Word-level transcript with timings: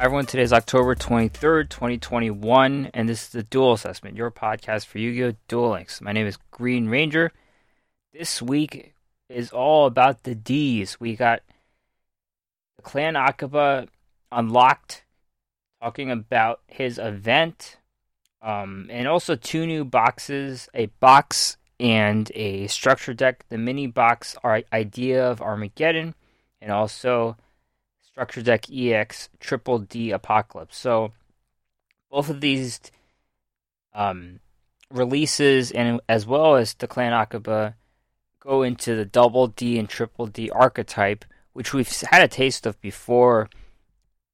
everyone. 0.00 0.26
Today 0.26 0.44
is 0.44 0.52
October 0.52 0.94
23rd, 0.94 1.68
2021, 1.70 2.90
and 2.94 3.08
this 3.08 3.24
is 3.24 3.28
the 3.30 3.42
Duel 3.42 3.72
Assessment, 3.72 4.16
your 4.16 4.30
podcast 4.30 4.86
for 4.86 4.98
Yu 4.98 5.12
Gi 5.12 5.24
Oh! 5.24 5.32
Duel 5.48 5.70
Links. 5.70 6.00
My 6.00 6.12
name 6.12 6.28
is 6.28 6.38
Green 6.52 6.88
Ranger. 6.88 7.32
This 8.12 8.40
week 8.40 8.94
is 9.28 9.50
all 9.50 9.86
about 9.86 10.22
the 10.22 10.36
D's. 10.36 11.00
We 11.00 11.16
got 11.16 11.42
Declan 12.80 13.16
Akaba 13.16 13.88
unlocked, 14.30 15.02
talking 15.82 16.12
about 16.12 16.60
his 16.68 16.98
event, 16.98 17.78
um, 18.40 18.86
and 18.90 19.08
also 19.08 19.34
two 19.34 19.66
new 19.66 19.84
boxes 19.84 20.68
a 20.74 20.86
box 21.00 21.56
and 21.80 22.30
a 22.36 22.68
structure 22.68 23.14
deck. 23.14 23.46
The 23.48 23.58
mini 23.58 23.88
box, 23.88 24.36
our 24.44 24.62
idea 24.72 25.28
of 25.28 25.42
Armageddon, 25.42 26.14
and 26.62 26.70
also 26.70 27.36
Structure 28.18 28.42
Deck 28.42 28.68
EX 28.68 29.28
Triple 29.38 29.78
D 29.78 30.10
Apocalypse. 30.10 30.76
So 30.76 31.12
both 32.10 32.28
of 32.28 32.40
these 32.40 32.80
um, 33.94 34.40
releases 34.90 35.70
and 35.70 36.00
as 36.08 36.26
well 36.26 36.56
as 36.56 36.74
Declan 36.74 37.12
Akaba 37.12 37.76
go 38.40 38.64
into 38.64 38.96
the 38.96 39.04
double 39.04 39.46
D 39.46 39.78
and 39.78 39.88
triple 39.88 40.26
D 40.26 40.50
archetype, 40.50 41.24
which 41.52 41.72
we've 41.72 41.88
had 42.10 42.20
a 42.22 42.26
taste 42.26 42.66
of 42.66 42.80
before 42.80 43.48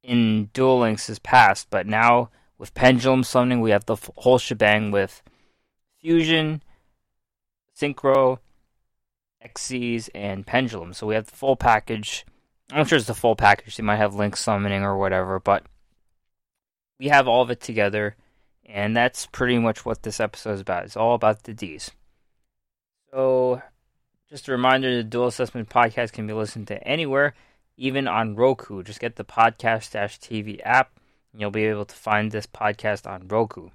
in 0.02 0.46
Duel 0.54 0.78
Links' 0.78 1.20
past, 1.22 1.66
but 1.68 1.86
now 1.86 2.30
with 2.56 2.72
Pendulum 2.72 3.22
Summoning, 3.22 3.60
we 3.60 3.70
have 3.70 3.84
the 3.84 3.98
whole 4.16 4.38
shebang 4.38 4.92
with 4.92 5.22
Fusion, 6.00 6.62
Synchro, 7.78 8.38
Xyz, 9.44 10.08
and 10.14 10.46
Pendulum. 10.46 10.94
So 10.94 11.06
we 11.06 11.16
have 11.16 11.26
the 11.26 11.36
full 11.36 11.56
package 11.56 12.24
I'm 12.74 12.86
sure 12.86 12.98
it's 12.98 13.06
the 13.06 13.14
full 13.14 13.36
package. 13.36 13.76
They 13.76 13.84
might 13.84 13.96
have 13.96 14.16
link 14.16 14.36
summoning 14.36 14.82
or 14.82 14.98
whatever, 14.98 15.38
but 15.38 15.64
we 16.98 17.06
have 17.06 17.28
all 17.28 17.40
of 17.40 17.50
it 17.50 17.60
together, 17.60 18.16
and 18.66 18.96
that's 18.96 19.26
pretty 19.26 19.58
much 19.58 19.84
what 19.84 20.02
this 20.02 20.18
episode 20.18 20.54
is 20.54 20.60
about. 20.60 20.84
It's 20.84 20.96
all 20.96 21.14
about 21.14 21.44
the 21.44 21.54
D's. 21.54 21.92
So, 23.12 23.62
just 24.28 24.48
a 24.48 24.52
reminder 24.52 24.96
the 24.96 25.04
Duel 25.04 25.28
Assessment 25.28 25.68
podcast 25.68 26.12
can 26.12 26.26
be 26.26 26.32
listened 26.32 26.66
to 26.66 26.82
anywhere, 26.86 27.34
even 27.76 28.08
on 28.08 28.34
Roku. 28.34 28.82
Just 28.82 28.98
get 28.98 29.14
the 29.14 29.24
podcast 29.24 29.92
TV 30.18 30.60
app, 30.64 30.98
and 31.32 31.40
you'll 31.40 31.52
be 31.52 31.66
able 31.66 31.84
to 31.84 31.94
find 31.94 32.32
this 32.32 32.46
podcast 32.46 33.08
on 33.08 33.28
Roku. 33.28 33.70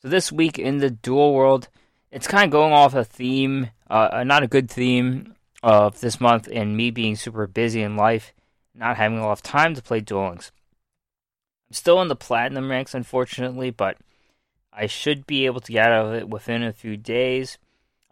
So, 0.00 0.08
this 0.08 0.30
week 0.30 0.60
in 0.60 0.78
the 0.78 0.90
Duel 0.90 1.34
world, 1.34 1.68
it's 2.12 2.28
kind 2.28 2.44
of 2.44 2.52
going 2.52 2.72
off 2.72 2.94
a 2.94 3.02
theme, 3.02 3.70
uh, 3.90 4.22
not 4.24 4.44
a 4.44 4.48
good 4.48 4.70
theme 4.70 5.34
of 5.62 6.00
this 6.00 6.20
month 6.20 6.48
and 6.50 6.76
me 6.76 6.90
being 6.90 7.16
super 7.16 7.46
busy 7.46 7.82
in 7.82 7.96
life, 7.96 8.32
not 8.74 8.96
having 8.96 9.18
a 9.18 9.22
lot 9.22 9.32
of 9.32 9.42
time 9.42 9.74
to 9.74 9.82
play 9.82 10.00
Duel 10.00 10.28
Links. 10.28 10.50
I'm 11.68 11.74
still 11.74 12.02
in 12.02 12.08
the 12.08 12.16
platinum 12.16 12.70
ranks, 12.70 12.94
unfortunately, 12.94 13.70
but 13.70 13.96
I 14.72 14.86
should 14.86 15.26
be 15.26 15.46
able 15.46 15.60
to 15.60 15.72
get 15.72 15.92
out 15.92 16.06
of 16.06 16.14
it 16.14 16.28
within 16.28 16.62
a 16.62 16.72
few 16.72 16.96
days. 16.96 17.58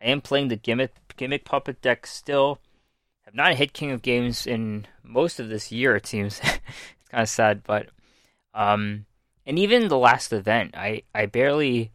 I 0.00 0.06
am 0.06 0.20
playing 0.20 0.48
the 0.48 0.56
gimmick 0.56 0.94
gimmick 1.16 1.44
puppet 1.44 1.82
deck 1.82 2.06
still. 2.06 2.58
Have 3.24 3.34
not 3.34 3.56
hit 3.56 3.72
King 3.72 3.90
of 3.90 4.02
Games 4.02 4.46
in 4.46 4.86
most 5.02 5.40
of 5.40 5.48
this 5.48 5.70
year. 5.70 5.96
It 5.96 6.06
seems 6.06 6.40
it's 6.42 7.08
kind 7.10 7.22
of 7.22 7.28
sad, 7.28 7.62
but 7.64 7.88
um, 8.54 9.06
and 9.46 9.58
even 9.58 9.88
the 9.88 9.98
last 9.98 10.32
event, 10.32 10.74
I 10.76 11.02
I 11.14 11.26
barely 11.26 11.90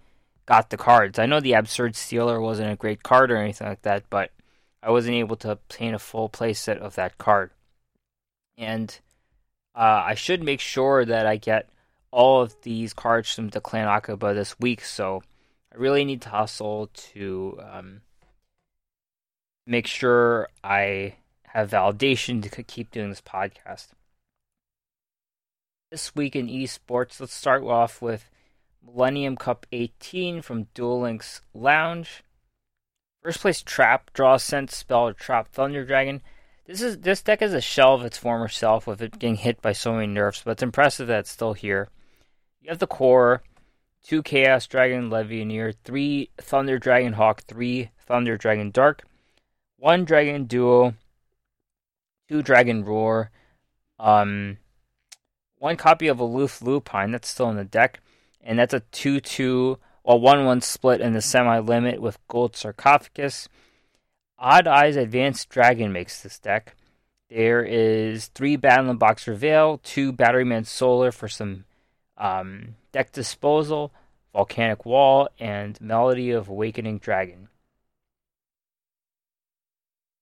got 0.45 0.69
the 0.69 0.77
cards. 0.77 1.17
I 1.17 1.25
know 1.25 1.39
the 1.39 1.53
Absurd 1.53 1.95
Stealer 1.95 2.39
wasn't 2.39 2.71
a 2.71 2.75
great 2.75 3.03
card 3.03 3.31
or 3.31 3.37
anything 3.37 3.67
like 3.67 3.81
that, 3.83 4.03
but 4.09 4.31
I 4.85 4.91
wasn't 4.91 5.15
able 5.15 5.35
to 5.37 5.49
obtain 5.49 5.95
a 5.95 5.99
full 5.99 6.29
playset 6.29 6.77
of 6.77 6.93
that 6.93 7.17
card. 7.17 7.49
And 8.55 8.97
uh, 9.73 10.03
I 10.05 10.13
should 10.13 10.43
make 10.43 10.59
sure 10.59 11.03
that 11.03 11.25
I 11.25 11.37
get 11.37 11.67
all 12.11 12.43
of 12.43 12.61
these 12.61 12.93
cards 12.93 13.33
from 13.33 13.49
Declan 13.49 13.87
Akaba 13.87 14.35
this 14.35 14.59
week, 14.59 14.85
so 14.85 15.23
I 15.73 15.77
really 15.77 16.05
need 16.05 16.21
to 16.21 16.29
hustle 16.29 16.91
to 17.13 17.59
um, 17.63 18.01
make 19.65 19.87
sure 19.87 20.49
I 20.63 21.15
have 21.47 21.71
validation 21.71 22.47
to 22.49 22.63
keep 22.63 22.91
doing 22.91 23.09
this 23.09 23.21
podcast. 23.21 23.87
This 25.89 26.15
week 26.15 26.35
in 26.35 26.47
esports, 26.47 27.19
let's 27.19 27.33
start 27.33 27.63
off 27.63 28.03
with 28.03 28.29
Millennium 28.85 29.35
Cup 29.35 29.65
18 29.71 30.43
from 30.43 30.67
Duel 30.75 31.01
Links 31.01 31.41
Lounge. 31.55 32.23
First 33.25 33.41
place 33.41 33.63
Trap, 33.63 34.11
draw 34.13 34.35
a 34.35 34.39
Sense, 34.39 34.75
Spell, 34.75 35.07
or 35.07 35.13
Trap 35.13 35.47
Thunder 35.47 35.83
Dragon. 35.83 36.21
This 36.67 36.79
is 36.79 36.99
this 36.99 37.23
deck 37.23 37.41
is 37.41 37.55
a 37.55 37.59
shell 37.59 37.95
of 37.95 38.03
its 38.03 38.19
former 38.19 38.47
self 38.47 38.85
with 38.85 39.01
it 39.01 39.17
getting 39.17 39.37
hit 39.37 39.63
by 39.63 39.71
so 39.71 39.93
many 39.93 40.05
nerfs, 40.05 40.43
but 40.45 40.51
it's 40.51 40.61
impressive 40.61 41.07
that 41.07 41.21
it's 41.21 41.31
still 41.31 41.53
here. 41.53 41.89
You 42.61 42.69
have 42.69 42.77
the 42.77 42.85
core, 42.85 43.41
two 44.03 44.21
Chaos 44.21 44.67
Dragon 44.67 45.09
Levianeer, 45.09 45.73
three 45.83 46.29
Thunder 46.37 46.77
Dragon 46.77 47.13
Hawk, 47.13 47.41
three 47.45 47.89
Thunder 47.97 48.37
Dragon 48.37 48.69
Dark, 48.69 49.01
one 49.77 50.05
Dragon 50.05 50.43
Duo, 50.43 50.93
two 52.29 52.43
Dragon 52.43 52.85
Roar, 52.85 53.31
um, 53.97 54.57
one 55.57 55.77
copy 55.77 56.07
of 56.09 56.19
Aloof 56.19 56.61
Lupine 56.61 57.09
that's 57.09 57.29
still 57.29 57.49
in 57.49 57.55
the 57.55 57.65
deck, 57.65 58.01
and 58.43 58.59
that's 58.59 58.75
a 58.75 58.81
2 58.81 59.19
2 59.19 59.79
while 60.05 60.19
1 60.19 60.45
1 60.45 60.61
split 60.61 61.01
in 61.01 61.13
the 61.13 61.21
semi 61.21 61.57
limit 61.57 61.99
with 61.99 62.19
Gold 62.27 62.55
Sarcophagus. 62.55 63.49
Odd 64.37 64.67
Eyes 64.67 64.95
Advanced 64.95 65.49
Dragon 65.49 65.91
makes 65.91 66.21
this 66.21 66.37
deck. 66.37 66.75
There 67.27 67.63
is 67.63 68.27
3 68.27 68.55
Battle 68.57 68.91
and 68.91 68.99
Box 68.99 69.27
Reveal, 69.27 69.79
2 69.79 70.13
Batteryman 70.13 70.67
Solar 70.67 71.11
for 71.11 71.27
some 71.27 71.65
um, 72.19 72.75
deck 72.91 73.13
disposal, 73.13 73.91
Volcanic 74.31 74.85
Wall, 74.85 75.27
and 75.39 75.81
Melody 75.81 76.29
of 76.29 76.49
Awakening 76.49 76.99
Dragon. 76.99 77.49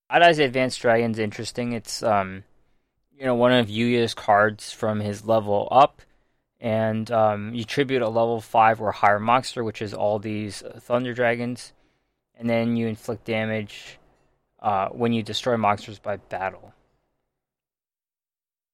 Odd 0.09 0.21
Eyes 0.21 0.39
Advanced 0.39 0.79
Dragon's 0.79 1.19
interesting. 1.19 1.73
It's 1.73 2.01
um, 2.01 2.45
you 3.19 3.25
know 3.25 3.35
one 3.35 3.51
of 3.51 3.67
Yuya's 3.67 4.13
cards 4.13 4.71
from 4.71 5.01
his 5.01 5.25
level 5.25 5.67
up 5.71 6.01
and 6.63 7.11
um, 7.11 7.53
you 7.53 7.65
tribute 7.65 8.01
a 8.01 8.07
level 8.07 8.39
5 8.39 8.81
or 8.81 8.93
higher 8.93 9.19
monster, 9.19 9.65
which 9.65 9.81
is 9.81 9.93
all 9.93 10.17
these 10.17 10.63
Thunder 10.79 11.13
Dragons, 11.13 11.73
and 12.35 12.49
then 12.49 12.77
you 12.77 12.87
inflict 12.87 13.25
damage 13.25 13.99
uh, 14.61 14.87
when 14.87 15.11
you 15.11 15.21
destroy 15.21 15.57
monsters 15.57 15.99
by 15.99 16.15
battle. 16.15 16.73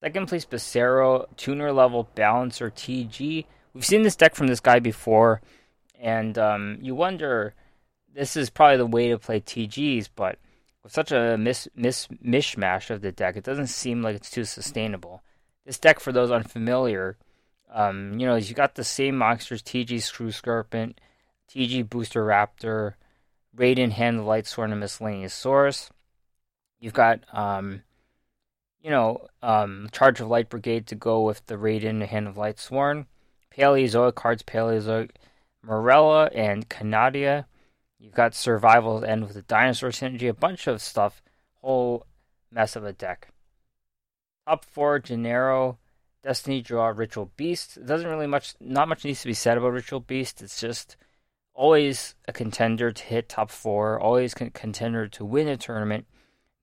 Second 0.03 0.27
place, 0.27 0.45
Becerro, 0.45 1.25
tuner 1.35 1.73
level 1.73 2.07
balancer 2.13 2.69
TG. 2.69 3.45
We've 3.73 3.85
seen 3.85 4.03
this 4.03 4.15
deck 4.15 4.35
from 4.35 4.45
this 4.45 4.59
guy 4.59 4.77
before, 4.77 5.41
and 5.99 6.37
um, 6.37 6.77
you 6.81 6.93
wonder 6.93 7.55
this 8.13 8.37
is 8.37 8.51
probably 8.51 8.77
the 8.77 8.85
way 8.85 9.09
to 9.09 9.17
play 9.17 9.41
TGs, 9.41 10.09
but 10.15 10.37
with 10.83 10.93
such 10.93 11.11
a 11.11 11.37
mis- 11.39 11.67
mis- 11.75 12.07
mishmash 12.23 12.91
of 12.91 13.01
the 13.01 13.11
deck, 13.11 13.35
it 13.35 13.43
doesn't 13.43 13.67
seem 13.67 14.03
like 14.03 14.15
it's 14.15 14.29
too 14.29 14.45
sustainable. 14.45 15.23
This 15.65 15.79
deck, 15.79 15.99
for 15.99 16.11
those 16.11 16.29
unfamiliar, 16.29 17.17
um, 17.71 18.19
you 18.19 18.25
know, 18.25 18.35
you 18.35 18.53
got 18.53 18.75
the 18.75 18.83
same 18.83 19.17
monsters: 19.17 19.61
TG 19.61 20.01
Screw 20.01 20.31
TG 20.31 21.89
Booster 21.89 22.25
Raptor, 22.25 22.93
Raiden 23.55 23.91
Hand 23.91 24.19
of 24.19 24.25
Light 24.25 24.47
Sworn, 24.47 24.71
and 24.71 24.79
Miscellaneous 24.79 25.33
Source. 25.33 25.89
You've 26.79 26.93
got, 26.93 27.21
um, 27.33 27.83
you 28.81 28.89
know, 28.89 29.27
um, 29.41 29.89
Charge 29.91 30.21
of 30.21 30.27
Light 30.27 30.49
Brigade 30.49 30.87
to 30.87 30.95
go 30.95 31.21
with 31.21 31.45
the 31.47 31.55
Raiden 31.55 32.05
Hand 32.05 32.27
of 32.27 32.37
Light 32.37 32.59
Sworn, 32.59 33.07
Paleozoic 33.55 34.15
cards, 34.15 34.43
Paleozoic 34.43 35.11
Marrella 35.65 36.29
and 36.33 36.69
Canadia. 36.69 37.45
You've 37.99 38.13
got 38.13 38.33
Survival 38.33 39.03
End 39.03 39.25
with 39.25 39.33
the 39.33 39.41
Dinosaur 39.41 39.89
Synergy, 39.89 40.29
a 40.29 40.33
bunch 40.33 40.67
of 40.67 40.81
stuff. 40.81 41.21
Whole 41.61 42.05
mess 42.49 42.75
of 42.75 42.85
a 42.85 42.93
deck. 42.93 43.29
Top 44.47 44.63
four, 44.63 44.99
Gennaro, 44.99 45.77
Destiny 46.23 46.61
Draw 46.61 46.89
Ritual 46.89 47.31
Beast. 47.37 47.77
It 47.77 47.85
doesn't 47.85 48.09
really 48.09 48.27
much, 48.27 48.53
not 48.59 48.89
much 48.89 49.05
needs 49.05 49.21
to 49.21 49.27
be 49.27 49.33
said 49.33 49.57
about 49.57 49.73
Ritual 49.73 50.01
Beast. 50.01 50.41
It's 50.41 50.59
just 50.59 50.97
always 51.53 52.15
a 52.27 52.33
contender 52.33 52.91
to 52.91 53.03
hit 53.03 53.29
top 53.29 53.51
four, 53.51 53.99
always 53.99 54.33
contender 54.33 55.07
to 55.07 55.25
win 55.25 55.47
a 55.47 55.57
tournament, 55.57 56.05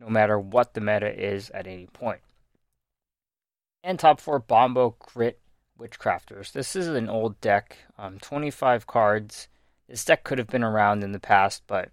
no 0.00 0.08
matter 0.08 0.38
what 0.38 0.74
the 0.74 0.80
meta 0.80 1.12
is 1.12 1.50
at 1.50 1.66
any 1.66 1.86
point. 1.86 2.20
And 3.82 3.98
top 3.98 4.20
four 4.20 4.38
Bombo 4.38 4.90
Crit 4.98 5.38
Witchcrafters. 5.78 6.52
This 6.52 6.74
is 6.74 6.88
an 6.88 7.08
old 7.08 7.40
deck, 7.40 7.76
um, 7.98 8.18
25 8.18 8.86
cards. 8.86 9.48
This 9.88 10.04
deck 10.04 10.24
could 10.24 10.38
have 10.38 10.48
been 10.48 10.64
around 10.64 11.04
in 11.04 11.12
the 11.12 11.20
past, 11.20 11.62
but 11.66 11.90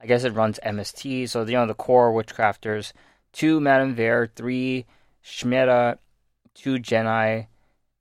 I 0.00 0.06
guess 0.06 0.24
it 0.24 0.34
runs 0.34 0.60
MST. 0.64 1.28
So, 1.28 1.44
you 1.44 1.52
know, 1.52 1.66
the 1.66 1.74
core 1.74 2.12
Witchcrafters, 2.12 2.92
two 3.32 3.60
Madame 3.60 3.94
Vare, 3.94 4.30
three 4.34 4.86
Schmeta, 5.24 5.98
two 6.58 6.78
Geni, 6.78 7.46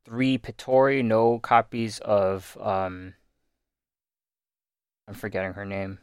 three 0.04 0.38
Pittori, 0.38 1.06
no 1.06 1.38
copies 1.40 2.00
of 2.00 2.58
um 2.60 3.14
I'm 5.08 5.14
forgetting 5.14 5.54
her 5.54 5.64
name. 5.64 6.00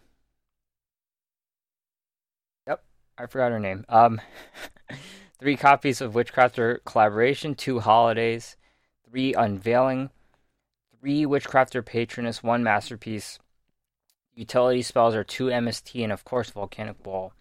Yep, 2.67 2.83
I 3.19 3.27
forgot 3.27 3.51
her 3.51 3.59
name. 3.59 3.85
Um 3.89 4.21
three 5.39 5.56
copies 5.56 6.01
of 6.01 6.15
Witchcrafter 6.15 6.79
collaboration, 6.85 7.55
two 7.56 7.81
holidays, 7.81 8.56
three 9.09 9.35
Unveiling, 9.35 10.11
three 11.01 11.25
Witchcrafter 11.27 11.85
Patroness, 11.85 12.43
one 12.43 12.62
Masterpiece. 12.62 13.41
Utility 14.37 14.83
spells 14.83 15.15
are 15.15 15.25
two 15.25 15.47
MST 15.47 16.03
and 16.03 16.12
of 16.12 16.25
course 16.25 16.51
Volcanic 16.51 17.03
Ball. 17.03 17.33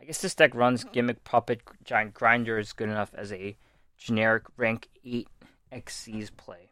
I 0.00 0.04
guess 0.04 0.20
this 0.20 0.34
deck 0.34 0.54
runs 0.54 0.84
Gimmick 0.84 1.22
Puppet 1.22 1.60
Giant 1.84 2.14
Grinder 2.14 2.58
is 2.58 2.72
good 2.72 2.88
enough 2.88 3.14
as 3.14 3.32
a 3.32 3.56
generic 3.96 4.44
rank 4.56 4.88
8 5.04 5.28
XC's 5.72 6.30
play. 6.30 6.70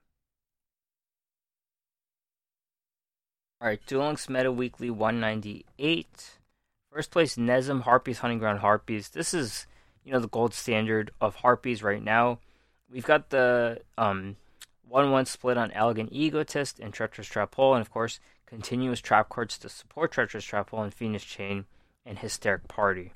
Alright, 3.63 3.81
Duel 3.87 4.07
Links 4.07 4.29
Meta 4.29 4.53
Weekly 4.53 4.91
198. 4.91 6.39
First 6.93 7.11
place, 7.11 7.37
Nezum 7.37 7.83
Harpies, 7.83 8.19
Hunting 8.19 8.39
Ground 8.39 8.61
Harpies. 8.61 9.09
This 9.09 9.33
is, 9.33 9.67
you 10.05 10.13
know, 10.13 10.21
the 10.21 10.29
gold 10.29 10.55
standard 10.55 11.11
of 11.21 11.37
Harpies 11.37 11.83
right 11.83 12.03
now. 12.03 12.41
We've 12.91 13.07
got 13.07 13.31
the 13.31 13.81
um, 13.97 14.37
1 14.87 15.11
1 15.11 15.27
split 15.27 15.57
on 15.57 15.73
Elegant 15.73 16.11
Egotist 16.13 16.79
and 16.79 16.93
Treacherous 16.93 17.27
Trap 17.27 17.55
Hole, 17.55 17.75
and 17.75 17.81
of 17.81 17.91
course, 17.91 18.21
continuous 18.47 19.01
trap 19.01 19.29
cards 19.29 19.59
to 19.59 19.69
support 19.69 20.13
Treacherous 20.13 20.45
Trap 20.45 20.71
Hole 20.71 20.83
and 20.83 20.95
Phoenix 20.95 21.25
Chain 21.25 21.65
and 22.05 22.19
Hysteric 22.19 22.69
Party. 22.69 23.13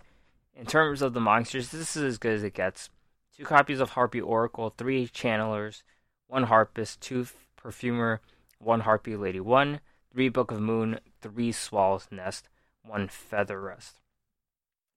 In 0.57 0.67
terms 0.67 1.03
of 1.03 1.13
the 1.13 1.21
monsters, 1.21 1.71
this 1.71 1.97
is 1.97 2.03
as 2.03 2.19
good 2.19 2.35
as 2.35 2.43
it 2.43 2.55
gets. 2.55 2.91
Two 3.39 3.45
copies 3.45 3.79
of 3.79 3.91
Harpy 3.91 4.21
Oracle, 4.21 4.75
three 4.77 5.07
Channelers, 5.07 5.85
one 6.27 6.45
Harpist, 6.45 7.01
two 7.01 7.27
Perfumer, 7.57 8.21
one 8.59 8.81
Harpy 8.81 9.15
Lady 9.15 9.39
1, 9.39 9.79
three 10.13 10.29
Book 10.29 10.51
of 10.51 10.61
Moon, 10.61 10.99
three 11.21 11.53
Swallow's 11.53 12.09
Nest, 12.11 12.49
one 12.83 13.07
Feather 13.07 13.61
Rest. 13.61 14.01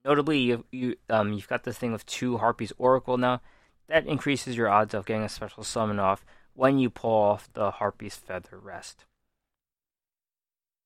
Notably, 0.03 0.39
you, 0.39 0.65
you 0.71 0.95
um, 1.07 1.33
you've 1.33 1.47
got 1.47 1.63
this 1.63 1.77
thing 1.77 1.91
with 1.91 2.03
two 2.07 2.37
harpies 2.37 2.73
Oracle 2.79 3.17
now. 3.17 3.41
That 3.87 4.07
increases 4.07 4.57
your 4.57 4.69
odds 4.69 4.95
of 4.95 5.05
getting 5.05 5.23
a 5.23 5.29
special 5.29 5.63
summon 5.63 5.99
off 5.99 6.25
when 6.55 6.79
you 6.79 6.89
pull 6.89 7.11
off 7.11 7.47
the 7.53 7.69
Harpy's 7.69 8.15
Feather 8.15 8.57
Rest. 8.57 9.05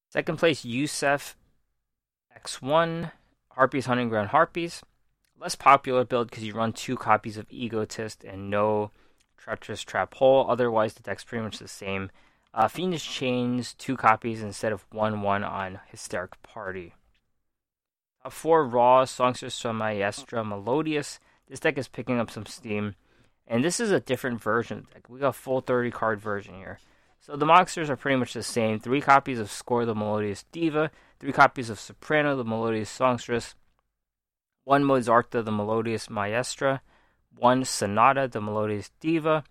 Second 0.10 0.38
place, 0.38 0.66
Yusef 0.66 1.38
X1, 2.38 3.12
Harpies 3.52 3.86
Hunting 3.86 4.10
Ground 4.10 4.30
Harpies. 4.30 4.82
Less 5.40 5.56
popular 5.56 6.06
build 6.06 6.30
because 6.30 6.44
you 6.44 6.54
run 6.54 6.74
two 6.74 6.96
copies 6.96 7.38
of 7.38 7.46
Egotist 7.50 8.24
and 8.24 8.50
no 8.50 8.92
Treacherous 9.38 9.84
Trap 9.84 10.14
Hole. 10.16 10.46
Otherwise, 10.50 10.94
the 10.94 11.04
deck's 11.04 11.24
pretty 11.24 11.44
much 11.44 11.60
the 11.60 11.68
same. 11.68 12.10
Uh, 12.54 12.68
Fiendish 12.70 13.08
Chains, 13.08 13.74
two 13.74 13.98
copies 13.98 14.42
instead 14.42 14.72
of 14.72 14.86
1 14.92 15.22
1 15.22 15.44
on 15.44 15.80
Hysteric 15.88 16.42
Party. 16.42 16.94
4 18.30 18.66
Raw, 18.66 19.06
Songstress 19.06 19.60
from 19.60 19.78
Maestra, 19.78 20.44
Melodious. 20.44 21.20
This 21.48 21.60
deck 21.60 21.78
is 21.78 21.88
picking 21.88 22.20
up 22.20 22.32
some 22.32 22.46
steam. 22.46 22.96
And 23.48 23.64
this 23.64 23.80
is 23.80 23.92
a 23.92 24.00
different 24.00 24.42
version 24.42 24.88
deck. 24.94 25.10
We 25.10 25.20
got 25.20 25.30
a 25.30 25.34
full 25.34 25.62
30 25.62 25.92
card 25.92 26.20
version 26.20 26.56
here. 26.56 26.80
So 27.20 27.36
the 27.36 27.46
monsters 27.46 27.90
are 27.90 27.96
pretty 27.96 28.18
much 28.18 28.34
the 28.34 28.44
same. 28.44 28.80
Three 28.80 29.02
copies 29.02 29.40
of 29.40 29.52
Score 29.52 29.86
the 29.86 29.96
Melodious 29.96 30.46
Diva, 30.52 30.92
three 31.20 31.32
copies 31.32 31.70
of 31.70 31.80
Soprano 31.80 32.36
the 32.36 32.44
Melodious 32.44 32.90
Songstress, 32.90 33.56
one 34.66 34.84
Mozarta 34.84 35.46
the 35.46 35.52
Melodious 35.52 36.10
Maestra, 36.10 36.82
one 37.38 37.64
Sonata 37.64 38.28
the 38.28 38.42
Melodious 38.42 38.92
Diva, 39.00 39.44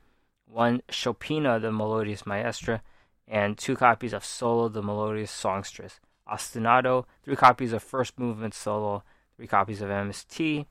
one 0.44 0.82
Chopina 0.90 1.60
the 1.60 1.72
Melodious 1.72 2.26
Maestra, 2.26 2.82
and 3.26 3.56
two 3.56 3.76
copies 3.76 4.12
of 4.12 4.24
Solo 4.24 4.68
the 4.68 4.82
Melodious 4.82 5.30
Songstress. 5.30 6.00
Ostinato, 6.28 7.04
three 7.22 7.36
copies 7.36 7.72
of 7.72 7.82
First 7.82 8.18
Movement 8.18 8.54
Solo, 8.54 9.04
three 9.36 9.46
copies 9.46 9.80
of 9.80 9.88
MST, 9.88 10.66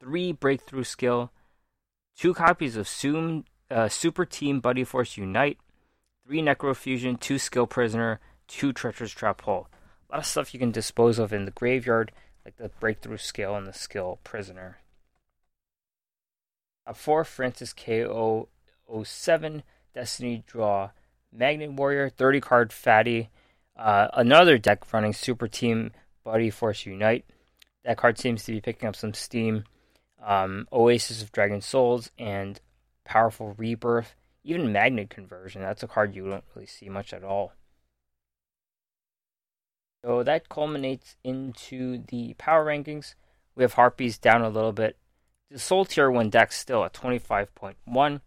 three 0.00 0.32
Breakthrough 0.32 0.84
Skill, 0.84 1.30
two 2.16 2.34
copies 2.34 2.76
of 2.76 2.88
Zoom, 2.88 3.44
uh, 3.70 3.88
Super 3.88 4.24
Team 4.24 4.60
Buddy 4.60 4.84
Force 4.84 5.16
Unite, 5.16 5.58
three 6.24 6.40
Necrofusion, 6.40 7.18
two 7.18 7.38
Skill 7.38 7.66
Prisoner, 7.66 8.20
two 8.46 8.72
Treacherous 8.72 9.12
Trap 9.12 9.42
Hole. 9.42 9.68
A 10.08 10.14
lot 10.14 10.18
of 10.20 10.26
stuff 10.26 10.54
you 10.54 10.60
can 10.60 10.70
dispose 10.70 11.18
of 11.18 11.32
in 11.32 11.44
the 11.44 11.50
graveyard, 11.50 12.12
like 12.46 12.56
the 12.58 12.68
Breakthrough 12.78 13.16
Skill 13.16 13.56
and 13.56 13.66
the 13.66 13.72
Skill 13.72 14.20
Prisoner. 14.22 14.78
Top 16.86 16.96
4 16.96 17.24
Francis 17.24 17.74
KO07, 17.74 19.62
Destiny 19.92 20.44
Draw, 20.46 20.90
Magnet 21.32 21.72
Warrior, 21.72 22.08
30 22.08 22.40
card 22.40 22.72
Fatty, 22.72 23.30
uh, 23.76 24.06
another 24.14 24.58
deck 24.58 24.92
running 24.92 25.12
Super 25.12 25.48
Team 25.48 25.90
Buddy 26.22 26.48
Force 26.50 26.86
Unite. 26.86 27.24
That 27.84 27.98
card 27.98 28.16
seems 28.16 28.44
to 28.44 28.52
be 28.52 28.60
picking 28.60 28.88
up 28.88 28.94
some 28.94 29.12
steam. 29.12 29.64
Um, 30.24 30.68
Oasis 30.72 31.22
of 31.22 31.32
Dragon 31.32 31.60
Souls 31.60 32.12
and 32.16 32.60
Powerful 33.04 33.56
Rebirth, 33.58 34.14
even 34.44 34.70
Magnet 34.70 35.10
Conversion. 35.10 35.62
That's 35.62 35.82
a 35.82 35.88
card 35.88 36.14
you 36.14 36.28
don't 36.28 36.44
really 36.54 36.66
see 36.66 36.88
much 36.88 37.12
at 37.12 37.24
all. 37.24 37.54
So 40.04 40.22
that 40.22 40.48
culminates 40.48 41.16
into 41.24 42.02
the 42.08 42.34
power 42.34 42.64
rankings. 42.64 43.14
We 43.54 43.64
have 43.64 43.74
Harpies 43.74 44.18
down 44.18 44.42
a 44.42 44.48
little 44.48 44.72
bit. 44.72 44.96
The 45.50 45.58
Soul 45.58 45.84
Tier 45.84 46.10
1 46.10 46.30
deck 46.30 46.52
still 46.52 46.84
at 46.84 46.92
25.1. 46.92 48.20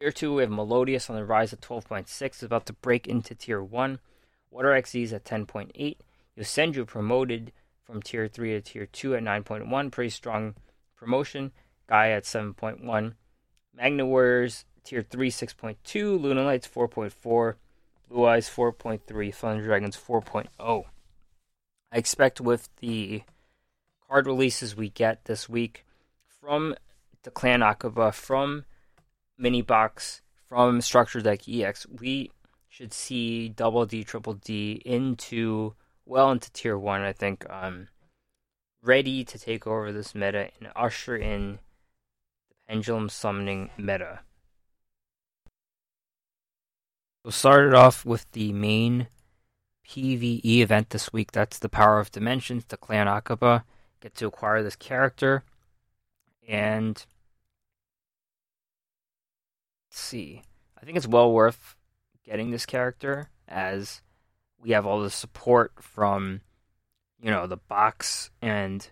Tier 0.00 0.10
2, 0.12 0.34
we 0.34 0.42
have 0.42 0.50
Melodious 0.50 1.08
on 1.08 1.16
the 1.16 1.24
rise 1.24 1.52
at 1.52 1.60
12.6, 1.60 2.42
about 2.42 2.66
to 2.66 2.72
break 2.72 3.06
into 3.06 3.34
Tier 3.34 3.62
1. 3.62 4.00
Water 4.50 4.68
XZ 4.68 5.02
is 5.02 5.12
at 5.12 5.24
10.8. 5.24 5.96
Yosenju 6.38 6.86
promoted 6.86 7.52
from 7.84 8.02
Tier 8.02 8.26
3 8.28 8.50
to 8.50 8.60
Tier 8.60 8.86
2 8.86 9.14
at 9.14 9.22
9.1. 9.22 9.92
Pretty 9.92 10.10
strong 10.10 10.54
promotion. 10.96 11.52
Guy 11.86 12.10
at 12.10 12.24
7.1. 12.24 13.14
Magna 13.74 14.06
Warriors, 14.06 14.64
Tier 14.84 15.02
3, 15.02 15.30
6.2. 15.30 16.20
Luna 16.20 16.44
Lights, 16.44 16.68
4.4. 16.68 17.54
Blue 18.14 18.26
Eyes, 18.26 18.48
4.3. 18.48 19.34
Thunder 19.34 19.64
Dragons, 19.64 19.96
4.0. 19.96 20.84
I 21.90 21.98
expect 21.98 22.40
with 22.40 22.68
the 22.76 23.24
card 24.08 24.28
releases 24.28 24.76
we 24.76 24.88
get 24.88 25.24
this 25.24 25.48
week 25.48 25.84
from 26.40 26.76
Declan 27.24 27.64
Akaba, 27.68 28.12
from 28.12 28.66
mini 29.36 29.62
box 29.62 30.22
from 30.48 30.80
Structure 30.80 31.22
Deck 31.22 31.48
EX, 31.48 31.88
we 31.88 32.30
should 32.68 32.92
see 32.92 33.48
Double 33.48 33.84
D, 33.84 34.04
Triple 34.04 34.34
D 34.34 34.80
into 34.84 35.74
well 36.06 36.30
into 36.30 36.52
Tier 36.52 36.78
One. 36.78 37.00
I 37.00 37.12
think 37.12 37.44
um, 37.50 37.88
ready 38.80 39.24
to 39.24 39.38
take 39.40 39.66
over 39.66 39.90
this 39.90 40.14
meta 40.14 40.50
and 40.60 40.70
usher 40.76 41.16
in 41.16 41.58
the 42.48 42.54
Pendulum 42.68 43.08
Summoning 43.08 43.70
meta. 43.76 44.20
We'll 47.24 47.32
start 47.32 47.66
it 47.66 47.74
off 47.74 48.04
with 48.04 48.30
the 48.32 48.52
main 48.52 49.08
PVE 49.88 50.44
event 50.44 50.90
this 50.90 51.10
week. 51.10 51.32
That's 51.32 51.58
the 51.58 51.70
Power 51.70 51.98
of 51.98 52.10
Dimensions, 52.12 52.66
Declan 52.66 53.06
Akaba. 53.06 53.64
Get 54.00 54.14
to 54.16 54.26
acquire 54.26 54.62
this 54.62 54.76
character. 54.76 55.42
And 56.46 57.02
see. 59.88 60.42
I 60.78 60.84
think 60.84 60.98
it's 60.98 61.08
well 61.08 61.32
worth 61.32 61.76
getting 62.26 62.50
this 62.50 62.66
character 62.66 63.30
as 63.48 64.02
we 64.60 64.72
have 64.72 64.84
all 64.84 65.00
the 65.00 65.10
support 65.10 65.72
from 65.80 66.42
you 67.22 67.30
know 67.30 67.46
the 67.46 67.56
box 67.56 68.30
and 68.42 68.86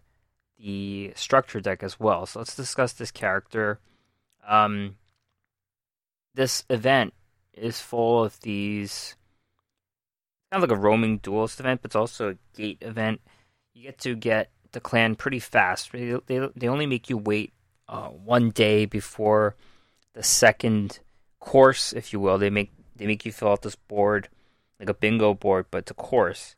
the 0.59 1.13
structure 1.17 1.61
deck 1.61 1.83
as 1.83 2.01
well. 2.01 2.25
So 2.25 2.39
let's 2.39 2.57
discuss 2.57 2.95
this 2.95 3.11
character. 3.11 3.79
Um, 4.49 4.97
this 6.35 6.65
event 6.71 7.13
is 7.55 7.81
full 7.81 8.25
of 8.25 8.39
these 8.41 9.17
kind 10.51 10.63
of 10.63 10.69
like 10.69 10.79
a 10.79 10.81
roaming 10.81 11.19
duelist 11.19 11.61
event, 11.61 11.81
but 11.83 11.91
it's 11.91 11.97
also 11.97 12.31
a 12.31 12.37
gate 12.57 12.79
event. 12.81 13.21
You 13.75 13.85
get 13.85 13.99
to 14.01 14.15
get 14.15 14.51
Declan 14.73 15.17
pretty 15.17 15.39
fast. 15.39 15.93
They 15.93 16.17
they, 16.27 16.49
they 16.55 16.69
only 16.69 16.87
make 16.87 17.09
you 17.09 17.19
wait 17.19 17.53
uh, 17.89 18.09
one 18.09 18.51
day 18.51 18.85
before 18.85 19.57
the 20.15 20.23
second 20.23 21.01
course, 21.41 21.93
if 21.93 22.13
you 22.13 22.21
will. 22.21 22.39
They 22.39 22.51
make 22.51 22.71
they 22.97 23.07
make 23.07 23.25
you 23.25 23.33
fill 23.33 23.53
out 23.53 23.63
this 23.63 23.77
board 23.77 24.29
like 24.79 24.89
a 24.89 24.95
bingo 24.95 25.35
board, 25.35 25.67
but 25.71 25.79
it's 25.79 25.91
a 25.91 25.95
course. 25.95 26.57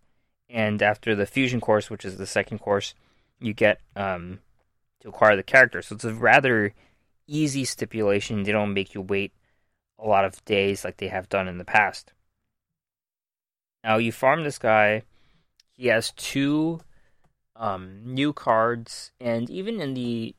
And 0.49 0.83
after 0.83 1.15
the 1.15 1.27
fusion 1.27 1.61
course, 1.61 1.91
which 1.91 2.05
is 2.05 2.17
the 2.17 2.27
second 2.27 2.59
course, 2.59 2.95
you 3.39 3.53
get 3.53 3.81
um, 3.97 4.41
to 5.01 5.09
acquire 5.09 5.37
the 5.37 5.43
character. 5.43 5.83
So 5.83 5.95
it's 5.95 6.05
a 6.05 6.15
rather 6.15 6.73
easy 7.27 7.65
stipulation. 7.65 8.43
They 8.43 8.53
don't 8.53 8.73
make 8.73 8.95
you 8.95 9.01
wait 9.01 9.33
a 9.99 10.07
lot 10.07 10.25
of 10.25 10.45
days 10.45 10.85
like 10.85 10.97
they 10.97 11.09
have 11.09 11.29
done 11.29 11.49
in 11.49 11.59
the 11.59 11.65
past. 11.65 12.13
Now 13.83 13.99
you 13.99 14.13
farm 14.13 14.45
this 14.45 14.59
guy. 14.59 15.03
He 15.73 15.89
has 15.89 16.13
two 16.13 16.81
um, 17.57 18.01
new 18.05 18.33
cards, 18.33 19.13
and 19.21 19.51
even 19.51 19.81
in 19.81 19.95
the 19.95 20.35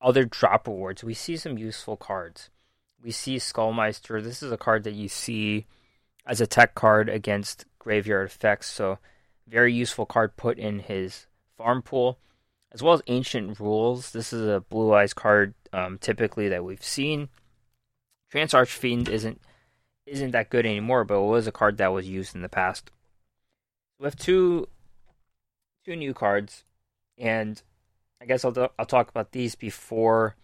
other 0.00 0.24
drop 0.24 0.66
rewards, 0.66 1.04
we 1.04 1.14
see 1.14 1.36
some 1.36 1.58
useful 1.58 1.96
cards. 1.96 2.50
We 3.02 3.10
see 3.10 3.36
Skullmeister. 3.36 4.22
This 4.22 4.42
is 4.42 4.50
a 4.52 4.56
card 4.56 4.84
that 4.84 4.94
you 4.94 5.08
see 5.08 5.66
as 6.26 6.40
a 6.40 6.46
tech 6.46 6.74
card 6.74 7.08
against 7.08 7.66
graveyard 7.78 8.26
effects, 8.26 8.70
so 8.70 8.98
very 9.46 9.72
useful 9.72 10.06
card 10.06 10.36
put 10.36 10.58
in 10.58 10.80
his 10.80 11.26
farm 11.56 11.82
pool, 11.82 12.18
as 12.72 12.82
well 12.82 12.94
as 12.94 13.02
Ancient 13.06 13.60
Rules. 13.60 14.12
This 14.12 14.32
is 14.32 14.48
a 14.48 14.60
blue 14.60 14.92
eyes 14.92 15.14
card 15.14 15.54
um, 15.72 15.98
typically 15.98 16.48
that 16.48 16.64
we've 16.64 16.84
seen. 16.84 17.28
Trance 18.34 18.52
Archfiend 18.52 19.08
isn't 19.08 19.40
isn't 20.06 20.32
that 20.32 20.50
good 20.50 20.66
anymore, 20.66 21.04
but 21.04 21.20
it 21.20 21.24
was 21.24 21.46
a 21.46 21.52
card 21.52 21.76
that 21.76 21.92
was 21.92 22.08
used 22.08 22.34
in 22.34 22.42
the 22.42 22.48
past. 22.48 22.90
We 24.00 24.06
have 24.06 24.16
two 24.16 24.66
two 25.84 25.94
new 25.94 26.12
cards, 26.12 26.64
and 27.16 27.62
I 28.20 28.24
guess 28.24 28.44
I'll 28.44 28.72
I'll 28.76 28.86
talk 28.86 29.08
about 29.08 29.30
these 29.30 29.54
before 29.54 30.34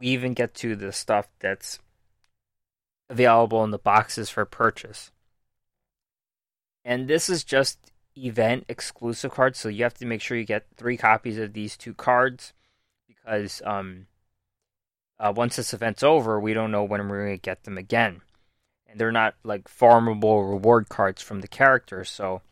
we 0.00 0.06
even 0.06 0.32
get 0.32 0.54
to 0.54 0.74
the 0.74 0.90
stuff 0.90 1.28
that's 1.38 1.80
available 3.10 3.62
in 3.62 3.72
the 3.72 3.78
boxes 3.78 4.30
for 4.30 4.46
purchase. 4.46 5.10
And 6.82 7.08
this 7.08 7.28
is 7.28 7.44
just 7.44 7.92
event 8.16 8.64
exclusive 8.70 9.32
cards, 9.32 9.58
so 9.58 9.68
you 9.68 9.82
have 9.82 9.98
to 9.98 10.06
make 10.06 10.22
sure 10.22 10.38
you 10.38 10.44
get 10.44 10.64
three 10.78 10.96
copies 10.96 11.36
of 11.36 11.52
these 11.52 11.76
two 11.76 11.92
cards 11.92 12.54
because 13.06 13.60
um, 13.66 14.06
uh, 15.22 15.32
once 15.34 15.54
this 15.54 15.72
event's 15.72 16.02
over, 16.02 16.40
we 16.40 16.52
don't 16.52 16.72
know 16.72 16.82
when 16.82 17.08
we're 17.08 17.24
going 17.24 17.38
to 17.38 17.40
get 17.40 17.62
them 17.62 17.78
again. 17.78 18.22
And 18.88 18.98
they're 18.98 19.12
not 19.12 19.36
like 19.44 19.68
farmable 19.68 20.50
reward 20.50 20.88
cards 20.88 21.22
from 21.22 21.40
the 21.40 21.48
characters, 21.48 22.10
so 22.10 22.42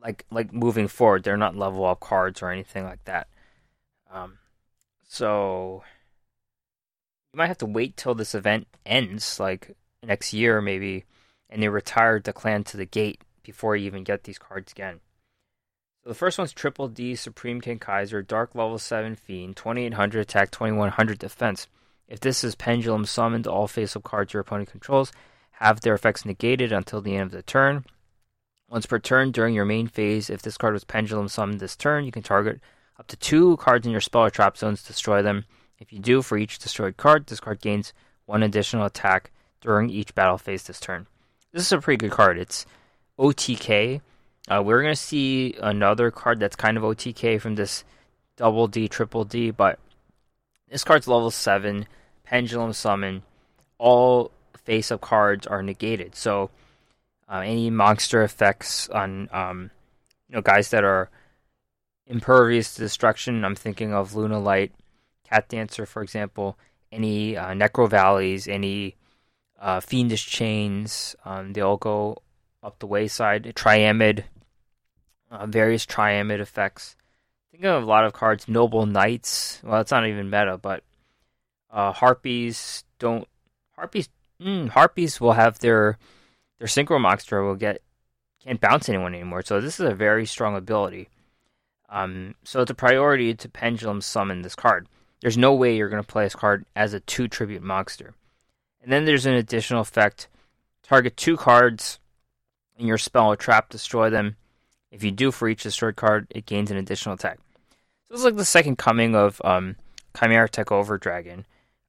like 0.00 0.24
like 0.30 0.52
moving 0.52 0.86
forward, 0.86 1.24
they're 1.24 1.36
not 1.36 1.56
level 1.56 1.84
up 1.84 1.98
cards 1.98 2.42
or 2.42 2.50
anything 2.50 2.84
like 2.84 3.04
that. 3.06 3.26
Um, 4.12 4.38
so 5.08 5.82
you 7.32 7.38
might 7.38 7.48
have 7.48 7.58
to 7.58 7.66
wait 7.66 7.96
till 7.96 8.14
this 8.14 8.34
event 8.34 8.68
ends, 8.86 9.40
like 9.40 9.74
next 10.02 10.32
year 10.32 10.60
maybe, 10.60 11.06
and 11.50 11.62
they 11.62 11.68
retire 11.68 12.20
Declan 12.20 12.64
to 12.66 12.76
the 12.76 12.86
gate 12.86 13.22
before 13.42 13.74
you 13.74 13.86
even 13.86 14.04
get 14.04 14.24
these 14.24 14.38
cards 14.38 14.70
again. 14.70 15.00
So 16.04 16.10
the 16.10 16.14
first 16.14 16.38
one's 16.38 16.52
Triple 16.52 16.88
D 16.88 17.16
Supreme 17.16 17.60
King 17.60 17.78
Kaiser, 17.78 18.22
Dark 18.22 18.54
Level 18.54 18.78
7 18.78 19.16
Fiend, 19.16 19.56
2800 19.56 20.20
attack, 20.20 20.52
2100 20.52 21.18
defense. 21.18 21.66
If 22.08 22.20
this 22.20 22.42
is 22.42 22.54
Pendulum 22.54 23.04
summoned, 23.04 23.46
all 23.46 23.68
face 23.68 23.94
up 23.94 24.02
cards 24.02 24.32
your 24.32 24.40
opponent 24.40 24.70
controls 24.70 25.12
have 25.52 25.80
their 25.80 25.94
effects 25.94 26.24
negated 26.24 26.72
until 26.72 27.00
the 27.00 27.16
end 27.16 27.26
of 27.26 27.32
the 27.32 27.42
turn. 27.42 27.84
Once 28.70 28.86
per 28.86 28.98
turn 28.98 29.30
during 29.30 29.54
your 29.54 29.64
main 29.64 29.88
phase, 29.88 30.30
if 30.30 30.40
this 30.40 30.56
card 30.56 30.72
was 30.72 30.84
Pendulum 30.84 31.28
summoned 31.28 31.58
this 31.58 31.74
turn, 31.74 32.04
you 32.04 32.12
can 32.12 32.22
target 32.22 32.60
up 32.98 33.06
to 33.08 33.16
two 33.16 33.56
cards 33.56 33.86
in 33.86 33.92
your 33.92 34.00
spell 34.00 34.24
or 34.24 34.30
trap 34.30 34.56
zones, 34.56 34.82
destroy 34.82 35.22
them. 35.22 35.44
If 35.78 35.92
you 35.92 35.98
do, 35.98 36.22
for 36.22 36.38
each 36.38 36.58
destroyed 36.58 36.96
card, 36.96 37.26
this 37.26 37.40
card 37.40 37.60
gains 37.60 37.92
one 38.26 38.42
additional 38.42 38.84
attack 38.84 39.30
during 39.60 39.90
each 39.90 40.14
battle 40.14 40.38
phase 40.38 40.64
this 40.64 40.80
turn. 40.80 41.06
This 41.52 41.62
is 41.62 41.72
a 41.72 41.78
pretty 41.78 41.98
good 41.98 42.10
card. 42.10 42.38
It's 42.38 42.66
OTK. 43.18 44.00
Uh, 44.48 44.62
we're 44.64 44.82
going 44.82 44.94
to 44.94 45.00
see 45.00 45.54
another 45.60 46.10
card 46.10 46.40
that's 46.40 46.56
kind 46.56 46.76
of 46.76 46.82
OTK 46.82 47.40
from 47.40 47.54
this 47.54 47.84
double 48.36 48.68
D, 48.68 48.88
triple 48.88 49.24
D, 49.24 49.50
but 49.50 49.78
this 50.68 50.84
card's 50.84 51.08
level 51.08 51.30
7, 51.30 51.86
Pendulum 52.28 52.74
Summon. 52.74 53.22
All 53.78 54.30
face 54.64 54.92
up 54.92 55.00
cards 55.00 55.46
are 55.46 55.62
negated. 55.62 56.14
So 56.14 56.50
uh, 57.26 57.38
any 57.38 57.70
monster 57.70 58.22
effects 58.22 58.88
on 58.90 59.30
um, 59.32 59.70
you 60.28 60.36
know 60.36 60.42
guys 60.42 60.68
that 60.70 60.84
are 60.84 61.08
impervious 62.06 62.74
to 62.74 62.82
destruction, 62.82 63.44
I'm 63.44 63.54
thinking 63.54 63.94
of 63.94 64.14
Luna 64.14 64.38
Light, 64.38 64.72
Cat 65.24 65.48
Dancer, 65.48 65.86
for 65.86 66.02
example, 66.02 66.58
any 66.92 67.36
uh, 67.36 67.52
Necro 67.52 67.88
Valleys, 67.88 68.46
any 68.46 68.96
uh, 69.58 69.80
Fiendish 69.80 70.26
Chains, 70.26 71.16
um, 71.24 71.54
they 71.54 71.62
all 71.62 71.78
go 71.78 72.18
up 72.62 72.78
the 72.78 72.86
wayside. 72.86 73.44
Triamid, 73.56 74.24
uh, 75.30 75.46
various 75.46 75.86
Triamid 75.86 76.40
effects. 76.40 76.94
Think 77.52 77.64
of 77.64 77.82
a 77.82 77.86
lot 77.86 78.04
of 78.04 78.12
cards. 78.12 78.48
Noble 78.48 78.84
Knights. 78.84 79.60
Well, 79.64 79.80
it's 79.80 79.90
not 79.90 80.06
even 80.06 80.28
meta, 80.28 80.58
but 80.58 80.82
uh, 81.70 81.92
Harpies 81.92 82.84
don't. 82.98 83.26
Harpies. 83.76 84.08
Mm, 84.40 84.68
harpies 84.68 85.20
will 85.20 85.32
have 85.32 85.58
their 85.58 85.98
their 86.58 86.68
synchro 86.68 87.00
monster 87.00 87.42
will 87.42 87.56
get 87.56 87.82
can't 88.42 88.60
bounce 88.60 88.88
anyone 88.88 89.14
anymore. 89.14 89.42
So 89.42 89.60
this 89.60 89.80
is 89.80 89.86
a 89.86 89.94
very 89.94 90.26
strong 90.26 90.56
ability. 90.56 91.08
Um, 91.88 92.34
so 92.44 92.60
it's 92.60 92.70
a 92.70 92.74
priority 92.74 93.34
to 93.34 93.48
pendulum 93.48 94.00
summon 94.00 94.42
this 94.42 94.54
card. 94.54 94.86
There's 95.20 95.38
no 95.38 95.54
way 95.54 95.76
you're 95.76 95.88
going 95.88 96.02
to 96.02 96.06
play 96.06 96.24
this 96.24 96.36
card 96.36 96.64
as 96.76 96.94
a 96.94 97.00
two 97.00 97.26
tribute 97.26 97.62
monster. 97.62 98.14
And 98.80 98.92
then 98.92 99.06
there's 99.06 99.26
an 99.26 99.34
additional 99.34 99.80
effect: 99.80 100.28
target 100.82 101.16
two 101.16 101.36
cards 101.36 101.98
in 102.76 102.86
your 102.86 102.98
spell 102.98 103.32
or 103.32 103.36
trap, 103.36 103.68
destroy 103.70 104.08
them. 104.08 104.36
If 104.90 105.02
you 105.02 105.10
do 105.10 105.30
for 105.30 105.48
each 105.48 105.64
destroyed 105.64 105.96
card, 105.96 106.28
it 106.30 106.46
gains 106.46 106.70
an 106.70 106.76
additional 106.76 107.16
attack. 107.16 107.40
So 108.06 108.14
it's 108.14 108.24
like 108.24 108.36
the 108.36 108.44
second 108.44 108.78
coming 108.78 109.14
of 109.14 109.40
um, 109.44 109.76
Chimera 110.18 110.48
Over 110.70 110.96
Dragon. 110.96 111.44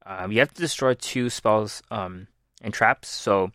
Um, 0.09 0.31
you 0.31 0.39
have 0.39 0.53
to 0.55 0.61
destroy 0.61 0.95
two 0.95 1.29
spells 1.29 1.83
um, 1.91 2.27
and 2.63 2.73
traps. 2.73 3.07
So 3.07 3.51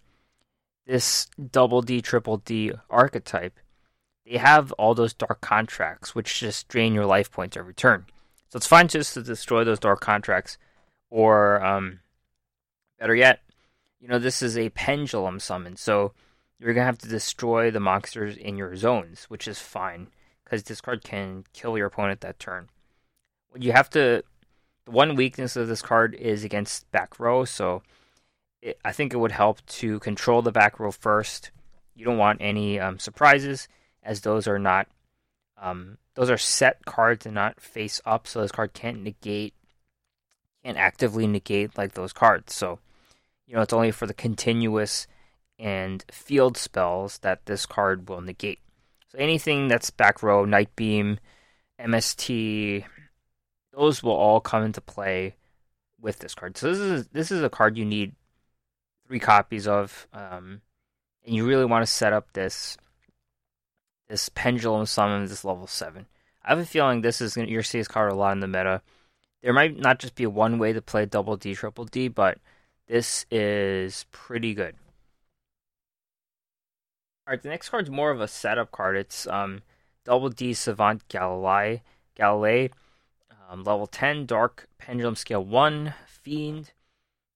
this 0.87 1.27
double 1.51 1.83
D, 1.83 2.01
triple 2.01 2.37
D 2.39 2.73
archetype, 2.89 3.59
they 4.25 4.39
have 4.39 4.71
all 4.73 4.95
those 4.95 5.13
dark 5.13 5.41
contracts, 5.41 6.15
which 6.15 6.39
just 6.39 6.69
drain 6.69 6.95
your 6.95 7.07
life 7.07 7.31
points 7.31 7.57
every 7.57 7.75
turn. 7.75 8.07
So 8.49 8.57
it's 8.59 8.69
fine 8.69 8.87
just 8.87 9.15
to 9.15 9.23
destroy 9.23 9.65
those 9.65 9.81
dark 9.81 10.01
contracts, 10.01 10.57
or 11.11 11.63
um, 11.63 11.99
better 13.01 13.17
yet, 13.17 13.41
you 14.01 14.07
know 14.07 14.21
this 14.21 14.41
is 14.41 14.57
a 14.57 14.69
pendulum 14.71 15.41
summon, 15.41 15.77
so 15.77 16.13
you're 16.61 16.73
gonna 16.73 16.87
have 16.87 16.99
to 16.99 17.09
destroy 17.09 17.73
the 17.73 17.81
monsters 17.81 18.37
in 18.37 18.57
your 18.57 18.77
zones, 18.77 19.25
which 19.25 19.49
is 19.49 19.59
fine 19.59 20.07
because 20.45 20.63
this 20.63 20.81
card 20.81 21.03
can 21.03 21.45
kill 21.53 21.77
your 21.77 21.89
opponent 21.89 22.21
that 22.21 22.39
turn. 22.39 22.69
What 23.49 23.63
You 23.63 23.73
have 23.73 23.91
to. 23.91 24.23
The 24.87 24.93
one 24.93 25.15
weakness 25.15 25.57
of 25.57 25.69
this 25.69 25.83
card 25.83 26.15
is 26.15 26.45
against 26.45 26.91
back 26.91 27.19
row, 27.19 27.45
so 27.45 27.83
it, 28.61 28.79
I 28.85 28.93
think 28.93 29.13
it 29.13 29.19
would 29.19 29.33
help 29.33 29.65
to 29.67 29.99
control 30.01 30.43
the 30.43 30.53
back 30.53 30.79
row 30.79 30.91
first. 30.91 31.51
You 31.95 32.05
don't 32.05 32.19
want 32.19 32.41
any 32.41 32.79
um, 32.81 32.99
surprises, 32.99 33.69
as 34.03 34.21
those 34.21 34.47
are 34.47 34.59
not 34.59 34.89
um, 35.57 35.99
those 36.15 36.31
are 36.31 36.39
set 36.39 36.85
cards 36.85 37.27
and 37.27 37.35
not 37.35 37.61
face 37.61 38.01
up, 38.05 38.27
so 38.27 38.41
this 38.41 38.53
card 38.53 38.73
can't 38.73 39.03
negate, 39.03 39.55
can't 40.65 40.79
actively 40.79 41.27
negate 41.27 41.77
like 41.77 41.95
those 41.95 42.13
cards. 42.13 42.55
So, 42.55 42.79
you 43.47 43.55
know, 43.55 43.63
it's 43.63 43.73
only 43.73 43.91
for 43.91 44.07
the 44.07 44.15
continuous 44.15 45.07
and 45.59 46.05
field 46.11 46.57
spells 46.57 47.19
that 47.19 47.47
this 47.47 47.67
card 47.67 48.09
will 48.09 48.21
negate. 48.21 48.61
So 49.09 49.19
anything 49.19 49.69
that's 49.69 49.91
back 49.91 50.23
row, 50.23 50.45
Night 50.45 50.75
Beam, 50.77 51.19
MST, 51.81 52.85
those 53.77 54.03
will 54.03 54.13
all 54.13 54.41
come 54.41 54.65
into 54.65 54.81
play 54.81 55.35
with 56.01 56.19
this 56.19 56.35
card. 56.35 56.57
So 56.57 56.71
this 56.71 56.79
is 56.79 57.09
this 57.09 57.33
is 57.33 57.43
a 57.43 57.51
card 57.51 57.77
you 57.77 57.85
need 57.85 58.13
three 59.07 59.19
copies 59.19 59.67
of, 59.67 60.07
um, 60.13 60.61
and 61.25 61.35
you 61.35 61.47
really 61.47 61.65
want 61.65 61.85
to 61.85 61.91
set 61.91 62.13
up 62.13 62.33
this 62.33 62.77
this 64.09 64.29
pendulum 64.31 64.87
summon 64.87 65.27
this 65.27 65.45
level 65.45 65.67
seven. 65.67 66.07
I 66.45 66.51
have 66.51 66.59
a 66.59 66.67
feeling 66.67 67.01
this 67.01 67.21
is 67.21 67.35
gonna, 67.35 67.49
you're 67.49 67.63
see 67.63 67.79
this 67.79 67.89
card 67.89 68.13
a 68.13 68.15
lot 68.15 68.33
in 68.33 68.41
the 68.41 68.47
meta. 68.47 68.83
There 69.43 69.53
might 69.53 69.79
not 69.79 69.99
just 69.99 70.15
be 70.15 70.27
one 70.27 70.59
way 70.59 70.73
to 70.73 70.83
play 70.83 71.07
double 71.07 71.37
D, 71.37 71.55
triple 71.55 71.85
D, 71.85 72.09
but 72.09 72.39
this 72.87 73.27
is 73.31 74.07
pretty 74.11 74.55
good. 74.55 74.75
All 77.27 77.33
right, 77.33 77.43
the 77.43 77.49
next 77.49 77.71
card's 77.71 77.91
more 77.91 78.11
of 78.11 78.21
a 78.21 78.29
setup 78.29 78.71
card. 78.71 78.97
It's 78.97 79.27
um, 79.27 79.63
Double 80.05 80.29
D 80.29 80.53
Savant 80.53 81.07
Galilei, 81.09 81.81
Galilei, 82.19 82.71
um, 83.49 83.65
level 83.65 83.87
10, 83.87 84.27
Dark 84.27 84.69
Pendulum 84.79 85.17
Scale 85.17 85.45
1, 85.45 85.95
Fiend, 86.07 86.73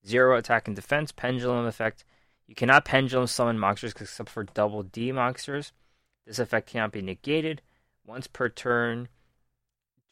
0 0.06 0.36
attack 0.36 0.66
and 0.66 0.76
defense, 0.76 1.12
Pendulum 1.12 1.66
effect. 1.66 2.04
You 2.46 2.54
cannot 2.54 2.86
pendulum 2.86 3.26
summon 3.26 3.58
monsters 3.58 3.92
except 4.00 4.30
for 4.30 4.44
Double 4.44 4.82
D 4.82 5.12
monsters. 5.12 5.72
This 6.26 6.38
effect 6.38 6.70
cannot 6.70 6.92
be 6.92 7.02
negated. 7.02 7.60
Once 8.06 8.26
per 8.26 8.48
turn, 8.48 9.08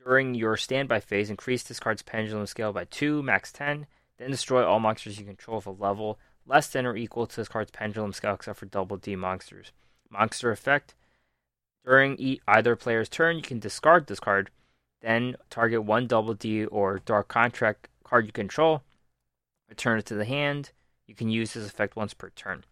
during 0.04 0.34
your 0.34 0.56
standby 0.56 1.00
phase, 1.00 1.30
increase 1.30 1.62
this 1.62 1.80
card's 1.80 2.02
pendulum 2.02 2.46
scale 2.46 2.72
by 2.72 2.84
2, 2.84 3.22
max 3.22 3.50
10. 3.52 3.86
Then 4.18 4.30
destroy 4.30 4.64
all 4.64 4.78
monsters 4.80 5.18
you 5.18 5.24
control 5.24 5.56
with 5.56 5.66
a 5.66 5.70
level 5.70 6.18
less 6.46 6.68
than 6.68 6.86
or 6.86 6.96
equal 6.96 7.26
to 7.26 7.36
this 7.36 7.48
card's 7.48 7.70
pendulum 7.70 8.12
scale 8.12 8.34
except 8.34 8.58
for 8.58 8.66
double 8.66 8.96
D 8.98 9.16
monsters. 9.16 9.72
Monster 10.10 10.50
effect. 10.50 10.94
During 11.84 12.38
either 12.46 12.76
player's 12.76 13.08
turn, 13.08 13.36
you 13.36 13.42
can 13.42 13.58
discard 13.58 14.06
this 14.06 14.20
card, 14.20 14.50
then 15.06 15.36
target 15.50 15.84
one 15.84 16.06
double 16.06 16.34
D 16.34 16.64
or 16.64 16.98
dark 16.98 17.28
contract 17.28 17.88
card 18.02 18.26
you 18.26 18.32
control, 18.32 18.82
return 19.68 19.98
it 19.98 20.06
to 20.06 20.14
the 20.14 20.24
hand. 20.24 20.72
You 21.06 21.14
can 21.14 21.30
use 21.30 21.54
this 21.54 21.66
effect 21.66 21.94
once 21.94 22.12
per 22.12 22.30
turn. 22.30 22.64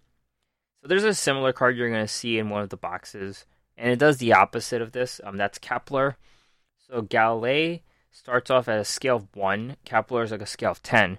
So 0.83 0.89
there's 0.89 1.05
a 1.05 1.15
similar 1.15 1.53
card 1.53 1.77
you're 1.77 1.89
going 1.89 2.05
to 2.05 2.09
see 2.09 2.39
in 2.39 2.51
one 2.51 2.63
of 2.63 2.71
the 2.71 2.77
boxes, 2.77 3.47
and 3.77 3.91
it 3.91 3.99
does 3.99 4.19
the 4.19 4.33
opposite 4.33 4.83
of 4.83 4.93
this. 4.93 5.21
Um, 5.23 5.37
that's 5.37 5.59
Kepler. 5.59 6.17
So 6.89 7.03
Galilei 7.03 7.81
starts 8.11 8.51
off 8.51 8.69
at 8.69 8.79
a 8.79 8.85
scale 8.85 9.17
of 9.17 9.35
1, 9.35 9.77
Kepler 9.85 10.25
is 10.25 10.31
like 10.31 10.43
a 10.43 10.47
scale 10.47 10.73
of 10.73 10.83
10. 10.83 11.19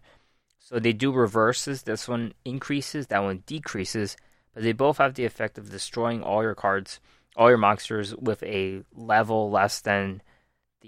So 0.60 0.80
they 0.80 0.94
do 0.94 1.12
reverses. 1.12 1.84
This 1.84 2.08
one 2.08 2.34
increases, 2.44 3.08
that 3.08 3.24
one 3.24 3.44
decreases, 3.46 4.18
but 4.54 4.64
they 4.64 4.72
both 4.74 4.98
have 4.98 5.14
the 5.14 5.26
effect 5.26 5.58
of 5.58 5.70
destroying 5.70 6.24
all 6.24 6.42
your 6.42 6.56
cards, 6.56 7.00
all 7.36 7.50
your 7.50 7.58
monsters 7.58 8.16
with 8.16 8.42
a 8.44 8.82
level 8.94 9.50
less 9.50 9.80
than 9.80 10.22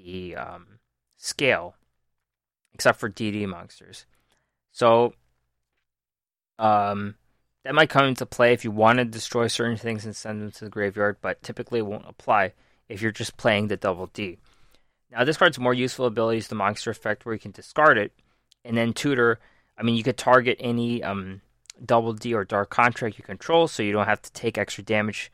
the 0.03 0.35
um, 0.35 0.79
scale, 1.17 1.75
except 2.73 2.99
for 2.99 3.09
DD 3.09 3.47
monsters. 3.47 4.05
So 4.71 5.13
Um, 6.59 7.15
that 7.63 7.75
might 7.75 7.89
come 7.89 8.05
into 8.05 8.25
play 8.25 8.53
if 8.53 8.63
you 8.63 8.71
want 8.71 8.97
to 8.99 9.05
destroy 9.05 9.47
certain 9.47 9.77
things 9.77 10.05
and 10.05 10.15
send 10.15 10.41
them 10.41 10.51
to 10.51 10.63
the 10.65 10.71
graveyard, 10.71 11.17
but 11.21 11.43
typically 11.43 11.79
it 11.79 11.85
won't 11.85 12.07
apply 12.07 12.53
if 12.87 13.01
you're 13.01 13.11
just 13.11 13.37
playing 13.37 13.67
the 13.67 13.77
double 13.77 14.07
D. 14.07 14.37
Now, 15.11 15.23
this 15.23 15.37
card's 15.37 15.59
more 15.59 15.73
useful 15.73 16.05
ability 16.05 16.37
is 16.39 16.47
the 16.47 16.55
monster 16.55 16.89
effect 16.91 17.25
where 17.25 17.33
you 17.33 17.39
can 17.39 17.51
discard 17.51 17.97
it 17.97 18.11
and 18.63 18.77
then 18.77 18.93
tutor. 18.93 19.39
I 19.77 19.83
mean, 19.83 19.95
you 19.95 20.03
could 20.03 20.17
target 20.17 20.57
any 20.59 21.03
um, 21.03 21.41
double 21.85 22.13
D 22.13 22.33
or 22.33 22.45
dark 22.45 22.69
contract 22.69 23.17
you 23.17 23.23
control, 23.23 23.67
so 23.67 23.83
you 23.83 23.91
don't 23.91 24.07
have 24.07 24.21
to 24.21 24.31
take 24.31 24.57
extra 24.57 24.83
damage. 24.83 25.31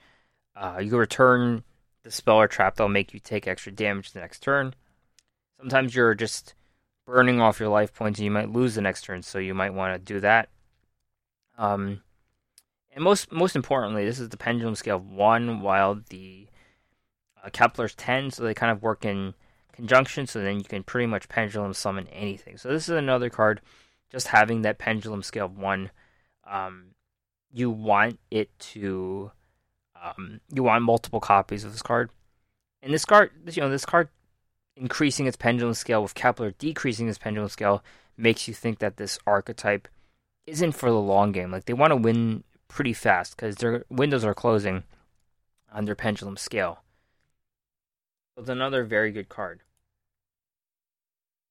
Uh, 0.55 0.79
you 0.81 0.89
can 0.89 0.99
return 0.99 1.63
the 2.03 2.11
spell 2.11 2.35
or 2.35 2.47
trap 2.47 2.75
that'll 2.75 2.89
make 2.89 3.13
you 3.13 3.19
take 3.19 3.47
extra 3.47 3.71
damage 3.71 4.11
the 4.11 4.19
next 4.19 4.39
turn. 4.41 4.75
Sometimes 5.57 5.95
you're 5.95 6.15
just 6.15 6.53
burning 7.05 7.41
off 7.41 7.59
your 7.59 7.69
life 7.69 7.93
points 7.93 8.19
and 8.19 8.25
you 8.25 8.31
might 8.31 8.51
lose 8.51 8.75
the 8.75 8.81
next 8.81 9.03
turn, 9.03 9.21
so 9.21 9.39
you 9.39 9.53
might 9.53 9.73
want 9.73 9.93
to 9.93 10.13
do 10.13 10.19
that. 10.19 10.49
Um, 11.57 12.01
and 12.91 13.03
most 13.03 13.31
most 13.31 13.55
importantly, 13.55 14.05
this 14.05 14.19
is 14.19 14.29
the 14.29 14.37
pendulum 14.37 14.75
scale 14.75 14.97
of 14.97 15.09
one, 15.09 15.61
while 15.61 16.01
the 16.09 16.47
uh, 17.43 17.49
Kepler's 17.49 17.95
ten, 17.95 18.31
so 18.31 18.43
they 18.43 18.53
kind 18.53 18.71
of 18.71 18.83
work 18.83 19.05
in 19.05 19.33
conjunction. 19.71 20.27
So 20.27 20.41
then 20.41 20.57
you 20.57 20.63
can 20.63 20.83
pretty 20.83 21.07
much 21.07 21.29
pendulum 21.29 21.73
summon 21.73 22.07
anything. 22.07 22.57
So 22.57 22.69
this 22.69 22.89
is 22.89 22.95
another 22.95 23.29
card, 23.29 23.61
just 24.11 24.27
having 24.27 24.61
that 24.61 24.77
pendulum 24.77 25.23
scale 25.23 25.45
of 25.45 25.57
one. 25.57 25.91
Um, 26.49 26.87
you 27.51 27.69
want 27.69 28.19
it 28.31 28.49
to, 28.59 29.31
um, 30.03 30.41
you 30.53 30.63
want 30.63 30.83
multiple 30.83 31.19
copies 31.19 31.63
of 31.63 31.71
this 31.71 31.81
card, 31.81 32.11
and 32.81 32.93
this 32.93 33.05
card, 33.05 33.31
you 33.49 33.61
know, 33.61 33.69
this 33.69 33.85
card 33.85 34.09
increasing 34.75 35.25
its 35.25 35.37
pendulum 35.37 35.73
scale 35.73 36.01
with 36.01 36.15
Kepler 36.15 36.51
decreasing 36.51 37.07
its 37.07 37.17
pendulum 37.17 37.49
scale 37.49 37.83
makes 38.17 38.47
you 38.47 38.53
think 38.53 38.79
that 38.79 38.97
this 38.97 39.17
archetype 39.25 39.87
isn't 40.45 40.73
for 40.73 40.89
the 40.89 40.99
long 40.99 41.31
game. 41.31 41.51
Like 41.51 41.65
they 41.65 41.73
want 41.73 41.91
to 41.91 41.95
win 41.95 42.43
pretty 42.67 42.93
fast 42.93 43.35
because 43.35 43.57
their 43.57 43.85
windows 43.89 44.25
are 44.25 44.33
closing 44.33 44.83
on 45.71 45.85
their 45.85 45.95
pendulum 45.95 46.37
scale. 46.37 46.83
So 48.35 48.41
it's 48.41 48.49
another 48.49 48.83
very 48.83 49.11
good 49.11 49.29
card. 49.29 49.61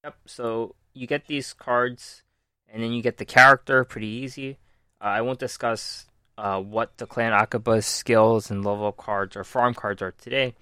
Yep. 0.04 0.16
So 0.26 0.74
you 0.94 1.06
get 1.06 1.26
these 1.26 1.52
cards, 1.52 2.22
and 2.68 2.82
then 2.82 2.92
you 2.92 3.02
get 3.02 3.18
the 3.18 3.24
character 3.24 3.84
pretty 3.84 4.08
easy. 4.08 4.58
Uh, 5.00 5.04
I 5.04 5.20
won't 5.20 5.38
discuss 5.38 6.06
uh, 6.38 6.60
what 6.60 6.96
Declan 6.96 7.38
Akaba's 7.38 7.86
skills 7.86 8.50
and 8.50 8.64
level 8.64 8.92
cards 8.92 9.36
or 9.36 9.44
farm 9.44 9.74
cards 9.74 10.02
are 10.02 10.12
today, 10.12 10.54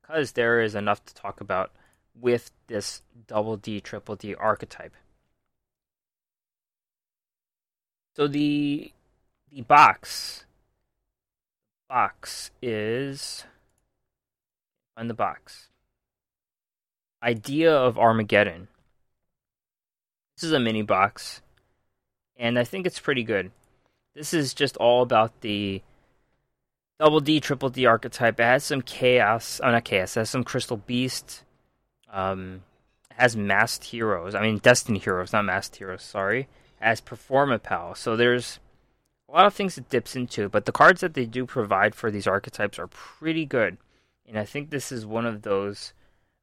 because 0.00 0.32
there 0.32 0.60
is 0.60 0.74
enough 0.74 1.04
to 1.06 1.14
talk 1.14 1.40
about 1.40 1.72
with 2.18 2.50
this 2.66 3.02
double 3.26 3.56
D, 3.56 3.80
triple 3.80 4.16
D 4.16 4.34
archetype. 4.34 4.94
So 8.16 8.28
the 8.28 8.92
the 9.50 9.62
box 9.62 10.46
box 11.88 12.50
is 12.62 13.44
on 14.96 15.08
the 15.08 15.14
box. 15.14 15.70
Idea 17.22 17.74
of 17.74 17.98
Armageddon. 17.98 18.68
This 20.36 20.44
is 20.44 20.52
a 20.52 20.60
mini 20.60 20.82
box, 20.82 21.40
and 22.36 22.58
I 22.58 22.64
think 22.64 22.86
it's 22.86 23.00
pretty 23.00 23.22
good. 23.22 23.50
This 24.14 24.32
is 24.32 24.54
just 24.54 24.76
all 24.76 25.02
about 25.02 25.40
the 25.40 25.82
double 27.00 27.20
D, 27.20 27.40
triple 27.40 27.70
D 27.70 27.86
archetype. 27.86 28.38
It 28.38 28.44
has 28.44 28.64
some 28.64 28.82
chaos. 28.82 29.60
Oh, 29.62 29.70
not 29.70 29.84
chaos. 29.84 30.16
It 30.16 30.20
has 30.20 30.30
some 30.30 30.44
crystal 30.44 30.76
beast. 30.76 31.42
Um, 32.12 32.62
has 33.10 33.36
masked 33.36 33.84
heroes. 33.84 34.34
I 34.34 34.42
mean, 34.42 34.58
destined 34.58 34.98
heroes, 34.98 35.32
not 35.32 35.44
masked 35.44 35.76
heroes. 35.76 36.02
Sorry. 36.02 36.48
As 36.80 37.00
Performapal. 37.00 37.96
So 37.96 38.16
there's 38.16 38.58
a 39.28 39.32
lot 39.32 39.46
of 39.46 39.54
things 39.54 39.78
it 39.78 39.88
dips 39.88 40.14
into, 40.14 40.48
but 40.48 40.64
the 40.64 40.72
cards 40.72 41.00
that 41.00 41.14
they 41.14 41.24
do 41.24 41.46
provide 41.46 41.94
for 41.94 42.10
these 42.10 42.26
archetypes 42.26 42.78
are 42.78 42.86
pretty 42.86 43.46
good. 43.46 43.78
And 44.26 44.38
I 44.38 44.44
think 44.44 44.70
this 44.70 44.92
is 44.92 45.04
one 45.04 45.26
of 45.26 45.42
those 45.42 45.92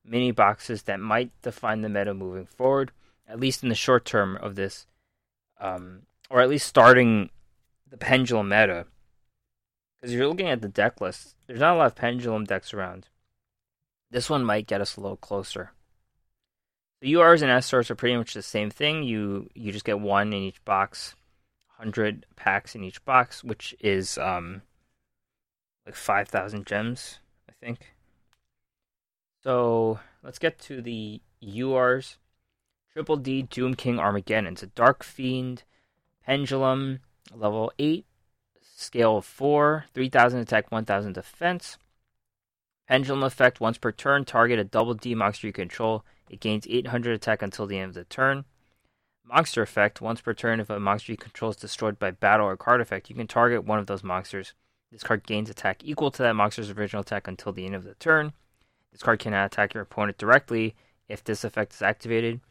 mini 0.03 0.31
boxes 0.31 0.83
that 0.83 0.99
might 0.99 1.31
define 1.41 1.81
the 1.81 1.89
meta 1.89 2.13
moving 2.13 2.45
forward, 2.45 2.91
at 3.27 3.39
least 3.39 3.63
in 3.63 3.69
the 3.69 3.75
short 3.75 4.05
term 4.05 4.37
of 4.37 4.55
this, 4.55 4.87
um, 5.59 6.01
or 6.29 6.41
at 6.41 6.49
least 6.49 6.67
starting 6.67 7.29
the 7.91 7.97
pendulum 7.97 8.49
meta. 8.49 8.87
Because 9.99 10.15
you're 10.15 10.27
looking 10.27 10.49
at 10.49 10.61
the 10.61 10.69
deck 10.69 10.99
list, 10.99 11.35
there's 11.45 11.59
not 11.59 11.75
a 11.75 11.77
lot 11.77 11.85
of 11.87 11.95
pendulum 11.95 12.45
decks 12.45 12.73
around. 12.73 13.07
This 14.09 14.29
one 14.29 14.43
might 14.43 14.65
get 14.65 14.81
us 14.81 14.97
a 14.97 15.01
little 15.01 15.17
closer. 15.17 15.71
The 17.01 17.13
URs 17.13 17.41
and 17.41 17.51
SRs 17.51 17.89
are 17.89 17.95
pretty 17.95 18.17
much 18.17 18.33
the 18.33 18.41
same 18.41 18.69
thing. 18.69 19.03
You 19.03 19.49
you 19.53 19.71
just 19.71 19.85
get 19.85 19.99
one 19.99 20.27
in 20.27 20.41
each 20.41 20.63
box, 20.65 21.15
hundred 21.77 22.25
packs 22.35 22.75
in 22.75 22.83
each 22.83 23.03
box, 23.05 23.43
which 23.43 23.75
is 23.79 24.17
um 24.17 24.61
like 25.85 25.95
five 25.95 26.27
thousand 26.27 26.65
gems, 26.65 27.19
I 27.49 27.53
think. 27.53 27.93
So 29.43 29.99
let's 30.23 30.39
get 30.39 30.59
to 30.59 30.81
the 30.81 31.21
URs. 31.43 32.17
Triple 32.93 33.17
D 33.17 33.43
Doom 33.43 33.75
King 33.75 33.99
Armageddon. 33.99 34.53
It's 34.53 34.63
a 34.63 34.67
Dark 34.67 35.03
Fiend 35.03 35.63
Pendulum, 36.25 36.99
level 37.33 37.71
8, 37.79 38.05
scale 38.61 39.17
of 39.17 39.25
4, 39.25 39.85
3000 39.93 40.39
attack, 40.39 40.71
1000 40.71 41.13
defense. 41.13 41.77
Pendulum 42.87 43.23
effect 43.23 43.61
once 43.61 43.77
per 43.77 43.91
turn, 43.91 44.25
target 44.25 44.59
a 44.59 44.63
double 44.63 44.93
D 44.93 45.15
monster 45.15 45.47
you 45.47 45.53
control. 45.53 46.03
It 46.29 46.39
gains 46.39 46.67
800 46.69 47.13
attack 47.13 47.41
until 47.41 47.67
the 47.67 47.77
end 47.77 47.89
of 47.89 47.95
the 47.95 48.03
turn. 48.05 48.45
Monster 49.23 49.61
effect 49.61 50.01
once 50.01 50.19
per 50.19 50.33
turn, 50.33 50.59
if 50.59 50.69
a 50.69 50.79
monster 50.79 51.11
you 51.11 51.17
control 51.17 51.51
is 51.51 51.57
destroyed 51.57 51.99
by 51.99 52.11
battle 52.11 52.47
or 52.47 52.57
card 52.57 52.81
effect, 52.81 53.09
you 53.09 53.15
can 53.15 53.27
target 53.27 53.63
one 53.63 53.79
of 53.79 53.87
those 53.87 54.03
monsters. 54.03 54.53
This 54.91 55.03
card 55.03 55.25
gains 55.25 55.49
attack 55.49 55.83
equal 55.85 56.11
to 56.11 56.23
that 56.23 56.35
monster's 56.35 56.69
original 56.69 57.01
attack 57.01 57.27
until 57.27 57.53
the 57.53 57.65
end 57.65 57.75
of 57.75 57.85
the 57.85 57.93
turn. 57.95 58.33
This 58.91 59.01
card 59.01 59.19
cannot 59.19 59.45
attack 59.45 59.73
your 59.73 59.83
opponent 59.83 60.17
directly 60.17 60.75
if 61.07 61.23
this 61.23 61.43
effect 61.43 61.73
is 61.73 61.81
activated. 61.81 62.41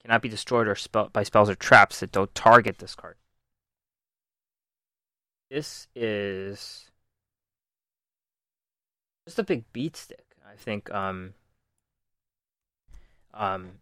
cannot 0.00 0.22
be 0.22 0.28
destroyed 0.28 0.66
or 0.66 0.74
spell- 0.74 1.08
by 1.08 1.22
spells 1.22 1.48
or 1.48 1.54
traps 1.54 2.00
that 2.00 2.12
don't 2.12 2.34
target 2.34 2.78
this 2.78 2.94
card. 2.94 3.16
This 5.52 5.86
is 5.94 6.90
just 9.26 9.38
a 9.38 9.42
big 9.42 9.70
beat 9.74 9.98
stick. 9.98 10.24
I 10.50 10.56
think 10.56 10.90
um, 10.90 11.34
um, 13.34 13.72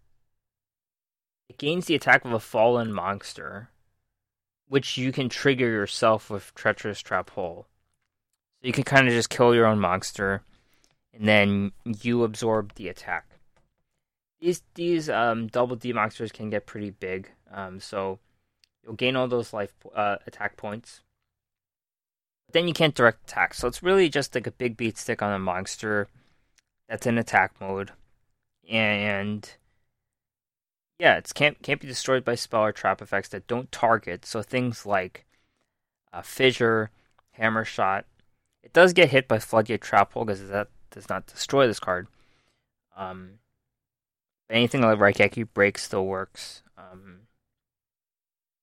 it 1.48 1.58
gains 1.58 1.86
the 1.86 1.94
attack 1.94 2.24
of 2.24 2.32
a 2.32 2.40
fallen 2.40 2.92
monster, 2.92 3.70
which 4.66 4.98
you 4.98 5.12
can 5.12 5.28
trigger 5.28 5.70
yourself 5.70 6.28
with 6.28 6.52
Treacherous 6.56 7.00
Trap 7.00 7.30
Hole. 7.30 7.68
So 8.60 8.66
you 8.66 8.72
can 8.72 8.82
kind 8.82 9.06
of 9.06 9.14
just 9.14 9.30
kill 9.30 9.54
your 9.54 9.66
own 9.66 9.78
monster, 9.78 10.42
and 11.14 11.28
then 11.28 11.70
you 11.84 12.24
absorb 12.24 12.74
the 12.74 12.88
attack. 12.88 13.38
These 14.40 14.64
these 14.74 15.08
um, 15.08 15.46
double 15.46 15.76
D 15.76 15.92
monsters 15.92 16.32
can 16.32 16.50
get 16.50 16.66
pretty 16.66 16.90
big, 16.90 17.30
um, 17.52 17.78
so 17.78 18.18
you'll 18.82 18.94
gain 18.94 19.14
all 19.14 19.28
those 19.28 19.52
life 19.52 19.72
uh, 19.94 20.16
attack 20.26 20.56
points 20.56 21.02
then 22.52 22.68
you 22.68 22.74
can't 22.74 22.94
direct 22.94 23.30
attack. 23.30 23.54
So 23.54 23.68
it's 23.68 23.82
really 23.82 24.08
just 24.08 24.34
like 24.34 24.46
a 24.46 24.52
big 24.52 24.76
beat 24.76 24.98
stick 24.98 25.22
on 25.22 25.32
a 25.32 25.38
monster 25.38 26.08
that's 26.88 27.06
in 27.06 27.18
attack 27.18 27.54
mode. 27.60 27.92
And 28.68 29.50
yeah, 30.98 31.16
it 31.16 31.30
can't 31.34 31.60
can't 31.62 31.80
be 31.80 31.86
destroyed 31.86 32.24
by 32.24 32.34
spell 32.34 32.62
or 32.62 32.72
trap 32.72 33.00
effects 33.02 33.28
that 33.30 33.46
don't 33.46 33.70
target. 33.72 34.26
So 34.26 34.42
things 34.42 34.84
like 34.86 35.24
uh, 36.12 36.22
fissure, 36.22 36.90
hammer 37.32 37.64
shot. 37.64 38.04
It 38.62 38.72
does 38.72 38.92
get 38.92 39.10
hit 39.10 39.26
by 39.26 39.38
floodgate 39.38 39.80
trap 39.80 40.12
hole 40.12 40.24
because 40.24 40.46
that 40.48 40.68
does 40.90 41.08
not 41.08 41.26
destroy 41.26 41.66
this 41.66 41.80
card. 41.80 42.08
Um, 42.96 43.38
anything 44.50 44.82
like 44.82 44.98
Raigeki 44.98 45.48
break 45.54 45.78
still 45.78 46.04
works. 46.06 46.62
Um, 46.76 47.20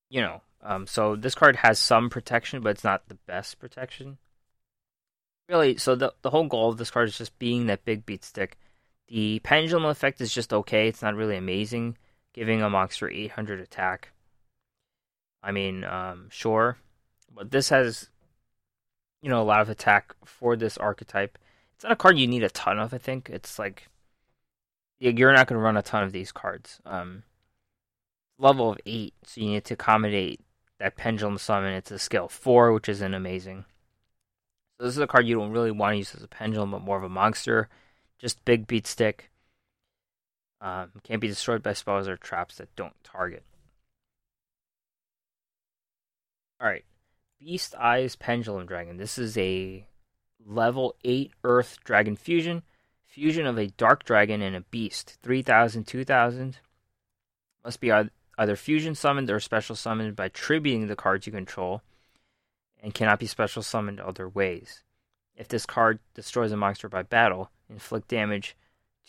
you 0.09 0.21
know, 0.21 0.41
um, 0.67 0.85
so 0.85 1.15
this 1.15 1.33
card 1.33 1.55
has 1.55 1.79
some 1.79 2.09
protection, 2.09 2.59
but 2.59 2.71
it's 2.71 2.83
not 2.83 3.07
the 3.07 3.17
best 3.25 3.57
protection. 3.57 4.17
Really, 5.47 5.77
so 5.77 5.95
the 5.95 6.13
the 6.23 6.29
whole 6.29 6.45
goal 6.45 6.69
of 6.69 6.77
this 6.77 6.91
card 6.91 7.07
is 7.07 7.17
just 7.17 7.39
being 7.39 7.67
that 7.67 7.85
big 7.85 8.05
beat 8.05 8.25
stick. 8.25 8.57
The 9.07 9.39
pendulum 9.39 9.85
effect 9.85 10.19
is 10.19 10.33
just 10.33 10.51
okay. 10.51 10.89
It's 10.89 11.01
not 11.01 11.15
really 11.15 11.37
amazing, 11.37 11.97
giving 12.33 12.61
a 12.61 12.69
monster 12.69 13.09
800 13.09 13.61
attack. 13.61 14.11
I 15.41 15.53
mean, 15.53 15.85
um, 15.85 16.27
sure, 16.29 16.77
but 17.33 17.49
this 17.51 17.69
has, 17.69 18.09
you 19.21 19.29
know, 19.29 19.41
a 19.41 19.45
lot 19.45 19.61
of 19.61 19.69
attack 19.69 20.13
for 20.25 20.57
this 20.57 20.77
archetype. 20.77 21.37
It's 21.75 21.85
not 21.85 21.93
a 21.93 21.95
card 21.95 22.19
you 22.19 22.27
need 22.27 22.43
a 22.43 22.49
ton 22.49 22.77
of. 22.77 22.93
I 22.93 22.97
think 22.97 23.29
it's 23.29 23.57
like 23.57 23.87
you're 24.99 25.31
not 25.31 25.47
going 25.47 25.57
to 25.59 25.63
run 25.63 25.77
a 25.77 25.81
ton 25.81 26.03
of 26.03 26.11
these 26.11 26.33
cards. 26.33 26.81
Um, 26.85 27.23
level 28.37 28.71
of 28.71 28.79
eight, 28.85 29.13
so 29.23 29.39
you 29.39 29.51
need 29.51 29.63
to 29.65 29.75
accommodate 29.75 30.41
that 30.79 30.97
pendulum 30.97 31.37
summon. 31.37 31.73
It's 31.73 31.91
a 31.91 31.99
skill 31.99 32.27
four, 32.27 32.73
which 32.73 32.89
isn't 32.89 33.13
amazing. 33.13 33.65
So 34.77 34.85
this 34.85 34.95
is 34.95 35.01
a 35.01 35.07
card 35.07 35.27
you 35.27 35.35
don't 35.35 35.51
really 35.51 35.71
want 35.71 35.93
to 35.93 35.97
use 35.97 36.13
as 36.13 36.23
a 36.23 36.27
pendulum, 36.27 36.71
but 36.71 36.81
more 36.81 36.97
of 36.97 37.03
a 37.03 37.09
monster. 37.09 37.69
Just 38.19 38.43
big 38.45 38.67
beat 38.67 38.85
stick. 38.85 39.31
Um, 40.59 40.91
can't 41.03 41.21
be 41.21 41.27
destroyed 41.27 41.61
by 41.61 41.73
spells 41.73 42.07
or 42.07 42.17
traps 42.17 42.57
that 42.57 42.75
don't 42.75 42.95
target. 43.03 43.43
All 46.59 46.67
right, 46.67 46.85
Beast 47.39 47.75
Eyes 47.75 48.15
Pendulum 48.15 48.65
Dragon. 48.65 48.97
This 48.97 49.19
is 49.19 49.37
a 49.37 49.85
level 50.43 50.95
eight 51.03 51.31
Earth 51.43 51.77
Dragon 51.83 52.15
fusion. 52.15 52.63
Fusion 53.05 53.45
of 53.45 53.57
a 53.57 53.67
Dark 53.67 54.03
Dragon 54.03 54.41
and 54.41 54.55
a 54.55 54.61
Beast. 54.61 55.17
3000, 55.21 55.85
2000. 55.85 56.57
Must 57.63 57.79
be 57.79 57.91
either 58.37 58.55
fusion 58.55 58.95
summoned 58.95 59.29
or 59.29 59.39
special 59.39 59.75
summoned 59.75 60.15
by 60.15 60.29
tributing 60.29 60.87
the 60.87 60.95
cards 60.95 61.25
you 61.25 61.31
control, 61.31 61.81
and 62.81 62.93
cannot 62.93 63.19
be 63.19 63.27
special 63.27 63.63
summoned 63.63 63.99
other 63.99 64.29
ways. 64.29 64.83
If 65.35 65.47
this 65.47 65.65
card 65.65 65.99
destroys 66.13 66.51
a 66.51 66.57
monster 66.57 66.89
by 66.89 67.03
battle, 67.03 67.51
inflict 67.69 68.07
damage 68.07 68.55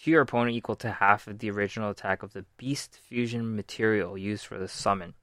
to 0.03 0.11
your 0.11 0.23
opponent 0.23 0.57
equal 0.57 0.77
to 0.77 0.93
half 0.93 1.27
of 1.27 1.39
the 1.39 1.51
original 1.51 1.91
attack 1.91 2.23
of 2.23 2.33
the 2.33 2.45
Beast 2.57 2.99
Fusion 3.09 3.57
material 3.57 4.17
used 4.17 4.47
for 4.47 4.59
the 4.59 4.69
summon. 4.69 5.15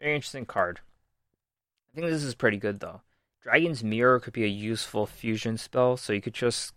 Very 0.00 0.14
interesting 0.14 0.46
card. 0.46 0.80
I 1.90 1.94
think 1.94 2.06
this 2.06 2.22
is 2.22 2.34
pretty 2.34 2.56
good 2.56 2.80
though. 2.80 3.02
Dragon's 3.42 3.84
Mirror 3.84 4.20
could 4.20 4.32
be 4.32 4.44
a 4.44 4.48
useful 4.48 5.06
fusion 5.06 5.56
spell, 5.56 5.96
so 5.96 6.12
you 6.12 6.20
could 6.20 6.34
just 6.34 6.72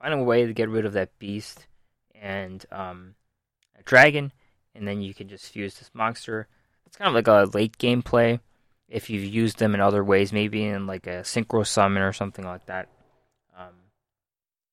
find 0.00 0.12
a 0.12 0.22
way 0.22 0.46
to 0.46 0.52
get 0.52 0.68
rid 0.68 0.84
of 0.84 0.92
that 0.92 1.18
beast 1.18 1.66
and 2.14 2.64
um, 2.70 3.14
a 3.78 3.82
dragon, 3.82 4.32
and 4.78 4.86
then 4.86 5.02
you 5.02 5.12
can 5.12 5.28
just 5.28 5.50
fuse 5.50 5.78
this 5.78 5.90
monster. 5.92 6.46
It's 6.86 6.96
kind 6.96 7.08
of 7.08 7.14
like 7.14 7.26
a 7.26 7.50
late 7.52 7.76
game 7.78 8.00
play 8.00 8.38
if 8.88 9.10
you've 9.10 9.24
used 9.24 9.58
them 9.58 9.74
in 9.74 9.80
other 9.80 10.02
ways, 10.04 10.32
maybe 10.32 10.64
in 10.64 10.86
like 10.86 11.06
a 11.06 11.20
synchro 11.22 11.66
summon 11.66 12.02
or 12.02 12.12
something 12.12 12.44
like 12.44 12.64
that. 12.66 12.88
Um, 13.58 13.74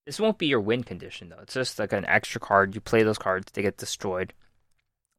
this 0.05 0.19
won't 0.19 0.37
be 0.37 0.45
your 0.45 0.61
win 0.61 0.83
condition 0.83 1.29
though. 1.29 1.39
It's 1.41 1.55
just 1.55 1.79
like 1.79 1.91
an 1.91 2.05
extra 2.05 2.39
card. 2.39 2.75
You 2.75 2.81
play 2.81 3.03
those 3.03 3.17
cards, 3.17 3.51
they 3.51 3.63
get 3.63 3.77
destroyed, 3.77 4.33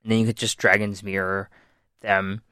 and 0.02 0.12
then 0.12 0.20
you 0.20 0.26
could 0.26 0.36
just 0.36 0.56
Dragon's 0.56 1.02
Mirror 1.02 1.50
them 2.00 2.42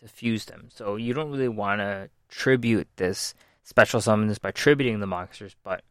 to 0.00 0.06
fuse 0.06 0.44
them. 0.44 0.68
So 0.68 0.96
you 0.96 1.14
don't 1.14 1.30
really 1.30 1.48
want 1.48 1.80
to 1.80 2.10
tribute 2.28 2.88
this 2.96 3.34
special 3.62 4.00
summon 4.00 4.28
this 4.28 4.38
by 4.38 4.50
tributing 4.50 5.00
the 5.00 5.06
monsters, 5.06 5.56
but 5.64 5.82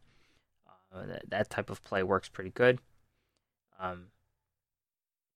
uh, 0.94 1.06
that, 1.06 1.22
that 1.28 1.50
type 1.50 1.68
of 1.68 1.82
play 1.82 2.02
works 2.02 2.28
pretty 2.28 2.50
good. 2.50 2.78
Um, 3.78 4.06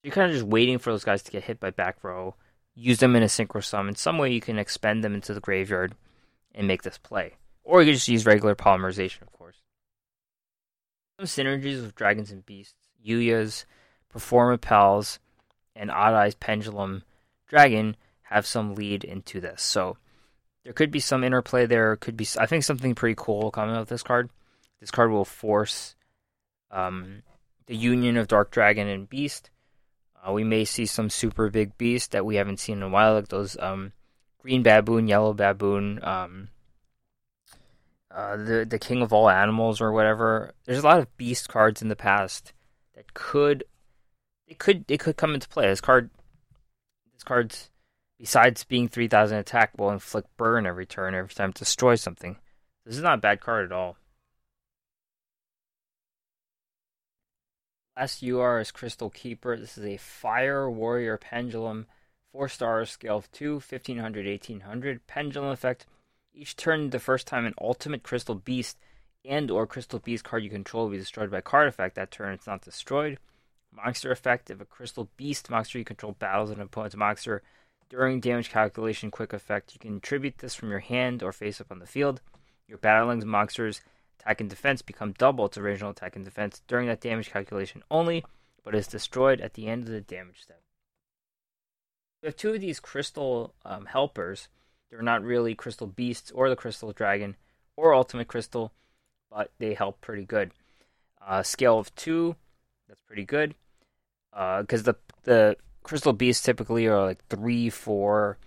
you're 0.04 0.12
kind 0.12 0.30
of 0.30 0.36
just 0.36 0.46
waiting 0.46 0.78
for 0.78 0.92
those 0.92 1.02
guys 1.02 1.22
to 1.22 1.32
get 1.32 1.44
hit 1.44 1.58
by 1.58 1.70
back 1.70 2.04
row, 2.04 2.34
use 2.74 2.98
them 2.98 3.16
in 3.16 3.22
a 3.22 3.26
synchro 3.26 3.64
summon. 3.64 3.96
Some 3.96 4.18
way 4.18 4.30
you 4.32 4.40
can 4.40 4.58
expend 4.58 5.02
them 5.02 5.14
into 5.14 5.32
the 5.32 5.40
graveyard 5.40 5.94
and 6.54 6.68
make 6.68 6.82
this 6.82 6.98
play. 6.98 7.36
Or 7.64 7.80
you 7.80 7.86
can 7.86 7.94
just 7.94 8.08
use 8.08 8.26
regular 8.26 8.54
polymerization, 8.54 9.22
of 9.22 9.32
course. 9.32 9.56
Some 11.18 11.26
synergies 11.26 11.80
with 11.80 11.94
Dragons 11.94 12.30
and 12.30 12.44
Beasts, 12.44 12.74
Yuya's, 13.04 13.64
Performapals, 14.14 15.18
and 15.74 15.90
Odd 15.90 16.12
Eyes 16.12 16.34
Pendulum 16.34 17.02
Dragon 17.48 17.96
have 18.22 18.46
some 18.46 18.74
lead 18.74 19.04
into 19.04 19.40
this. 19.40 19.62
So 19.62 19.96
there 20.64 20.74
could 20.74 20.90
be 20.90 21.00
some 21.00 21.24
interplay 21.24 21.64
there. 21.64 21.96
Could 21.96 22.16
be, 22.16 22.26
I 22.38 22.44
think, 22.44 22.64
something 22.64 22.94
pretty 22.94 23.14
cool 23.16 23.50
coming 23.50 23.74
out 23.74 23.82
of 23.82 23.88
this 23.88 24.02
card. 24.02 24.28
This 24.80 24.90
card 24.90 25.10
will 25.10 25.24
force 25.24 25.94
um, 26.70 27.22
the 27.66 27.76
union 27.76 28.18
of 28.18 28.28
Dark 28.28 28.50
Dragon 28.50 28.86
and 28.86 29.08
Beast. 29.08 29.50
Uh, 30.26 30.32
we 30.32 30.44
may 30.44 30.64
see 30.64 30.86
some 30.86 31.10
super 31.10 31.50
big 31.50 31.76
beast 31.76 32.12
that 32.12 32.24
we 32.24 32.36
haven't 32.36 32.60
seen 32.60 32.78
in 32.78 32.82
a 32.82 32.88
while, 32.88 33.14
like 33.14 33.28
those 33.28 33.56
um, 33.58 33.92
green 34.38 34.62
baboon, 34.62 35.06
yellow 35.06 35.34
baboon, 35.34 36.00
um, 36.02 36.48
uh, 38.10 38.36
the 38.36 38.64
the 38.68 38.78
king 38.78 39.02
of 39.02 39.12
all 39.12 39.28
animals 39.28 39.80
or 39.80 39.92
whatever. 39.92 40.54
There's 40.64 40.82
a 40.82 40.86
lot 40.86 41.00
of 41.00 41.16
beast 41.16 41.48
cards 41.48 41.82
in 41.82 41.88
the 41.88 41.96
past 41.96 42.52
that 42.94 43.12
could 43.12 43.64
it 44.46 44.58
could 44.58 44.84
it 44.88 45.00
could 45.00 45.16
come 45.16 45.34
into 45.34 45.48
play. 45.48 45.66
This 45.66 45.80
card, 45.80 46.10
this 47.12 47.24
card's 47.24 47.70
besides 48.18 48.64
being 48.64 48.88
3000 48.88 49.36
attack, 49.36 49.72
will 49.76 49.90
inflict 49.90 50.28
burn 50.36 50.64
every 50.64 50.86
turn 50.86 51.14
every 51.14 51.34
time 51.34 51.50
it 51.50 51.56
destroys 51.56 52.00
something. 52.00 52.36
This 52.86 52.96
is 52.96 53.02
not 53.02 53.18
a 53.18 53.20
bad 53.20 53.40
card 53.40 53.66
at 53.66 53.72
all. 53.72 53.96
Last 57.96 58.24
is 58.24 58.72
Crystal 58.72 59.08
Keeper. 59.08 59.56
This 59.56 59.78
is 59.78 59.84
a 59.84 59.98
Fire 59.98 60.68
Warrior 60.68 61.16
Pendulum. 61.16 61.86
4 62.32 62.48
stars, 62.48 62.90
scale 62.90 63.18
of 63.18 63.30
2, 63.30 63.54
1500, 63.54 64.26
1800. 64.26 65.06
Pendulum 65.06 65.50
effect. 65.50 65.86
Each 66.34 66.56
turn, 66.56 66.90
the 66.90 66.98
first 66.98 67.28
time 67.28 67.46
an 67.46 67.54
ultimate 67.60 68.02
Crystal 68.02 68.34
Beast 68.34 68.78
and 69.24 69.48
or 69.48 69.68
Crystal 69.68 70.00
Beast 70.00 70.24
card 70.24 70.42
you 70.42 70.50
control 70.50 70.84
will 70.84 70.90
be 70.90 70.98
destroyed 70.98 71.30
by 71.30 71.40
card 71.40 71.68
effect, 71.68 71.94
that 71.94 72.10
turn 72.10 72.34
it's 72.34 72.48
not 72.48 72.62
destroyed. 72.62 73.16
Monster 73.70 74.10
effect. 74.10 74.50
If 74.50 74.60
a 74.60 74.64
Crystal 74.64 75.08
Beast 75.16 75.48
monster 75.48 75.78
you 75.78 75.84
control 75.84 76.16
battles 76.18 76.50
an 76.50 76.60
opponent's 76.60 76.96
monster, 76.96 77.44
during 77.90 78.18
damage 78.18 78.50
calculation 78.50 79.12
quick 79.12 79.32
effect, 79.32 79.72
you 79.72 79.78
can 79.78 80.00
tribute 80.00 80.38
this 80.38 80.56
from 80.56 80.68
your 80.68 80.80
hand 80.80 81.22
or 81.22 81.32
face 81.32 81.60
up 81.60 81.70
on 81.70 81.78
the 81.78 81.86
field. 81.86 82.22
Your 82.66 82.78
battling 82.78 83.24
monsters 83.24 83.80
attack 84.20 84.40
and 84.40 84.50
defense 84.50 84.82
become 84.82 85.12
double 85.12 85.46
its 85.46 85.58
original 85.58 85.90
attack 85.90 86.16
and 86.16 86.24
defense 86.24 86.62
during 86.66 86.88
that 86.88 87.00
damage 87.00 87.30
calculation 87.30 87.82
only, 87.90 88.24
but 88.64 88.74
is 88.74 88.86
destroyed 88.86 89.40
at 89.40 89.54
the 89.54 89.66
end 89.68 89.84
of 89.84 89.90
the 89.90 90.00
damage 90.00 90.42
step. 90.42 90.60
We 92.22 92.28
have 92.28 92.36
two 92.36 92.54
of 92.54 92.60
these 92.60 92.80
crystal 92.80 93.54
um, 93.64 93.86
helpers. 93.86 94.48
They're 94.90 95.02
not 95.02 95.22
really 95.22 95.54
crystal 95.54 95.86
beasts 95.86 96.30
or 96.30 96.48
the 96.48 96.56
crystal 96.56 96.92
dragon 96.92 97.36
or 97.76 97.94
ultimate 97.94 98.28
crystal, 98.28 98.72
but 99.30 99.50
they 99.58 99.74
help 99.74 100.00
pretty 100.00 100.24
good. 100.24 100.52
Uh, 101.26 101.42
scale 101.42 101.78
of 101.78 101.94
two, 101.94 102.36
that's 102.88 103.00
pretty 103.02 103.24
good. 103.24 103.54
Because 104.32 104.88
uh, 104.88 104.92
the 104.92 104.96
the 105.24 105.56
crystal 105.82 106.12
beasts 106.12 106.42
typically 106.42 106.86
are 106.86 107.04
like 107.04 107.24
three, 107.28 107.70
four 107.70 108.38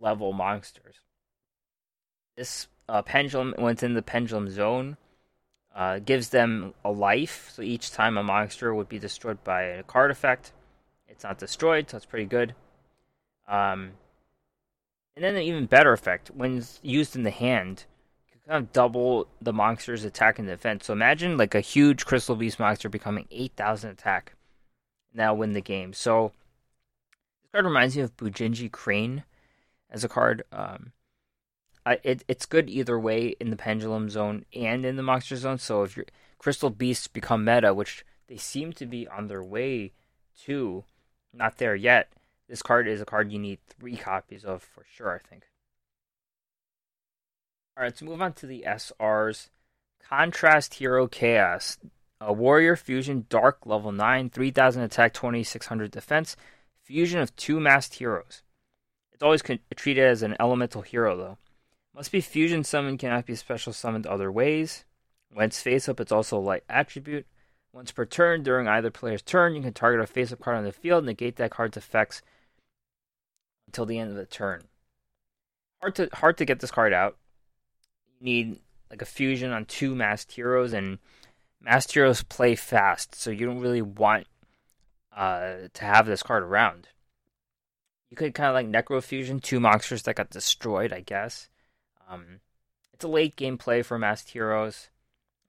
level 0.00 0.32
monsters. 0.32 0.96
This 2.36 2.68
uh, 2.88 3.02
pendulum, 3.02 3.54
when 3.58 3.72
it's 3.72 3.82
in 3.82 3.94
the 3.94 4.02
pendulum 4.02 4.48
zone, 4.50 4.96
uh, 5.74 5.98
gives 5.98 6.30
them 6.30 6.74
a 6.84 6.90
life. 6.90 7.50
So 7.52 7.62
each 7.62 7.90
time 7.90 8.16
a 8.16 8.22
monster 8.22 8.74
would 8.74 8.88
be 8.88 8.98
destroyed 8.98 9.42
by 9.44 9.62
a 9.62 9.82
card 9.82 10.10
effect, 10.10 10.52
it's 11.06 11.24
not 11.24 11.38
destroyed, 11.38 11.90
so 11.90 11.96
it's 11.96 12.06
pretty 12.06 12.26
good. 12.26 12.54
Um, 13.48 13.92
and 15.16 15.24
then 15.24 15.36
an 15.36 15.42
even 15.42 15.66
better 15.66 15.92
effect 15.92 16.30
when 16.34 16.62
used 16.82 17.16
in 17.16 17.24
the 17.24 17.30
hand, 17.30 17.86
you 18.30 18.38
kind 18.46 18.62
of 18.62 18.72
double 18.72 19.26
the 19.40 19.52
monster's 19.52 20.04
attack 20.04 20.38
and 20.38 20.46
defense. 20.46 20.86
So 20.86 20.92
imagine 20.92 21.36
like 21.36 21.54
a 21.54 21.60
huge 21.60 22.06
crystal 22.06 22.36
beast 22.36 22.60
monster 22.60 22.88
becoming 22.88 23.26
eight 23.30 23.52
thousand 23.56 23.90
attack, 23.90 24.34
now 25.12 25.34
win 25.34 25.54
the 25.54 25.60
game. 25.60 25.92
So 25.92 26.32
this 27.42 27.50
card 27.50 27.64
reminds 27.64 27.96
me 27.96 28.02
of 28.02 28.16
Bujingi 28.16 28.70
Crane 28.70 29.24
as 29.90 30.04
a 30.04 30.08
card. 30.08 30.44
Um, 30.52 30.92
It, 32.02 32.24
it's 32.28 32.46
good 32.46 32.68
either 32.68 32.98
way 32.98 33.34
in 33.40 33.50
the 33.50 33.56
Pendulum 33.56 34.10
Zone 34.10 34.44
and 34.54 34.84
in 34.84 34.96
the 34.96 35.02
Monster 35.02 35.36
Zone. 35.36 35.58
So 35.58 35.82
if 35.82 35.96
your 35.96 36.06
Crystal 36.38 36.70
Beasts 36.70 37.08
become 37.08 37.44
meta, 37.44 37.74
which 37.74 38.04
they 38.28 38.36
seem 38.36 38.72
to 38.74 38.86
be 38.86 39.06
on 39.08 39.28
their 39.28 39.42
way 39.42 39.92
to, 40.44 40.84
not 41.32 41.58
there 41.58 41.74
yet, 41.74 42.12
this 42.48 42.62
card 42.62 42.88
is 42.88 43.00
a 43.00 43.04
card 43.04 43.30
you 43.32 43.38
need 43.38 43.58
three 43.66 43.96
copies 43.96 44.44
of 44.44 44.62
for 44.62 44.84
sure, 44.90 45.14
I 45.14 45.18
think. 45.18 45.44
Alright, 47.76 47.92
let's 47.92 48.02
move 48.02 48.20
on 48.22 48.32
to 48.34 48.46
the 48.46 48.64
SRs. 48.66 49.48
Contrast 50.08 50.74
Hero 50.74 51.06
Chaos. 51.06 51.78
A 52.20 52.32
Warrior 52.32 52.74
Fusion 52.74 53.26
Dark 53.28 53.64
level 53.66 53.92
9, 53.92 54.30
3000 54.30 54.82
attack, 54.82 55.14
2600 55.14 55.90
defense. 55.90 56.36
Fusion 56.82 57.20
of 57.20 57.36
two 57.36 57.60
masked 57.60 57.94
heroes. 57.94 58.42
It's 59.12 59.22
always 59.22 59.42
con- 59.42 59.60
treated 59.76 60.04
as 60.04 60.22
an 60.22 60.34
elemental 60.40 60.82
hero, 60.82 61.16
though. 61.16 61.38
Must 61.98 62.12
be 62.12 62.20
fusion 62.20 62.62
summoned, 62.62 63.00
cannot 63.00 63.26
be 63.26 63.34
special 63.34 63.72
summoned 63.72 64.06
other 64.06 64.30
ways. 64.30 64.84
It's 65.34 65.60
face 65.60 65.88
up, 65.88 65.98
it's 65.98 66.12
also 66.12 66.38
a 66.38 66.40
light 66.40 66.62
attribute. 66.68 67.26
Once 67.72 67.90
per 67.90 68.04
turn, 68.04 68.44
during 68.44 68.68
either 68.68 68.92
player's 68.92 69.20
turn, 69.20 69.56
you 69.56 69.62
can 69.62 69.72
target 69.72 70.00
a 70.00 70.06
face 70.06 70.30
up 70.30 70.38
card 70.38 70.58
on 70.58 70.64
the 70.64 70.70
field, 70.70 71.04
negate 71.04 71.34
that 71.36 71.50
card's 71.50 71.76
effects 71.76 72.22
until 73.66 73.84
the 73.84 73.98
end 73.98 74.10
of 74.12 74.16
the 74.16 74.26
turn. 74.26 74.68
Hard 75.80 75.96
to 75.96 76.08
hard 76.12 76.38
to 76.38 76.44
get 76.44 76.60
this 76.60 76.70
card 76.70 76.92
out. 76.92 77.16
You 78.20 78.24
need 78.24 78.60
like 78.90 79.02
a 79.02 79.04
fusion 79.04 79.50
on 79.50 79.64
two 79.64 79.96
masked 79.96 80.30
heroes, 80.30 80.72
and 80.72 81.00
masked 81.60 81.94
heroes 81.94 82.22
play 82.22 82.54
fast, 82.54 83.16
so 83.16 83.30
you 83.30 83.44
don't 83.44 83.58
really 83.58 83.82
want 83.82 84.28
uh, 85.16 85.54
to 85.72 85.84
have 85.84 86.06
this 86.06 86.22
card 86.22 86.44
around. 86.44 86.86
You 88.08 88.16
could 88.16 88.34
kind 88.34 88.50
of 88.50 88.54
like 88.54 88.68
Necro 88.68 89.02
Fusion, 89.02 89.40
two 89.40 89.58
monsters 89.58 90.04
that 90.04 90.14
got 90.14 90.30
destroyed, 90.30 90.92
I 90.92 91.00
guess. 91.00 91.48
Um, 92.08 92.40
it's 92.92 93.04
a 93.04 93.08
late 93.08 93.36
game 93.36 93.58
play 93.58 93.82
for 93.82 93.98
Masked 93.98 94.30
Heroes 94.30 94.88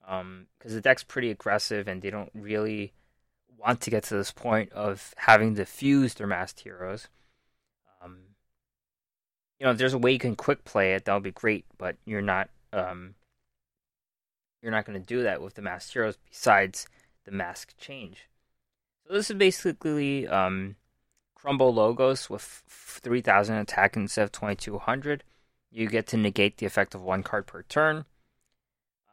because 0.00 0.20
um, 0.20 0.46
the 0.62 0.80
deck's 0.80 1.04
pretty 1.04 1.30
aggressive 1.30 1.88
and 1.88 2.02
they 2.02 2.10
don't 2.10 2.30
really 2.34 2.92
want 3.58 3.80
to 3.82 3.90
get 3.90 4.04
to 4.04 4.14
this 4.14 4.32
point 4.32 4.72
of 4.72 5.14
having 5.16 5.54
to 5.56 5.64
fuse 5.64 6.14
their 6.14 6.26
Masked 6.26 6.60
Heroes. 6.60 7.08
Um, 8.02 8.18
you 9.58 9.66
know, 9.66 9.72
if 9.72 9.78
there's 9.78 9.94
a 9.94 9.98
way 9.98 10.12
you 10.12 10.18
can 10.18 10.36
quick 10.36 10.64
play 10.64 10.94
it, 10.94 11.04
that 11.04 11.14
would 11.14 11.22
be 11.22 11.30
great, 11.30 11.64
but 11.78 11.96
you're 12.04 12.22
not. 12.22 12.48
Um, 12.72 13.14
you're 14.62 14.72
not 14.72 14.84
going 14.84 15.00
to 15.00 15.06
do 15.06 15.22
that 15.22 15.40
with 15.40 15.54
the 15.54 15.62
Masked 15.62 15.92
Heroes 15.92 16.18
besides 16.28 16.86
the 17.24 17.30
mask 17.30 17.74
change. 17.78 18.28
So 19.06 19.14
this 19.14 19.30
is 19.30 19.36
basically 19.36 20.28
um, 20.28 20.76
Crumble 21.34 21.72
Logos 21.72 22.28
with 22.28 22.62
3000 22.68 23.56
attack 23.56 23.96
instead 23.96 24.24
of 24.24 24.32
2200. 24.32 25.24
You 25.70 25.88
get 25.88 26.06
to 26.08 26.16
negate 26.16 26.58
the 26.58 26.66
effect 26.66 26.94
of 26.94 27.02
one 27.02 27.22
card 27.22 27.46
per 27.46 27.62
turn. 27.62 28.04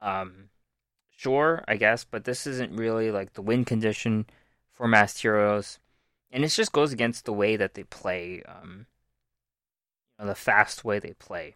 Um, 0.01 0.49
sure, 1.15 1.63
I 1.67 1.77
guess, 1.77 2.03
but 2.03 2.23
this 2.23 2.47
isn't 2.47 2.77
really 2.77 3.11
like 3.11 3.33
the 3.33 3.41
win 3.41 3.65
condition 3.65 4.25
for 4.71 4.87
Masked 4.87 5.21
Heroes. 5.21 5.79
And 6.31 6.43
it 6.43 6.49
just 6.49 6.71
goes 6.71 6.91
against 6.91 7.25
the 7.25 7.33
way 7.33 7.55
that 7.55 7.73
they 7.73 7.83
play, 7.83 8.43
um, 8.47 8.87
you 10.17 10.25
know, 10.25 10.29
the 10.29 10.35
fast 10.35 10.83
way 10.83 10.99
they 10.99 11.13
play. 11.13 11.55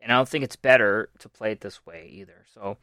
And 0.00 0.12
I 0.12 0.16
don't 0.16 0.28
think 0.28 0.44
it's 0.44 0.56
better 0.56 1.08
to 1.18 1.28
play 1.28 1.52
it 1.52 1.60
this 1.60 1.84
way 1.84 2.08
either. 2.12 2.44
So 2.54 2.76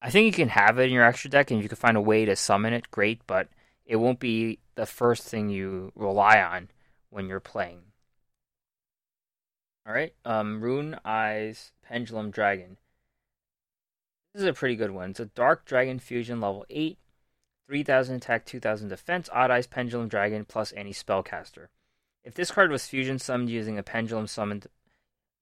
I 0.00 0.10
think 0.10 0.26
you 0.26 0.32
can 0.32 0.48
have 0.48 0.78
it 0.78 0.84
in 0.84 0.90
your 0.90 1.04
extra 1.04 1.30
deck, 1.30 1.50
and 1.50 1.62
you 1.62 1.68
can 1.68 1.76
find 1.76 1.96
a 1.96 2.00
way 2.02 2.24
to 2.24 2.36
summon 2.36 2.72
it, 2.72 2.90
great. 2.90 3.20
But 3.26 3.48
it 3.84 3.96
won't 3.96 4.20
be 4.20 4.58
the 4.74 4.86
first 4.86 5.24
thing 5.24 5.48
you 5.48 5.92
rely 5.94 6.40
on 6.40 6.68
when 7.10 7.26
you're 7.26 7.40
playing. 7.40 7.80
All 9.88 9.94
right, 9.94 10.12
um, 10.26 10.60
Rune 10.60 11.00
Eyes 11.02 11.72
Pendulum 11.82 12.30
Dragon. 12.30 12.76
This 14.34 14.42
is 14.42 14.48
a 14.48 14.52
pretty 14.52 14.76
good 14.76 14.90
one. 14.90 15.12
It's 15.12 15.20
a 15.20 15.24
Dark 15.24 15.64
Dragon 15.64 15.98
Fusion 15.98 16.42
level 16.42 16.66
8, 16.68 16.98
3000 17.66 18.16
attack, 18.16 18.44
2000 18.44 18.88
defense, 18.88 19.30
Odd 19.32 19.50
Eyes 19.50 19.66
Pendulum 19.66 20.06
Dragon 20.08 20.44
plus 20.44 20.74
any 20.76 20.92
spellcaster. 20.92 21.68
If 22.22 22.34
this 22.34 22.50
card 22.50 22.70
was 22.70 22.86
fusion 22.86 23.18
summoned 23.18 23.48
using 23.48 23.78
a 23.78 23.82
pendulum 23.82 24.26
summoned 24.26 24.66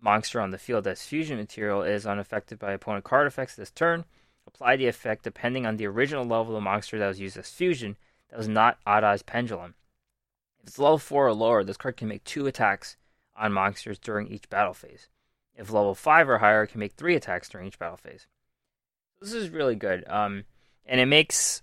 monster 0.01 0.41
on 0.41 0.53
the 0.53 0.59
field 0.59 0.85
that's 0.85 1.05
fusion 1.05 1.39
material, 1.39 1.83
is 1.83 2.07
unaffected 2.07 2.61
by 2.61 2.71
opponent 2.71 3.05
card 3.05 3.27
effects 3.27 3.57
this 3.57 3.73
turn. 3.73 4.05
Apply 4.47 4.77
the 4.77 4.87
effect 4.87 5.25
depending 5.25 5.67
on 5.67 5.77
the 5.77 5.89
original 5.89 6.23
level 6.23 6.55
of 6.55 6.59
the 6.59 6.61
monster 6.61 7.01
that 7.01 7.09
was 7.09 7.19
used 7.19 7.37
as 7.37 7.51
fusion, 7.51 7.97
that 8.31 8.39
was 8.39 8.47
not 8.47 8.79
Odd 8.87 9.03
Eyes 9.03 9.25
Pendulum. 9.25 9.75
If 10.61 10.69
it's 10.69 10.79
level 10.79 10.99
4 10.99 11.27
or 11.27 11.33
lower, 11.33 11.65
this 11.65 11.77
card 11.77 11.97
can 11.97 12.07
make 12.07 12.23
two 12.23 12.47
attacks 12.47 12.97
on 13.39 13.53
monsters 13.53 13.99
during 13.99 14.29
each 14.29 14.49
battle 14.49 14.75
phase. 14.75 15.09
If 15.55 15.73
level 15.73 15.95
5 15.95 16.29
or 16.29 16.39
higher, 16.39 16.67
can 16.67 16.81
make 16.81 16.93
three 16.93 17.17
attacks 17.17 17.49
during 17.49 17.67
each 17.67 17.79
battle 17.79 17.97
phase. 17.97 18.27
This 19.21 19.33
is 19.33 19.49
really 19.49 19.75
good. 19.75 20.05
Um, 20.07 20.45
and 20.85 21.01
it 21.01 21.07
makes 21.07 21.63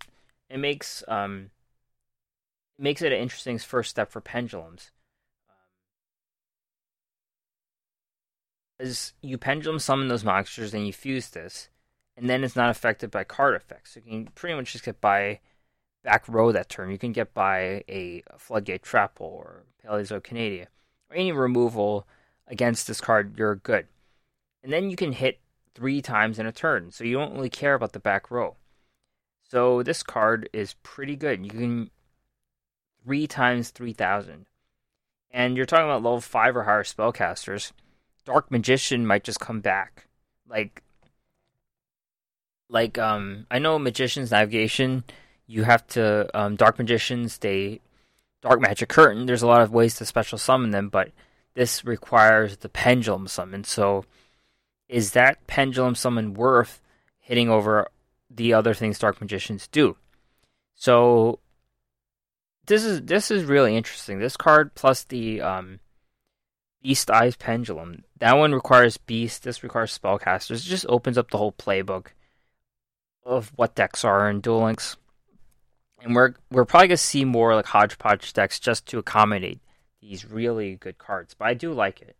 it 0.49 0.57
makes 0.57 1.03
um, 1.07 1.51
it 2.77 2.83
makes 2.83 3.01
it 3.01 3.11
an 3.13 3.19
interesting 3.19 3.57
first 3.59 3.89
step 3.89 4.11
for 4.11 4.21
pendulums. 4.21 4.91
As 8.79 9.13
you 9.21 9.37
pendulum 9.37 9.79
summon 9.79 10.07
those 10.07 10.25
monsters 10.25 10.73
and 10.73 10.85
you 10.85 10.91
fuse 10.91 11.29
this, 11.29 11.69
and 12.17 12.29
then 12.29 12.43
it's 12.43 12.55
not 12.55 12.69
affected 12.69 13.11
by 13.11 13.23
card 13.23 13.55
effects. 13.55 13.93
So 13.93 14.01
you 14.03 14.11
can 14.11 14.25
pretty 14.33 14.55
much 14.55 14.73
just 14.73 14.83
get 14.83 14.99
by 14.99 15.39
back 16.03 16.27
row 16.27 16.51
that 16.51 16.69
turn. 16.69 16.91
You 16.91 16.97
can 16.97 17.13
get 17.13 17.33
by 17.33 17.83
a 17.87 18.23
Floodgate 18.37 18.83
trap 18.83 19.21
or 19.21 19.63
Paleozoic 19.85 20.23
Canadia. 20.23 20.67
Any 21.13 21.31
removal 21.31 22.07
against 22.47 22.87
this 22.87 23.01
card, 23.01 23.37
you're 23.37 23.55
good. 23.55 23.87
And 24.63 24.71
then 24.71 24.89
you 24.89 24.95
can 24.95 25.11
hit 25.11 25.39
three 25.75 26.01
times 26.01 26.39
in 26.39 26.45
a 26.45 26.51
turn, 26.51 26.91
so 26.91 27.03
you 27.03 27.17
don't 27.17 27.33
really 27.33 27.49
care 27.49 27.73
about 27.73 27.93
the 27.93 27.99
back 27.99 28.31
row. 28.31 28.55
So 29.49 29.83
this 29.83 30.03
card 30.03 30.49
is 30.53 30.75
pretty 30.83 31.15
good. 31.15 31.45
You 31.45 31.51
can 31.51 31.91
three 33.03 33.27
times 33.27 33.69
3000. 33.69 34.45
And 35.31 35.57
you're 35.57 35.65
talking 35.65 35.85
about 35.85 36.03
level 36.03 36.21
5 36.21 36.57
or 36.57 36.63
higher 36.63 36.83
spellcasters. 36.83 37.71
Dark 38.25 38.51
Magician 38.51 39.05
might 39.05 39.23
just 39.23 39.39
come 39.39 39.59
back. 39.59 40.07
Like 40.47 40.83
like 42.69 42.97
um 42.97 43.45
I 43.51 43.59
know 43.59 43.77
Magician's 43.77 44.31
Navigation 44.31 45.03
you 45.47 45.63
have 45.63 45.85
to 45.87 46.29
um, 46.33 46.55
dark 46.55 46.77
magicians 46.77 47.37
they 47.39 47.79
dark 48.43 48.61
magic 48.61 48.89
curtain 48.89 49.25
there's 49.25 49.41
a 49.41 49.47
lot 49.47 49.61
of 49.61 49.71
ways 49.71 49.95
to 49.95 50.05
special 50.05 50.37
summon 50.37 50.69
them 50.69 50.89
but 50.89 51.11
this 51.53 51.85
requires 51.85 52.57
the 52.57 52.69
pendulum 52.69 53.27
summon. 53.27 53.63
So 53.63 54.05
is 54.89 55.11
that 55.11 55.45
pendulum 55.47 55.95
summon 55.95 56.33
worth 56.33 56.81
hitting 57.19 57.49
over 57.49 57.87
the 58.29 58.53
other 58.53 58.73
things 58.73 58.99
dark 58.99 59.21
magicians 59.21 59.67
do? 59.67 59.97
So 60.75 61.39
this 62.65 62.83
is 62.83 63.03
this 63.03 63.29
is 63.29 63.43
really 63.43 63.77
interesting. 63.77 64.19
This 64.19 64.37
card 64.37 64.73
plus 64.75 65.03
the 65.03 65.41
um, 65.41 65.79
beast 66.81 67.11
eyes 67.11 67.35
pendulum 67.35 68.03
that 68.19 68.37
one 68.37 68.53
requires 68.53 68.97
beast 68.97 69.43
this 69.43 69.63
requires 69.63 69.97
spellcasters. 69.97 70.65
It 70.65 70.69
just 70.69 70.85
opens 70.89 71.17
up 71.17 71.29
the 71.29 71.37
whole 71.37 71.53
playbook 71.53 72.07
of 73.25 73.53
what 73.55 73.75
decks 73.75 74.03
are 74.03 74.29
in 74.29 74.41
duel 74.41 74.63
links 74.63 74.97
and 76.03 76.15
we're 76.15 76.33
we're 76.51 76.65
probably 76.65 76.89
gonna 76.89 76.97
see 76.97 77.25
more 77.25 77.55
like 77.55 77.65
hodgepodge 77.65 78.33
decks 78.33 78.59
just 78.59 78.85
to 78.87 78.99
accommodate 78.99 79.59
these 80.01 80.25
really 80.25 80.75
good 80.75 80.97
cards. 80.97 81.33
But 81.33 81.47
I 81.47 81.53
do 81.53 81.73
like 81.73 82.01
it. 82.01 82.15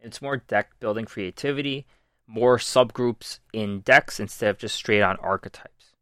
It's 0.00 0.22
more 0.22 0.38
deck 0.38 0.70
building 0.80 1.04
creativity, 1.04 1.86
more 2.26 2.56
subgroups 2.56 3.38
in 3.52 3.80
decks 3.80 4.18
instead 4.18 4.50
of 4.50 4.58
just 4.58 4.74
straight 4.74 5.02
on 5.02 5.16
archetypes. 5.16 5.94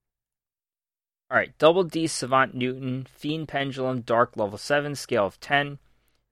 All 1.30 1.36
right, 1.36 1.56
Double 1.58 1.82
D 1.82 2.06
Savant 2.06 2.54
Newton, 2.54 3.06
Fiend 3.12 3.48
Pendulum, 3.48 4.00
Dark 4.00 4.36
level 4.36 4.56
7, 4.56 4.94
scale 4.94 5.26
of 5.26 5.40
10, 5.40 5.78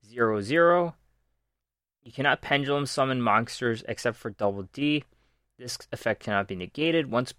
0, 0.07 0.41
0. 0.41 0.95
You 2.03 2.13
cannot 2.13 2.41
pendulum 2.41 2.87
summon 2.87 3.21
monsters 3.21 3.83
except 3.89 4.17
for 4.17 4.31
Double 4.31 4.69
D. 4.73 5.05
This 5.59 5.77
effect 5.91 6.23
cannot 6.23 6.47
be 6.47 6.55
negated. 6.55 7.11
Once 7.11 7.35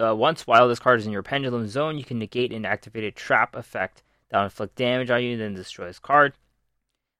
uh, 0.00 0.14
once 0.14 0.46
while 0.46 0.68
this 0.68 0.78
card 0.78 1.00
is 1.00 1.06
in 1.06 1.12
your 1.12 1.22
pendulum 1.22 1.66
zone, 1.66 1.98
you 1.98 2.04
can 2.04 2.18
negate 2.18 2.52
an 2.52 2.64
activated 2.64 3.16
trap 3.16 3.56
effect 3.56 4.02
that 4.28 4.38
will 4.38 4.44
inflict 4.44 4.76
damage 4.76 5.10
on 5.10 5.22
you, 5.22 5.36
then 5.36 5.54
destroy 5.54 5.86
this 5.86 5.98
card. 5.98 6.34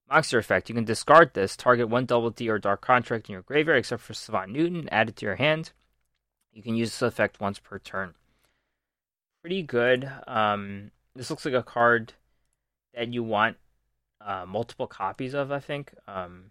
Monster 0.09 0.39
effect. 0.39 0.69
You 0.69 0.75
can 0.75 0.85
discard 0.85 1.35
this, 1.35 1.57
target 1.57 1.89
one 1.89 2.05
double 2.05 2.31
D 2.31 2.49
or 2.49 2.59
dark 2.59 2.81
contract 2.81 3.29
in 3.29 3.33
your 3.33 3.43
graveyard, 3.43 3.79
except 3.79 4.03
for 4.03 4.15
Savant 4.15 4.51
Newton, 4.51 4.89
add 4.91 5.09
it 5.09 5.17
to 5.17 5.27
your 5.27 5.37
hand. 5.37 5.73
You 6.53 6.63
can 6.63 6.77
use 6.77 6.91
this 6.91 7.03
effect 7.03 7.41
once 7.41 7.59
per 7.59 7.79
turn. 7.79 8.15
Pretty 9.41 9.63
good. 9.63 10.11
Um, 10.27 10.91
this 11.17 11.31
looks 11.31 11.45
like 11.45 11.55
a 11.55 11.63
card 11.63 12.13
that 12.95 13.13
you 13.13 13.23
want 13.23 13.57
uh, 14.21 14.45
multiple 14.47 14.87
copies 14.87 15.35
of, 15.35 15.51
I 15.51 15.59
think. 15.59 15.95
Um, 16.07 16.51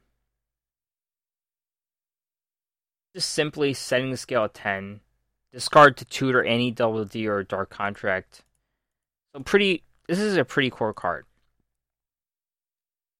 just 3.16 3.30
simply 3.30 3.74
setting 3.74 4.12
the 4.12 4.18
scale 4.18 4.44
at 4.44 4.54
10 4.54 5.00
Discard 5.54 5.98
to 5.98 6.06
tutor 6.06 6.44
any 6.44 6.72
double 6.72 7.06
D 7.06 7.28
or 7.28 7.44
dark 7.44 7.70
contract. 7.70 8.42
So 9.34 9.44
pretty. 9.44 9.84
This 10.08 10.18
is 10.20 10.36
a 10.36 10.44
pretty 10.44 10.72
core 10.72 10.94
card. 10.94 11.26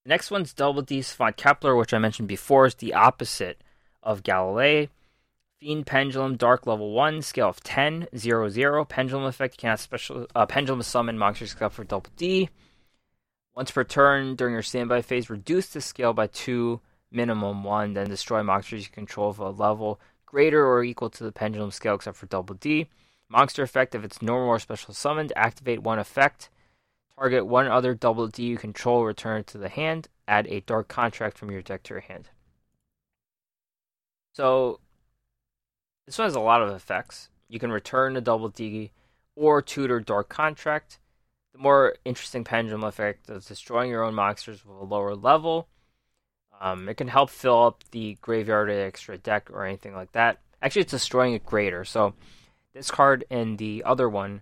next 0.06 0.32
one's 0.32 0.52
double 0.52 0.82
D 0.82 1.04
Savant 1.04 1.38
Kepler, 1.38 1.76
which 1.76 1.94
I 1.94 2.00
mentioned 2.00 2.28
before, 2.28 2.66
is 2.66 2.76
the 2.76 2.96
opposite 2.96 3.62
of 4.02 4.24
Galilei. 4.24 4.90
Fiend 5.60 5.86
Pendulum, 5.86 6.36
Dark 6.36 6.68
level 6.68 6.92
1, 6.92 7.22
scale 7.22 7.48
of 7.48 7.64
10, 7.64 8.08
0, 8.18 8.50
0. 8.50 8.84
Pendulum 8.84 9.26
effect, 9.26 9.56
cannot 9.56 9.80
special, 9.80 10.28
uh, 10.36 10.46
Pendulum 10.46 10.82
summon 10.82 11.18
monsters 11.18 11.54
except 11.54 11.76
for 11.76 11.86
double 11.86 12.10
D. 12.18 12.50
Once 13.56 13.72
per 13.72 13.84
turn 13.84 14.36
during 14.36 14.54
your 14.54 14.64
standby 14.64 15.04
phase, 15.04 15.30
reduce 15.30 15.68
the 15.68 15.80
scale 15.80 16.12
by 16.12 16.28
2, 16.28 16.82
minimum 17.12 17.64
1, 17.64 17.94
then 17.94 18.10
destroy 18.10 18.44
monsters 18.44 18.84
you 18.84 18.92
control 18.92 19.30
of 19.30 19.40
a 19.40 19.52
level 19.52 20.02
greater 20.34 20.66
or 20.66 20.84
equal 20.84 21.12
to 21.12 21.24
the 21.24 21.32
pendulum 21.32 21.70
scale 21.70 21.94
except 21.94 22.18
for 22.18 22.26
double 22.26 22.56
D. 22.56 22.90
Monster 23.30 23.62
effect, 23.62 23.94
if 23.94 24.04
it's 24.04 24.20
normal 24.20 24.50
or 24.50 24.58
special 24.58 24.92
summoned, 24.92 25.32
activate 25.36 25.84
one 25.84 26.00
effect. 26.00 26.50
Target 27.16 27.46
one 27.46 27.68
other 27.68 27.94
double 27.94 28.28
D 28.28 28.44
you 28.44 28.58
control, 28.58 29.06
return 29.06 29.44
to 29.44 29.60
the 29.60 29.70
hand. 29.70 30.08
Add 30.28 30.48
a 30.48 30.62
dark 30.62 30.88
contract 30.88 31.38
from 31.38 31.52
your 31.52 31.62
deck 31.62 31.84
to 31.84 31.94
your 31.94 32.02
hand. 32.02 32.30
So, 34.34 34.80
this 36.08 36.18
one 36.18 36.26
has 36.26 36.36
a 36.36 36.40
lot 36.40 36.64
of 36.64 36.70
effects. 36.70 37.30
You 37.48 37.60
can 37.60 37.72
return 37.72 38.18
a 38.18 38.22
double 38.22 38.50
D 38.50 38.90
or 39.36 39.62
tutor 39.62 40.00
dark 40.00 40.30
contract. 40.30 40.98
The 41.54 41.60
more 41.60 41.96
interesting 42.06 42.44
pendulum 42.44 42.84
effect 42.84 43.30
is 43.30 43.46
destroying 43.46 43.92
your 43.92 44.04
own 44.04 44.16
monsters 44.16 44.66
with 44.66 44.78
a 44.78 44.84
lower 44.84 45.14
level. 45.16 45.68
Um, 46.64 46.88
it 46.88 46.96
can 46.96 47.10
help 47.10 47.30
fill 47.30 47.62
up 47.62 47.84
the 47.92 48.18
graveyard 48.22 48.70
extra 48.70 49.18
deck 49.18 49.50
or 49.52 49.66
anything 49.66 49.94
like 49.94 50.14
that. 50.14 50.40
Actually, 50.62 50.84
it's 50.84 50.92
destroying 50.92 51.34
it 51.34 51.46
greater. 51.46 51.84
So 51.84 52.14
this 52.74 52.90
card 52.90 53.26
and 53.30 53.58
the 53.58 53.84
other 53.86 54.08
one, 54.08 54.42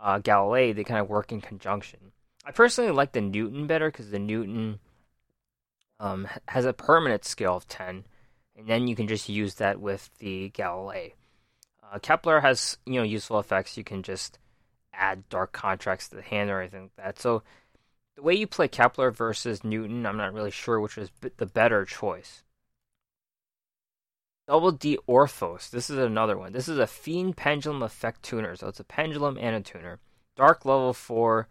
uh, 0.00 0.20
they 0.20 0.84
kind 0.84 1.00
of 1.00 1.08
work 1.08 1.32
in 1.32 1.40
conjunction. 1.40 2.12
I 2.44 2.52
personally 2.52 2.92
like 2.92 3.10
the 3.10 3.20
Newton 3.20 3.66
better 3.66 3.90
because 3.90 4.12
the 4.12 4.20
Newton 4.20 4.78
um, 5.98 6.28
has 6.46 6.66
a 6.66 6.72
permanent 6.72 7.24
scale 7.24 7.56
of 7.56 7.66
10, 7.66 8.04
and 8.56 8.68
then 8.68 8.86
you 8.86 8.94
can 8.94 9.08
just 9.08 9.28
use 9.28 9.56
that 9.56 9.80
with 9.80 10.08
the 10.20 10.50
Galilei. 10.50 11.14
Uh, 11.82 11.98
Kepler 11.98 12.42
has 12.42 12.78
you 12.86 12.94
know 12.94 13.02
useful 13.02 13.40
effects. 13.40 13.76
You 13.76 13.82
can 13.82 14.04
just 14.04 14.38
add 14.94 15.28
dark 15.30 15.52
contracts 15.52 16.08
to 16.10 16.16
the 16.16 16.22
hand 16.22 16.48
or 16.48 16.60
anything 16.60 16.82
like 16.82 16.96
that. 16.96 17.18
So 17.18 17.42
the 18.16 18.22
way 18.22 18.34
you 18.34 18.46
play 18.46 18.66
Kepler 18.66 19.10
versus 19.10 19.62
Newton, 19.62 20.06
I'm 20.06 20.16
not 20.16 20.32
really 20.32 20.50
sure 20.50 20.80
which 20.80 20.98
is 20.98 21.10
the 21.36 21.46
better 21.46 21.84
choice. 21.84 22.42
Double 24.48 24.72
D 24.72 24.98
Orthros. 25.08 25.70
This 25.70 25.90
is 25.90 25.98
another 25.98 26.38
one. 26.38 26.52
This 26.52 26.68
is 26.68 26.78
a 26.78 26.86
Fiend 26.86 27.36
Pendulum 27.36 27.82
Effect 27.82 28.22
Tuner. 28.22 28.56
So 28.56 28.68
it's 28.68 28.80
a 28.80 28.84
pendulum 28.84 29.36
and 29.38 29.56
a 29.56 29.60
tuner. 29.60 29.98
Dark 30.36 30.64
level 30.64 30.92
4, 30.92 31.48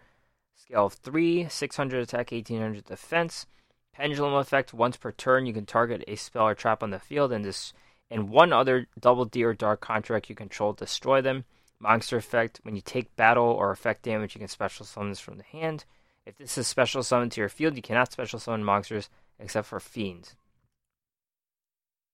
Scale 0.56 0.86
of 0.86 0.94
3, 0.94 1.48
600 1.50 2.02
attack, 2.02 2.32
1800 2.32 2.86
defense. 2.86 3.46
Pendulum 3.94 4.34
effect, 4.34 4.74
once 4.74 4.98
per 4.98 5.12
turn, 5.12 5.46
you 5.46 5.54
can 5.54 5.66
target 5.66 6.04
a 6.08 6.16
spell 6.16 6.48
or 6.48 6.56
trap 6.56 6.82
on 6.82 6.90
the 6.90 7.00
field, 7.00 7.32
and 7.32 7.46
this 7.46 7.74
and 8.10 8.30
one 8.30 8.54
other 8.54 8.88
double 9.00 9.26
D 9.26 9.44
or 9.44 9.54
dark 9.54 9.82
contract 9.82 10.30
you 10.30 10.36
control 10.36 10.74
destroy 10.74 11.22
them. 11.22 11.46
Monster 11.80 12.18
effect, 12.18 12.60
when 12.64 12.76
you 12.76 12.82
take 12.82 13.16
battle 13.16 13.46
or 13.46 13.72
effect 13.72 14.04
damage, 14.04 14.36
you 14.36 14.40
can 14.40 14.48
special 14.48 14.86
summon 14.86 15.10
this 15.10 15.20
from 15.20 15.38
the 15.38 15.44
hand. 15.44 15.86
If 16.26 16.38
this 16.38 16.58
is 16.58 16.68
special 16.68 17.04
summoned 17.04 17.32
to 17.34 17.42
your 17.42 17.50
field, 17.50 17.76
you 17.76 17.82
cannot 17.82 18.12
special 18.12 18.40
summon 18.40 18.64
monsters 18.64 19.10
except 19.40 19.68
for 19.68 19.80
fiends. 19.80 20.36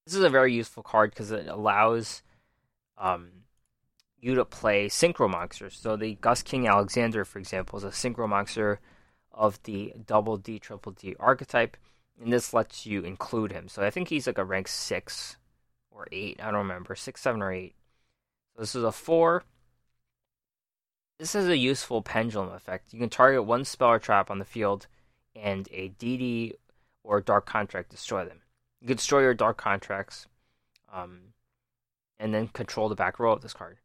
This 0.06 0.16
is 0.16 0.24
a 0.24 0.30
very 0.30 0.54
useful 0.54 0.84
card 0.84 1.12
because 1.12 1.32
it 1.32 1.48
allows 1.48 2.24
um, 2.98 3.30
you 4.20 4.36
to 4.36 4.46
play 4.46 4.88
synchro 4.88 5.30
monsters. 5.30 5.78
So 5.80 5.96
the 5.96 6.16
Gust 6.16 6.46
King 6.46 6.68
Alexander, 6.68 7.24
for 7.24 7.40
example, 7.40 7.78
is 7.78 7.84
a 7.84 7.90
synchro 7.90 8.28
monster 8.28 8.80
of 9.32 9.62
the 9.64 9.94
double 10.06 10.38
D, 10.38 10.60
triple 10.60 10.92
D 10.92 11.16
archetype, 11.20 11.78
and 12.22 12.34
this 12.34 12.54
lets 12.54 12.86
you 12.86 13.02
include 13.02 13.52
him. 13.52 13.68
So 13.70 13.82
I 13.84 13.90
think 13.90 14.10
he's 14.10 14.28
like 14.28 14.38
a 14.38 14.44
rank 14.44 14.68
six 14.68 15.38
or 15.90 16.08
eight. 16.12 16.40
I 16.42 16.46
don't 16.46 16.56
remember 16.68 16.96
six, 16.96 17.22
seven, 17.22 17.42
or 17.42 17.52
eight. 17.52 17.76
So 18.56 18.62
this 18.62 18.76
is 18.76 18.84
a 18.84 18.92
four. 18.92 19.44
This 21.22 21.36
is 21.36 21.48
a 21.48 21.56
useful 21.56 22.02
pendulum 22.02 22.50
effect. 22.52 22.94
You 22.94 23.00
can 23.00 23.12
target 23.12 23.44
one 23.44 23.64
spell 23.64 23.90
or 23.90 24.00
trap 24.00 24.32
on 24.32 24.40
the 24.40 24.44
field, 24.44 24.88
and 25.36 25.70
a 25.72 25.90
DD 25.90 26.54
or 27.04 27.22
dark 27.22 27.46
contract 27.46 27.92
destroy 27.92 28.26
them. 28.26 28.40
You 28.82 28.88
can 28.88 28.98
destroy 28.98 29.22
your 29.22 29.36
dark 29.36 29.56
contracts, 29.56 30.26
um, 30.92 31.34
and 32.18 32.34
then 32.34 32.48
control 32.48 32.90
the 32.90 32.96
back 32.96 33.20
row 33.20 33.34
of 33.34 33.42
this 33.42 33.54
card. 33.54 33.78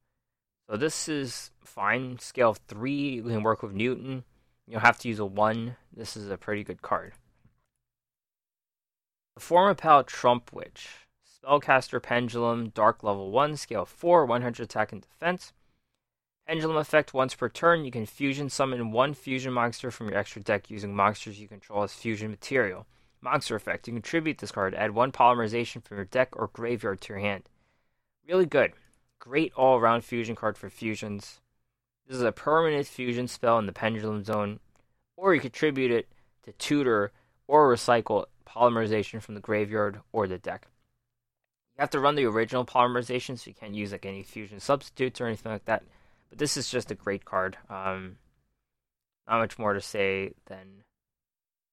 So 0.67 0.79
this 0.79 1.11
is 1.11 1.51
fine. 1.63 2.19
Scale 2.21 2.49
of 2.49 2.61
three. 2.69 3.17
You 3.17 3.25
can 3.25 3.43
work 3.43 3.63
with 3.63 3.75
Newton. 3.75 4.25
You'll 4.67 4.81
have 4.81 4.99
to 5.01 5.09
use 5.09 5.19
a 5.19 5.27
one. 5.27 5.77
This 5.95 6.17
is 6.17 6.31
a 6.31 6.39
pretty 6.39 6.65
good 6.65 6.81
card. 6.81 7.13
Performapal 9.39 10.07
Trump 10.07 10.55
Witch. 10.55 10.89
Spellcaster 11.23 12.03
Pendulum, 12.03 12.71
Dark 12.71 13.03
Level 13.03 13.31
1, 13.31 13.59
Scale 13.59 13.85
4, 13.85 14.25
100 14.25 14.65
attack 14.65 14.91
and 14.91 15.03
defense. 15.03 15.53
Pendulum 16.47 16.77
effect 16.77 17.13
once 17.13 17.35
per 17.35 17.49
turn, 17.49 17.85
you 17.85 17.91
can 17.91 18.07
fusion 18.07 18.49
summon 18.49 18.93
one 18.93 19.15
fusion 19.15 19.53
monster 19.53 19.91
from 19.91 20.09
your 20.09 20.17
extra 20.17 20.41
deck 20.41 20.71
using 20.71 20.95
monsters 20.95 21.41
you 21.41 21.49
control 21.49 21.83
as 21.83 21.93
fusion 21.93 22.31
material. 22.31 22.87
Monster 23.21 23.57
effect, 23.57 23.89
you 23.89 23.93
contribute 23.93 24.39
this 24.39 24.53
card, 24.53 24.73
add 24.73 24.93
one 24.93 25.11
polymerization 25.11 25.83
from 25.83 25.97
your 25.97 26.05
deck 26.05 26.37
or 26.37 26.47
graveyard 26.53 27.01
to 27.01 27.13
your 27.15 27.19
hand. 27.19 27.43
Really 28.29 28.47
good. 28.47 28.75
Great 29.19 29.53
all 29.57 29.77
around 29.77 30.05
fusion 30.05 30.37
card 30.37 30.57
for 30.57 30.71
fusions. 30.71 31.41
This 32.07 32.17
is 32.17 32.23
a 32.23 32.31
permanent 32.31 32.87
fusion 32.87 33.27
spell 33.27 33.59
in 33.59 33.67
the 33.67 33.73
pendulum 33.73 34.23
zone, 34.23 34.61
or 35.17 35.35
you 35.35 35.41
contribute 35.41 35.91
it 35.91 36.07
to 36.45 36.53
tutor 36.53 37.11
or 37.49 37.75
recycle 37.75 38.27
polymerization 38.47 39.21
from 39.21 39.35
the 39.35 39.41
graveyard 39.41 40.01
or 40.13 40.29
the 40.29 40.39
deck. 40.39 40.69
You 41.77 41.81
have 41.81 41.91
to 41.91 42.01
run 42.01 42.15
the 42.15 42.27
original 42.27 42.65
polymerization, 42.65 43.37
so 43.37 43.49
you 43.49 43.55
can't 43.55 43.75
use 43.75 43.91
like 43.91 44.07
any 44.07 44.23
fusion 44.23 44.61
substitutes 44.61 45.21
or 45.21 45.27
anything 45.27 45.51
like 45.51 45.65
that. 45.65 45.83
But 46.29 46.39
this 46.39 46.57
is 46.57 46.69
just 46.69 46.91
a 46.91 46.95
great 46.95 47.25
card. 47.25 47.57
Um, 47.69 48.17
not 49.29 49.39
much 49.39 49.59
more 49.59 49.73
to 49.73 49.81
say 49.81 50.33
than 50.47 50.85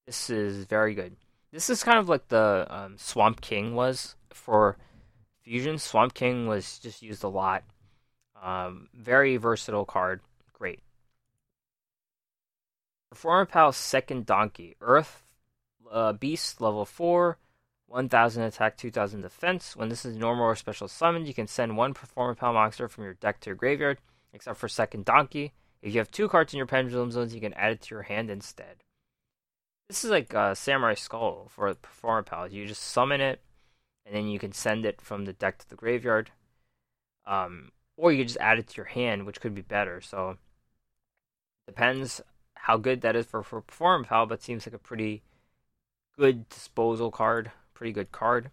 this 0.06 0.30
is 0.30 0.66
very 0.66 0.94
good. 0.94 1.16
This 1.52 1.70
is 1.70 1.84
kind 1.84 2.00
of 2.00 2.10
like 2.10 2.28
the 2.28 2.66
um, 2.70 2.98
Swamp 2.98 3.42
King 3.42 3.76
was 3.76 4.16
for 4.32 4.78
Fusion. 5.44 5.78
Swamp 5.78 6.14
King 6.14 6.48
was 6.48 6.80
just 6.80 7.02
used 7.02 7.24
a 7.24 7.28
lot. 7.28 7.64
Um, 8.42 8.90
very 8.94 9.38
versatile 9.38 9.86
card. 9.86 10.22
Great. 10.52 10.80
Performapal 13.14 13.72
Secondonkey. 13.72 14.76
Earth 14.82 15.24
uh, 15.92 16.14
Beast 16.14 16.60
level 16.60 16.86
4. 16.86 17.38
1000 17.88 18.42
attack, 18.42 18.76
2000 18.76 19.22
defense. 19.22 19.76
When 19.76 19.90
this 19.90 20.04
is 20.04 20.18
normal 20.18 20.46
or 20.46 20.56
special 20.56 20.88
summoned, 20.88 21.28
you 21.28 21.34
can 21.36 21.46
send 21.46 21.78
one 21.78 21.94
Performapal 21.94 22.56
monster 22.56 22.88
from 22.88 23.04
your 23.04 23.14
deck 23.14 23.40
to 23.42 23.52
your 23.52 23.56
graveyard 23.56 24.00
except 24.34 24.58
for 24.58 24.68
Secondonkey. 24.68 25.52
If 25.82 25.94
you 25.94 26.00
have 26.00 26.12
two 26.12 26.28
cards 26.28 26.54
in 26.54 26.58
your 26.58 26.66
pendulum 26.66 27.12
zones, 27.12 27.36
you 27.36 27.42
can 27.42 27.54
add 27.54 27.74
it 27.74 27.82
to 27.84 27.96
your 27.96 28.04
hand 28.04 28.30
instead. 28.30 28.84
This 29.88 30.04
is 30.04 30.10
like 30.10 30.34
a 30.34 30.56
Samurai 30.56 30.96
Skull 30.96 31.50
for 31.50 31.68
a 31.68 31.76
Performapal. 31.76 32.52
You 32.52 32.66
just 32.66 32.82
summon 32.82 33.22
it, 33.22 33.42
and 34.06 34.16
then 34.16 34.28
you 34.28 34.40
can 34.40 34.54
send 34.54 34.86
it 34.86 35.02
from 35.02 35.26
the 35.26 35.34
deck 35.34 35.58
to 35.60 35.70
the 35.70 35.76
graveyard. 35.76 36.32
Um, 37.26 37.72
or 37.96 38.12
you 38.12 38.20
can 38.20 38.28
just 38.28 38.40
add 38.40 38.60
it 38.60 38.68
to 38.70 38.78
your 38.78 38.86
hand, 38.86 39.26
which 39.26 39.40
could 39.40 39.54
be 39.54 39.62
better. 39.62 40.02
So 40.02 40.38
depends 41.68 42.22
how 42.56 42.78
good 42.78 43.02
that 43.02 43.16
is 43.16 43.26
for 43.26 43.44
for 43.44 43.62
Performapal, 43.62 44.28
but 44.28 44.42
seems 44.42 44.66
like 44.66 44.74
a 44.74 44.80
pretty 44.80 45.22
good 46.18 46.48
disposal 46.50 47.12
card, 47.12 47.52
pretty 47.74 47.92
good 47.92 48.12
card. 48.12 48.52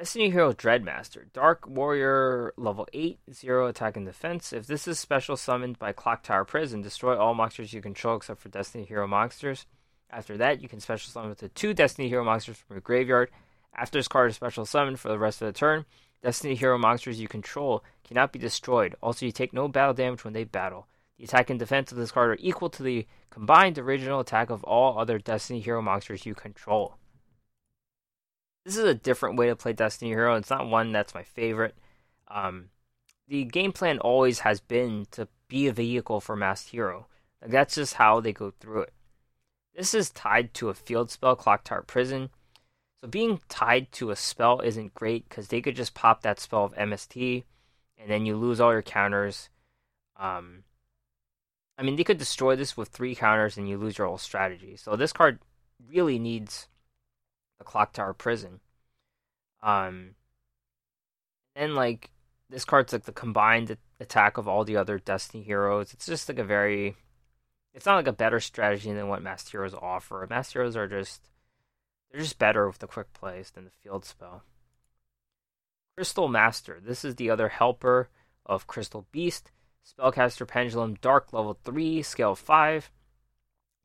Destiny 0.00 0.30
Hero 0.30 0.54
Dreadmaster, 0.54 1.30
Dark 1.34 1.68
Warrior, 1.68 2.54
level 2.56 2.88
8, 2.94 3.18
0 3.34 3.66
attack 3.66 3.98
and 3.98 4.06
defense. 4.06 4.50
If 4.50 4.66
this 4.66 4.88
is 4.88 4.98
special 4.98 5.36
summoned 5.36 5.78
by 5.78 5.92
Clock 5.92 6.22
Tower 6.22 6.46
Prison, 6.46 6.80
destroy 6.80 7.18
all 7.18 7.34
monsters 7.34 7.74
you 7.74 7.82
control 7.82 8.16
except 8.16 8.40
for 8.40 8.48
Destiny 8.48 8.84
Hero 8.84 9.06
monsters. 9.06 9.66
After 10.08 10.38
that, 10.38 10.62
you 10.62 10.70
can 10.70 10.80
special 10.80 11.10
summon 11.10 11.36
the 11.38 11.50
two 11.50 11.74
Destiny 11.74 12.08
Hero 12.08 12.24
monsters 12.24 12.56
from 12.56 12.76
your 12.76 12.80
graveyard. 12.80 13.30
After 13.76 13.98
this 13.98 14.08
card 14.08 14.30
is 14.30 14.36
special 14.36 14.64
summoned 14.64 14.98
for 14.98 15.10
the 15.10 15.18
rest 15.18 15.42
of 15.42 15.46
the 15.48 15.52
turn, 15.52 15.84
Destiny 16.22 16.54
Hero 16.54 16.78
monsters 16.78 17.20
you 17.20 17.28
control 17.28 17.84
cannot 18.02 18.32
be 18.32 18.38
destroyed. 18.38 18.96
Also, 19.02 19.26
you 19.26 19.32
take 19.32 19.52
no 19.52 19.68
battle 19.68 19.92
damage 19.92 20.24
when 20.24 20.32
they 20.32 20.44
battle. 20.44 20.86
The 21.18 21.24
attack 21.24 21.50
and 21.50 21.58
defense 21.58 21.92
of 21.92 21.98
this 21.98 22.10
card 22.10 22.30
are 22.30 22.38
equal 22.40 22.70
to 22.70 22.82
the 22.82 23.06
combined 23.28 23.78
original 23.78 24.20
attack 24.20 24.48
of 24.48 24.64
all 24.64 24.98
other 24.98 25.18
Destiny 25.18 25.60
Hero 25.60 25.82
monsters 25.82 26.24
you 26.24 26.34
control 26.34 26.96
this 28.64 28.76
is 28.76 28.84
a 28.84 28.94
different 28.94 29.36
way 29.36 29.48
to 29.48 29.56
play 29.56 29.72
Destiny 29.72 30.10
Hero. 30.10 30.36
It's 30.36 30.50
not 30.50 30.68
one 30.68 30.92
that's 30.92 31.14
my 31.14 31.22
favorite. 31.22 31.74
Um, 32.28 32.70
the 33.28 33.44
game 33.44 33.72
plan 33.72 33.98
always 33.98 34.40
has 34.40 34.60
been 34.60 35.06
to 35.12 35.28
be 35.48 35.66
a 35.66 35.72
vehicle 35.72 36.20
for 36.20 36.36
Masked 36.36 36.70
Hero. 36.70 37.06
Like 37.40 37.50
that's 37.50 37.74
just 37.74 37.94
how 37.94 38.20
they 38.20 38.32
go 38.32 38.52
through 38.60 38.82
it. 38.82 38.92
This 39.74 39.94
is 39.94 40.10
tied 40.10 40.52
to 40.54 40.68
a 40.68 40.74
field 40.74 41.10
spell, 41.10 41.36
Clock 41.36 41.64
Tower 41.64 41.82
Prison. 41.82 42.30
So 43.00 43.08
being 43.08 43.40
tied 43.48 43.92
to 43.92 44.10
a 44.10 44.16
spell 44.16 44.60
isn't 44.60 44.94
great 44.94 45.28
because 45.28 45.48
they 45.48 45.62
could 45.62 45.76
just 45.76 45.94
pop 45.94 46.22
that 46.22 46.38
spell 46.38 46.64
of 46.64 46.74
MST, 46.74 47.44
and 47.96 48.10
then 48.10 48.26
you 48.26 48.36
lose 48.36 48.60
all 48.60 48.72
your 48.72 48.82
counters. 48.82 49.48
Um, 50.16 50.64
I 51.78 51.82
mean, 51.82 51.96
they 51.96 52.04
could 52.04 52.18
destroy 52.18 52.56
this 52.56 52.76
with 52.76 52.88
three 52.88 53.14
counters, 53.14 53.56
and 53.56 53.68
you 53.68 53.78
lose 53.78 53.96
your 53.96 54.06
whole 54.06 54.18
strategy. 54.18 54.76
So 54.76 54.96
this 54.96 55.14
card 55.14 55.38
really 55.88 56.18
needs 56.18 56.68
the 57.60 57.64
Clock 57.64 57.92
Tower 57.92 58.14
Prison. 58.14 58.58
Um, 59.62 60.16
and 61.54 61.74
like 61.76 62.10
this 62.48 62.64
card's 62.64 62.92
like 62.92 63.04
the 63.04 63.12
combined 63.12 63.76
attack 64.00 64.38
of 64.38 64.48
all 64.48 64.64
the 64.64 64.78
other 64.78 64.98
Destiny 64.98 65.44
heroes. 65.44 65.92
It's 65.92 66.06
just 66.06 66.28
like 66.28 66.38
a 66.38 66.44
very, 66.44 66.96
it's 67.74 67.86
not 67.86 67.96
like 67.96 68.08
a 68.08 68.12
better 68.12 68.40
strategy 68.40 68.92
than 68.92 69.08
what 69.08 69.22
Masked 69.22 69.50
Heroes 69.50 69.74
offer. 69.74 70.26
Masked 70.28 70.54
Heroes 70.54 70.74
are 70.74 70.88
just, 70.88 71.28
they're 72.10 72.22
just 72.22 72.38
better 72.38 72.66
with 72.66 72.78
the 72.78 72.88
quick 72.88 73.12
plays 73.12 73.50
than 73.50 73.64
the 73.64 73.70
field 73.70 74.04
spell. 74.06 74.42
Crystal 75.96 76.28
Master. 76.28 76.80
This 76.82 77.04
is 77.04 77.16
the 77.16 77.28
other 77.28 77.50
helper 77.50 78.08
of 78.46 78.66
Crystal 78.66 79.06
Beast. 79.12 79.52
Spellcaster 79.86 80.48
Pendulum 80.48 80.94
Dark 80.94 81.32
level 81.32 81.58
3, 81.62 82.00
scale 82.00 82.34
5. 82.34 82.90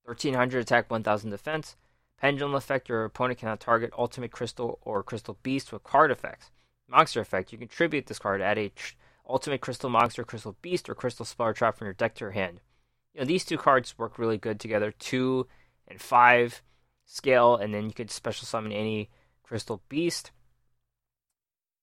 1300 0.05 0.59
attack, 0.59 0.89
1000 0.89 1.29
defense. 1.29 1.75
Pendulum 2.19 2.55
effect, 2.55 2.89
your 2.89 3.03
opponent 3.03 3.39
cannot 3.39 3.59
target 3.59 3.91
Ultimate 3.97 4.31
Crystal 4.31 4.79
or 4.81 5.03
Crystal 5.03 5.37
Beast 5.43 5.71
with 5.71 5.83
card 5.83 6.11
effects. 6.11 6.51
Monster 6.87 7.19
effect, 7.19 7.51
you 7.51 7.57
contribute 7.57 8.05
this 8.05 8.19
card, 8.19 8.41
add 8.41 8.57
a 8.57 8.69
tr- 8.69 8.93
Ultimate 9.27 9.61
Crystal 9.61 9.89
Monster, 9.89 10.23
Crystal 10.23 10.55
Beast, 10.61 10.87
or 10.89 10.95
Crystal 10.95 11.25
Spell 11.25 11.53
Trap 11.53 11.77
from 11.77 11.85
your 11.85 11.93
deck 11.93 12.15
to 12.15 12.25
your 12.25 12.31
hand. 12.31 12.61
You 13.13 13.21
know, 13.21 13.25
these 13.25 13.43
two 13.43 13.57
cards 13.57 13.97
work 13.97 14.17
really 14.17 14.37
good 14.37 14.59
together. 14.59 14.91
Two 14.91 15.47
and 15.87 15.99
five 15.99 16.61
scale, 17.05 17.55
and 17.55 17.73
then 17.73 17.85
you 17.85 17.93
could 17.93 18.11
special 18.11 18.45
summon 18.45 18.71
any 18.71 19.09
Crystal 19.43 19.81
Beast. 19.89 20.31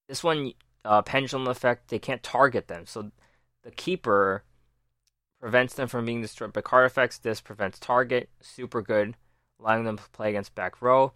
This 0.09 0.25
one, 0.25 0.53
uh, 0.85 1.03
Pendulum 1.03 1.49
effect, 1.49 1.89
they 1.89 1.99
can't 1.99 2.23
target 2.23 2.69
them, 2.69 2.87
so 2.87 3.11
the 3.65 3.71
Keeper 3.71 4.45
prevents 5.41 5.75
them 5.75 5.89
from 5.89 6.05
being 6.05 6.23
destroyed 6.23 6.53
by 6.53 6.61
card 6.61 6.87
effects. 6.87 7.19
This 7.19 7.41
prevents 7.41 7.79
target. 7.79 8.31
Super 8.41 8.83
good 8.83 9.17
allowing 9.63 9.85
them 9.85 9.97
to 9.99 10.11
play 10.11 10.31
against 10.31 10.55
back 10.55 10.83
row. 10.83 11.13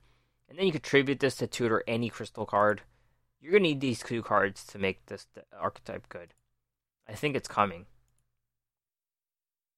And 0.48 0.58
then 0.58 0.66
you 0.66 0.72
contribute 0.72 1.20
this 1.20 1.36
to 1.36 1.46
tutor 1.46 1.82
any 1.86 2.08
crystal 2.08 2.46
card. 2.46 2.82
You're 3.40 3.52
going 3.52 3.64
to 3.64 3.68
need 3.70 3.80
these 3.80 4.02
two 4.02 4.22
cards 4.22 4.64
to 4.66 4.78
make 4.78 5.04
this 5.06 5.26
archetype 5.58 6.08
good. 6.08 6.34
I 7.08 7.14
think 7.14 7.36
it's 7.36 7.48
coming. 7.48 7.86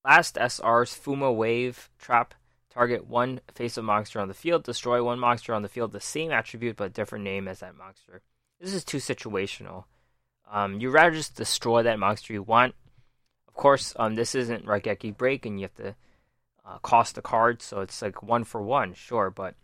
Last 0.04 0.36
SR's 0.36 0.94
Fuma 0.94 1.34
Wave 1.34 1.90
Trap. 1.98 2.34
Target 2.70 3.08
one 3.08 3.40
face 3.54 3.76
of 3.76 3.84
monster 3.84 4.20
on 4.20 4.28
the 4.28 4.34
field. 4.34 4.62
Destroy 4.62 5.02
one 5.02 5.18
monster 5.18 5.52
on 5.52 5.62
the 5.62 5.68
field, 5.68 5.92
the 5.92 6.00
same 6.00 6.30
attribute 6.30 6.76
but 6.76 6.92
different 6.92 7.24
name 7.24 7.48
as 7.48 7.60
that 7.60 7.76
monster. 7.76 8.22
This 8.60 8.72
is 8.72 8.84
too 8.84 8.98
situational. 8.98 9.84
Um, 10.50 10.80
you'd 10.80 10.92
rather 10.92 11.10
just 11.10 11.34
destroy 11.34 11.82
that 11.82 11.98
monster 11.98 12.32
you 12.32 12.42
want. 12.42 12.74
Of 13.46 13.54
course, 13.54 13.94
um, 13.98 14.14
this 14.14 14.34
isn't 14.34 14.66
Raigeki 14.66 15.16
Break, 15.16 15.44
and 15.44 15.58
you 15.58 15.64
have 15.64 15.74
to 15.76 15.96
uh, 16.68 16.78
cost 16.78 17.16
a 17.16 17.22
card, 17.22 17.62
so 17.62 17.80
it's 17.80 18.02
like 18.02 18.22
one 18.22 18.44
for 18.44 18.60
one, 18.60 18.92
sure, 18.92 19.30
but 19.30 19.54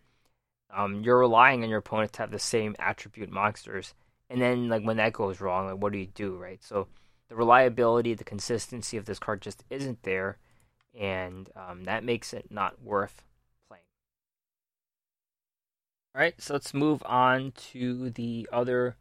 um, 0.75 1.03
you're 1.03 1.19
relying 1.19 1.63
on 1.63 1.69
your 1.69 1.81
opponent 1.81 2.13
to 2.15 2.23
have 2.23 2.31
the 2.31 2.39
same 2.39 2.75
attribute 2.79 3.31
monsters. 3.31 3.95
And 4.31 4.41
then, 4.41 4.69
like 4.69 4.83
when 4.83 4.97
that 4.97 5.13
goes 5.13 5.41
wrong, 5.41 5.67
like 5.67 5.83
what 5.83 5.93
do 5.93 5.99
you 5.99 6.07
do, 6.07 6.37
right? 6.37 6.63
So 6.63 6.89
the 7.29 7.37
reliability, 7.37 8.15
the 8.15 8.25
consistency 8.25 8.97
of 8.97 9.05
this 9.05 9.19
card 9.19 9.43
just 9.43 9.65
isn't 9.69 10.03
there, 10.03 10.39
and 10.99 11.51
um, 11.55 11.85
that 11.85 12.05
makes 12.05 12.33
it 12.33 12.47
not 12.51 12.83
worth 12.83 13.23
playing. 13.69 13.83
All 16.15 16.23
right, 16.23 16.41
so 16.41 16.55
let's 16.55 16.73
move 16.73 17.03
on 17.05 17.53
to 17.73 18.11
the 18.11 18.49
other 18.51 18.97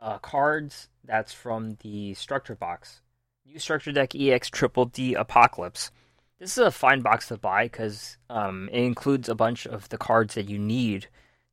uh, 0.00 0.18
cards. 0.18 0.88
That's 1.04 1.34
from 1.34 1.76
the 1.82 2.14
structure 2.14 2.54
box. 2.54 3.02
New 3.46 3.58
structure 3.58 3.92
deck 3.92 4.14
EX 4.14 4.48
Triple 4.48 4.86
D 4.86 5.12
Apocalypse. 5.12 5.90
This 6.38 6.58
is 6.58 6.66
a 6.66 6.70
fine 6.70 7.00
box 7.00 7.28
to 7.28 7.36
buy 7.36 7.64
because 7.64 8.18
um, 8.28 8.68
it 8.72 8.82
includes 8.82 9.28
a 9.28 9.34
bunch 9.34 9.66
of 9.66 9.88
the 9.88 9.98
cards 9.98 10.34
that 10.34 10.48
you 10.48 10.58
need. 10.58 11.08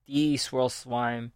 The 0.07 0.37
Swirl 0.37 0.69
Slime, 0.69 1.31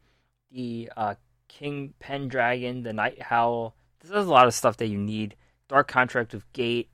the 0.52 0.92
uh, 0.98 1.16
King 1.48 1.94
Pendragon, 2.00 2.84
the 2.84 2.94
Night 2.94 3.22
Howl. 3.22 3.76
This 4.02 4.12
is 4.12 4.26
a 4.26 4.30
lot 4.30 4.48
of 4.48 4.54
stuff 4.54 4.78
that 4.78 4.88
you 4.88 4.98
need. 4.98 5.36
Dark 5.68 5.88
Contract 5.88 6.34
with 6.34 6.52
Gate. 6.54 6.90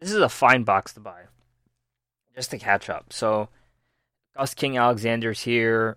This 0.00 0.12
is 0.12 0.20
a 0.20 0.28
fine 0.28 0.64
box 0.64 0.92
to 0.94 1.00
buy. 1.00 1.22
Just 2.34 2.50
to 2.50 2.58
catch 2.58 2.90
up. 2.90 3.12
So, 3.12 3.48
Gust 4.36 4.56
King 4.56 4.76
Alexander's 4.76 5.40
here. 5.40 5.96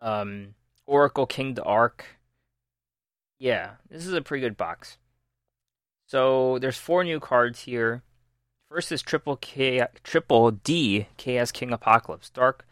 Um, 0.00 0.54
Oracle 0.86 1.26
King 1.26 1.54
d'Arc. 1.54 2.04
Yeah, 3.38 3.72
this 3.90 4.06
is 4.06 4.12
a 4.12 4.22
pretty 4.22 4.40
good 4.40 4.56
box. 4.56 4.98
So 6.06 6.58
there's 6.58 6.76
four 6.76 7.04
new 7.04 7.20
cards 7.20 7.62
here. 7.62 8.02
First 8.72 8.90
is 8.90 9.02
triple 9.02 9.36
K, 9.36 9.86
triple 10.02 10.50
D, 10.50 11.06
Chaos 11.18 11.52
King 11.52 11.74
Apocalypse, 11.74 12.30
Dark, 12.30 12.64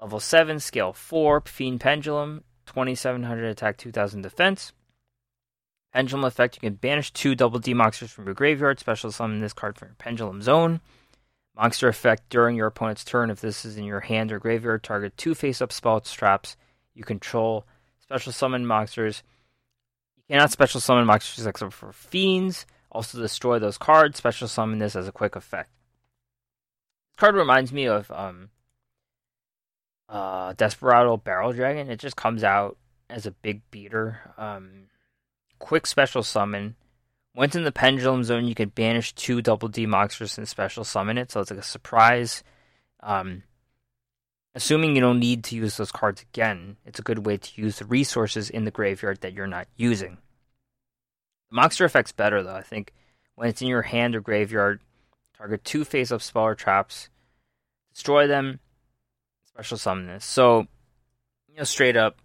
level 0.00 0.20
seven, 0.20 0.60
scale 0.60 0.92
four, 0.92 1.40
Fiend 1.40 1.80
Pendulum, 1.80 2.44
2700 2.66 3.46
attack, 3.46 3.76
2000 3.76 4.22
defense. 4.22 4.72
Pendulum 5.92 6.24
effect: 6.24 6.54
You 6.54 6.60
can 6.60 6.74
banish 6.74 7.12
two 7.12 7.34
double 7.34 7.58
D 7.58 7.74
monsters 7.74 8.12
from 8.12 8.26
your 8.26 8.34
graveyard. 8.34 8.78
Special 8.78 9.10
summon 9.10 9.40
this 9.40 9.52
card 9.52 9.76
from 9.76 9.88
your 9.88 9.96
Pendulum 9.96 10.42
Zone. 10.42 10.80
Monster 11.56 11.88
effect 11.88 12.28
during 12.28 12.54
your 12.54 12.68
opponent's 12.68 13.02
turn. 13.02 13.30
If 13.30 13.40
this 13.40 13.64
is 13.64 13.76
in 13.76 13.82
your 13.82 13.98
hand 13.98 14.30
or 14.30 14.38
graveyard, 14.38 14.84
target 14.84 15.16
two 15.16 15.34
face-up 15.34 15.72
spell 15.72 16.00
traps 16.00 16.56
you 16.94 17.02
control. 17.02 17.66
Special 17.98 18.30
summon 18.30 18.64
monsters. 18.64 19.24
You 20.16 20.22
cannot 20.36 20.52
special 20.52 20.80
summon 20.80 21.06
monsters 21.06 21.44
except 21.48 21.72
for 21.72 21.90
fiends. 21.90 22.64
Also 22.90 23.18
destroy 23.18 23.58
those 23.58 23.78
cards. 23.78 24.18
Special 24.18 24.48
summon 24.48 24.78
this 24.78 24.96
as 24.96 25.06
a 25.06 25.12
quick 25.12 25.36
effect. 25.36 25.70
This 27.10 27.20
card 27.20 27.34
reminds 27.34 27.72
me 27.72 27.86
of 27.86 28.10
um, 28.10 28.50
uh, 30.08 30.52
Desperado 30.54 31.16
Barrel 31.16 31.52
Dragon. 31.52 31.90
It 31.90 32.00
just 32.00 32.16
comes 32.16 32.42
out 32.42 32.76
as 33.08 33.26
a 33.26 33.30
big 33.30 33.62
beater. 33.70 34.20
Um, 34.36 34.88
quick 35.58 35.86
special 35.86 36.22
summon. 36.22 36.76
Once 37.34 37.54
in 37.54 37.62
the 37.62 37.72
pendulum 37.72 38.24
zone, 38.24 38.46
you 38.46 38.54
can 38.54 38.70
banish 38.70 39.14
two 39.14 39.40
double 39.40 39.68
D 39.68 39.86
monsters 39.86 40.36
and 40.36 40.48
special 40.48 40.82
summon 40.82 41.16
it. 41.16 41.30
So 41.30 41.40
it's 41.40 41.50
like 41.50 41.60
a 41.60 41.64
surprise. 41.64 42.42
Um, 43.02 43.44
assuming 44.54 44.96
you 44.96 45.00
don't 45.00 45.20
need 45.20 45.44
to 45.44 45.56
use 45.56 45.76
those 45.76 45.92
cards 45.92 46.22
again, 46.22 46.76
it's 46.84 46.98
a 46.98 47.02
good 47.02 47.24
way 47.24 47.36
to 47.36 47.62
use 47.62 47.78
the 47.78 47.84
resources 47.84 48.50
in 48.50 48.64
the 48.64 48.72
graveyard 48.72 49.20
that 49.20 49.32
you're 49.32 49.46
not 49.46 49.68
using. 49.76 50.18
Monster 51.50 51.84
effect's 51.84 52.12
better 52.12 52.42
though. 52.42 52.54
I 52.54 52.62
think 52.62 52.92
when 53.34 53.48
it's 53.48 53.62
in 53.62 53.68
your 53.68 53.82
hand 53.82 54.14
or 54.14 54.20
graveyard, 54.20 54.80
target 55.36 55.64
two 55.64 55.84
face 55.84 56.12
up 56.12 56.22
spell 56.22 56.42
or 56.42 56.54
traps, 56.54 57.08
destroy 57.92 58.26
them, 58.26 58.60
special 59.46 59.78
summon 59.78 60.06
this. 60.06 60.24
So, 60.24 60.66
you 61.48 61.56
know, 61.56 61.64
straight 61.64 61.96
up, 61.96 62.18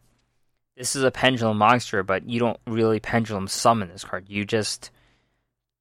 this 0.77 0.95
is 0.95 1.03
a 1.03 1.11
pendulum 1.11 1.57
monster, 1.57 2.03
but 2.03 2.29
you 2.29 2.39
don't 2.39 2.59
really 2.67 2.99
pendulum 2.99 3.47
summon 3.47 3.89
this 3.89 4.03
card. 4.03 4.25
You 4.27 4.45
just 4.45 4.91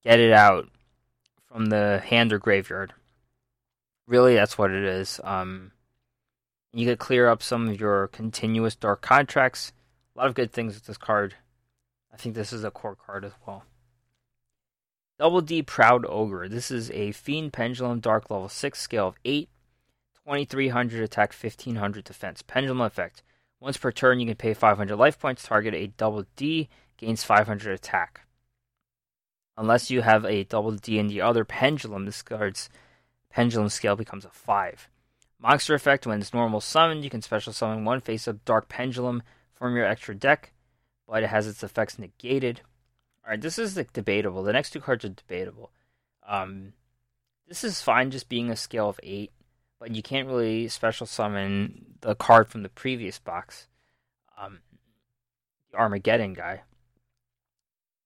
get 0.05 0.20
it 0.20 0.32
out 0.32 0.68
from 1.51 1.66
the 1.66 2.01
hand 2.05 2.32
or 2.32 2.38
graveyard. 2.38 2.92
Really, 4.07 4.34
that's 4.34 4.57
what 4.57 4.70
it 4.70 4.84
is. 4.84 5.20
Um, 5.24 5.72
you 6.72 6.86
could 6.86 6.99
clear 6.99 7.28
up 7.28 7.42
some 7.42 7.68
of 7.68 7.80
your 7.80 8.09
continuous 8.09 8.76
dark 8.76 9.01
contracts. 9.01 9.72
A 10.14 10.18
lot 10.18 10.28
of 10.28 10.34
good 10.34 10.53
things 10.53 10.74
with 10.74 10.84
this 10.84 10.97
card. 10.97 11.34
I 12.14 12.16
think 12.16 12.36
this 12.36 12.52
is 12.52 12.62
a 12.62 12.70
core 12.70 12.94
card 12.94 13.24
as 13.24 13.32
well. 13.44 13.64
Double 15.18 15.40
D 15.40 15.62
Proud 15.62 16.06
Ogre. 16.08 16.48
This 16.48 16.70
is 16.70 16.88
a 16.92 17.10
Fiend 17.10 17.52
Pendulum 17.52 17.98
Dark 17.98 18.30
level 18.30 18.48
6 18.48 18.80
scale 18.80 19.08
of 19.08 19.16
8, 19.24 19.48
2300 20.24 21.02
attack, 21.02 21.34
1500 21.34 22.04
defense. 22.04 22.40
Pendulum 22.42 22.80
effect. 22.80 23.24
Once 23.58 23.76
per 23.76 23.90
turn, 23.90 24.20
you 24.20 24.26
can 24.26 24.36
pay 24.36 24.54
500 24.54 24.96
life 24.96 25.18
points, 25.18 25.42
target 25.42 25.74
a 25.74 25.88
double 25.88 26.24
D, 26.36 26.68
gains 26.98 27.24
500 27.24 27.72
attack. 27.72 28.20
Unless 29.56 29.90
you 29.90 30.02
have 30.02 30.24
a 30.24 30.44
double 30.44 30.72
D 30.72 31.00
in 31.00 31.08
the 31.08 31.20
other 31.20 31.44
pendulum, 31.44 32.06
this 32.06 32.22
card's 32.22 32.70
pendulum 33.28 33.68
scale 33.68 33.96
becomes 33.96 34.24
a 34.24 34.30
5. 34.30 34.88
Monster 35.40 35.74
effect. 35.74 36.06
When 36.06 36.20
it's 36.20 36.32
normal 36.32 36.60
summoned, 36.60 37.02
you 37.02 37.10
can 37.10 37.22
special 37.22 37.52
summon 37.52 37.84
one 37.84 38.00
face 38.00 38.28
up 38.28 38.44
Dark 38.44 38.68
Pendulum 38.68 39.24
from 39.52 39.74
your 39.74 39.84
extra 39.84 40.14
deck 40.14 40.52
but 41.14 41.22
it 41.22 41.28
has 41.30 41.46
its 41.46 41.62
effects 41.62 41.96
negated. 41.96 42.60
All 43.24 43.30
right, 43.30 43.40
this 43.40 43.56
is 43.56 43.76
like 43.76 43.92
debatable. 43.92 44.42
The 44.42 44.52
next 44.52 44.70
two 44.70 44.80
cards 44.80 45.04
are 45.04 45.10
debatable. 45.10 45.70
Um, 46.28 46.72
this 47.46 47.62
is 47.62 47.80
fine 47.80 48.10
just 48.10 48.28
being 48.28 48.50
a 48.50 48.56
scale 48.56 48.88
of 48.88 48.98
eight, 49.00 49.30
but 49.78 49.94
you 49.94 50.02
can't 50.02 50.26
really 50.26 50.66
special 50.66 51.06
summon 51.06 51.86
the 52.00 52.16
card 52.16 52.48
from 52.48 52.64
the 52.64 52.68
previous 52.68 53.20
box, 53.20 53.68
um, 54.36 54.58
the 55.70 55.78
Armageddon 55.78 56.32
guy. 56.32 56.62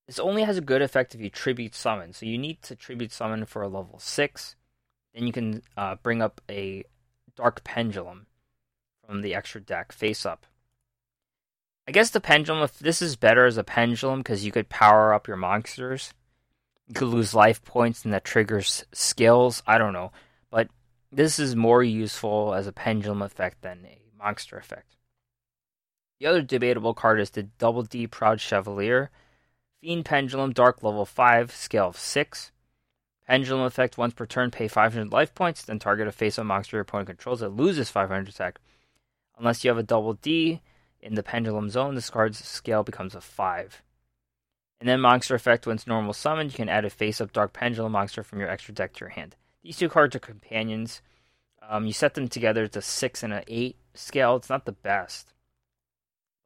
This 0.05 0.19
only 0.19 0.43
has 0.43 0.59
a 0.59 0.61
good 0.61 0.83
effect 0.83 1.15
if 1.15 1.19
you 1.19 1.31
tribute 1.31 1.73
summon. 1.73 2.13
So 2.13 2.27
you 2.27 2.37
need 2.37 2.61
to 2.61 2.75
tribute 2.75 3.11
summon 3.11 3.45
for 3.45 3.63
a 3.63 3.67
level 3.67 3.97
six. 3.97 4.55
Then 5.15 5.25
you 5.25 5.33
can 5.33 5.63
uh, 5.75 5.95
bring 6.03 6.21
up 6.21 6.41
a 6.47 6.83
Dark 7.35 7.63
Pendulum 7.63 8.27
from 9.03 9.23
the 9.23 9.33
extra 9.33 9.61
deck 9.61 9.91
face 9.91 10.27
up. 10.27 10.45
I 11.89 11.91
guess 11.91 12.11
the 12.11 12.21
pendulum, 12.21 12.61
if 12.61 12.77
this 12.77 13.01
is 13.01 13.15
better 13.15 13.47
as 13.47 13.57
a 13.57 13.63
pendulum 13.63 14.19
because 14.19 14.45
you 14.45 14.51
could 14.51 14.69
power 14.69 15.11
up 15.11 15.27
your 15.27 15.37
monsters, 15.37 16.13
you 16.87 16.93
could 16.93 17.07
lose 17.07 17.33
life 17.33 17.63
points 17.63 18.05
and 18.05 18.13
that 18.13 18.23
triggers 18.23 18.85
skills. 18.93 19.63
I 19.65 19.79
don't 19.79 19.93
know. 19.93 20.11
But 20.51 20.67
this 21.11 21.39
is 21.39 21.55
more 21.55 21.81
useful 21.81 22.53
as 22.53 22.67
a 22.67 22.71
pendulum 22.71 23.23
effect 23.23 23.63
than 23.63 23.87
a 23.87 23.97
monster 24.15 24.55
effect. 24.55 24.97
The 26.19 26.27
other 26.27 26.43
debatable 26.43 26.93
card 26.93 27.19
is 27.19 27.31
the 27.31 27.41
Double 27.41 27.81
D 27.81 28.05
Proud 28.05 28.39
Chevalier. 28.39 29.09
Fiend 29.81 30.05
Pendulum, 30.05 30.53
Dark 30.53 30.83
level 30.83 31.07
5, 31.07 31.51
scale 31.55 31.87
of 31.87 31.97
6. 31.97 32.51
Pendulum 33.27 33.63
effect 33.63 33.97
once 33.97 34.13
per 34.13 34.27
turn, 34.27 34.51
pay 34.51 34.67
500 34.67 35.11
life 35.11 35.33
points, 35.33 35.63
then 35.63 35.79
target 35.79 36.07
a 36.07 36.11
face 36.11 36.37
up 36.37 36.45
monster 36.45 36.77
your 36.77 36.81
opponent 36.83 37.07
controls 37.07 37.39
that 37.39 37.49
loses 37.49 37.89
500 37.89 38.29
attack. 38.29 38.59
Unless 39.39 39.63
you 39.63 39.71
have 39.71 39.79
a 39.79 39.83
double 39.83 40.13
D, 40.13 40.61
in 41.01 41.15
the 41.15 41.23
pendulum 41.23 41.69
zone, 41.69 41.95
this 41.95 42.09
card's 42.09 42.43
scale 42.43 42.83
becomes 42.83 43.15
a 43.15 43.21
5. 43.21 43.81
And 44.79 44.87
then 44.87 45.01
monster 45.01 45.35
effect, 45.35 45.67
when 45.67 45.75
it's 45.75 45.87
normal 45.87 46.13
summoned, 46.13 46.51
you 46.51 46.57
can 46.57 46.69
add 46.69 46.85
a 46.85 46.89
face 46.89 47.19
up 47.19 47.33
dark 47.33 47.53
pendulum 47.53 47.91
monster 47.91 48.23
from 48.23 48.39
your 48.39 48.49
extra 48.49 48.73
deck 48.73 48.93
to 48.93 49.01
your 49.01 49.09
hand. 49.09 49.35
These 49.63 49.77
two 49.77 49.89
cards 49.89 50.15
are 50.15 50.19
companions. 50.19 51.01
Um, 51.67 51.85
you 51.85 51.93
set 51.93 52.13
them 52.13 52.27
together, 52.27 52.63
it's 52.63 52.77
a 52.77 52.81
6 52.81 53.23
and 53.23 53.33
an 53.33 53.43
8 53.47 53.75
scale. 53.93 54.37
It's 54.37 54.49
not 54.49 54.65
the 54.65 54.71
best, 54.71 55.33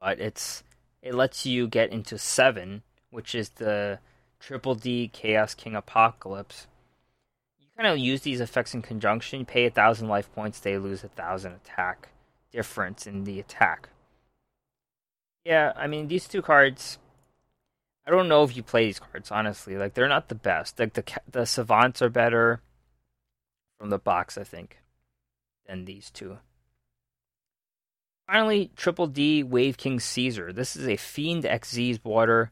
but 0.02 0.20
it's 0.20 0.64
it 1.02 1.14
lets 1.14 1.46
you 1.46 1.68
get 1.68 1.92
into 1.92 2.18
7, 2.18 2.82
which 3.10 3.36
is 3.36 3.50
the 3.50 4.00
Triple 4.40 4.76
D 4.76 5.10
Chaos 5.14 5.54
King 5.54 5.76
Apocalypse. 5.76 6.68
You 7.60 7.68
kind 7.78 7.88
of 7.88 8.00
use 8.00 8.22
these 8.22 8.42
effects 8.42 8.74
in 8.74 8.82
conjunction. 8.82 9.40
You 9.40 9.46
pay 9.46 9.66
a 9.66 9.72
thousand 9.72 10.08
life 10.08 10.34
points, 10.34 10.60
they 10.60 10.78
lose 10.78 11.04
a 11.04 11.10
thousand 11.10 11.54
attack 11.54 12.10
difference 12.52 13.08
in 13.08 13.24
the 13.24 13.40
attack. 13.40 13.90
Yeah, 15.46 15.74
I 15.76 15.88
mean 15.88 16.08
these 16.08 16.28
two 16.28 16.42
cards. 16.42 16.98
I 18.06 18.12
don't 18.12 18.28
know 18.28 18.44
if 18.44 18.56
you 18.56 18.64
play 18.64 18.86
these 18.86 19.00
cards 19.00 19.32
honestly. 19.32 19.78
Like 19.78 19.94
they're 19.94 20.08
not 20.08 20.30
the 20.30 20.36
best. 20.36 20.80
Like 20.80 20.94
the 20.94 21.04
the 21.30 21.46
savants 21.46 22.02
are 22.02 22.10
better 22.10 22.62
from 23.78 23.90
the 23.90 24.00
box, 24.00 24.38
I 24.38 24.44
think, 24.44 24.80
than 25.68 25.86
these 25.86 26.10
two. 26.10 26.38
Finally, 28.26 28.72
Triple 28.78 29.08
D 29.08 29.44
Wave 29.44 29.76
King 29.78 30.00
Caesar. 30.00 30.54
This 30.54 30.76
is 30.76 30.88
a 30.88 30.96
Fiend 30.96 31.44
Xyz 31.44 32.04
water, 32.06 32.52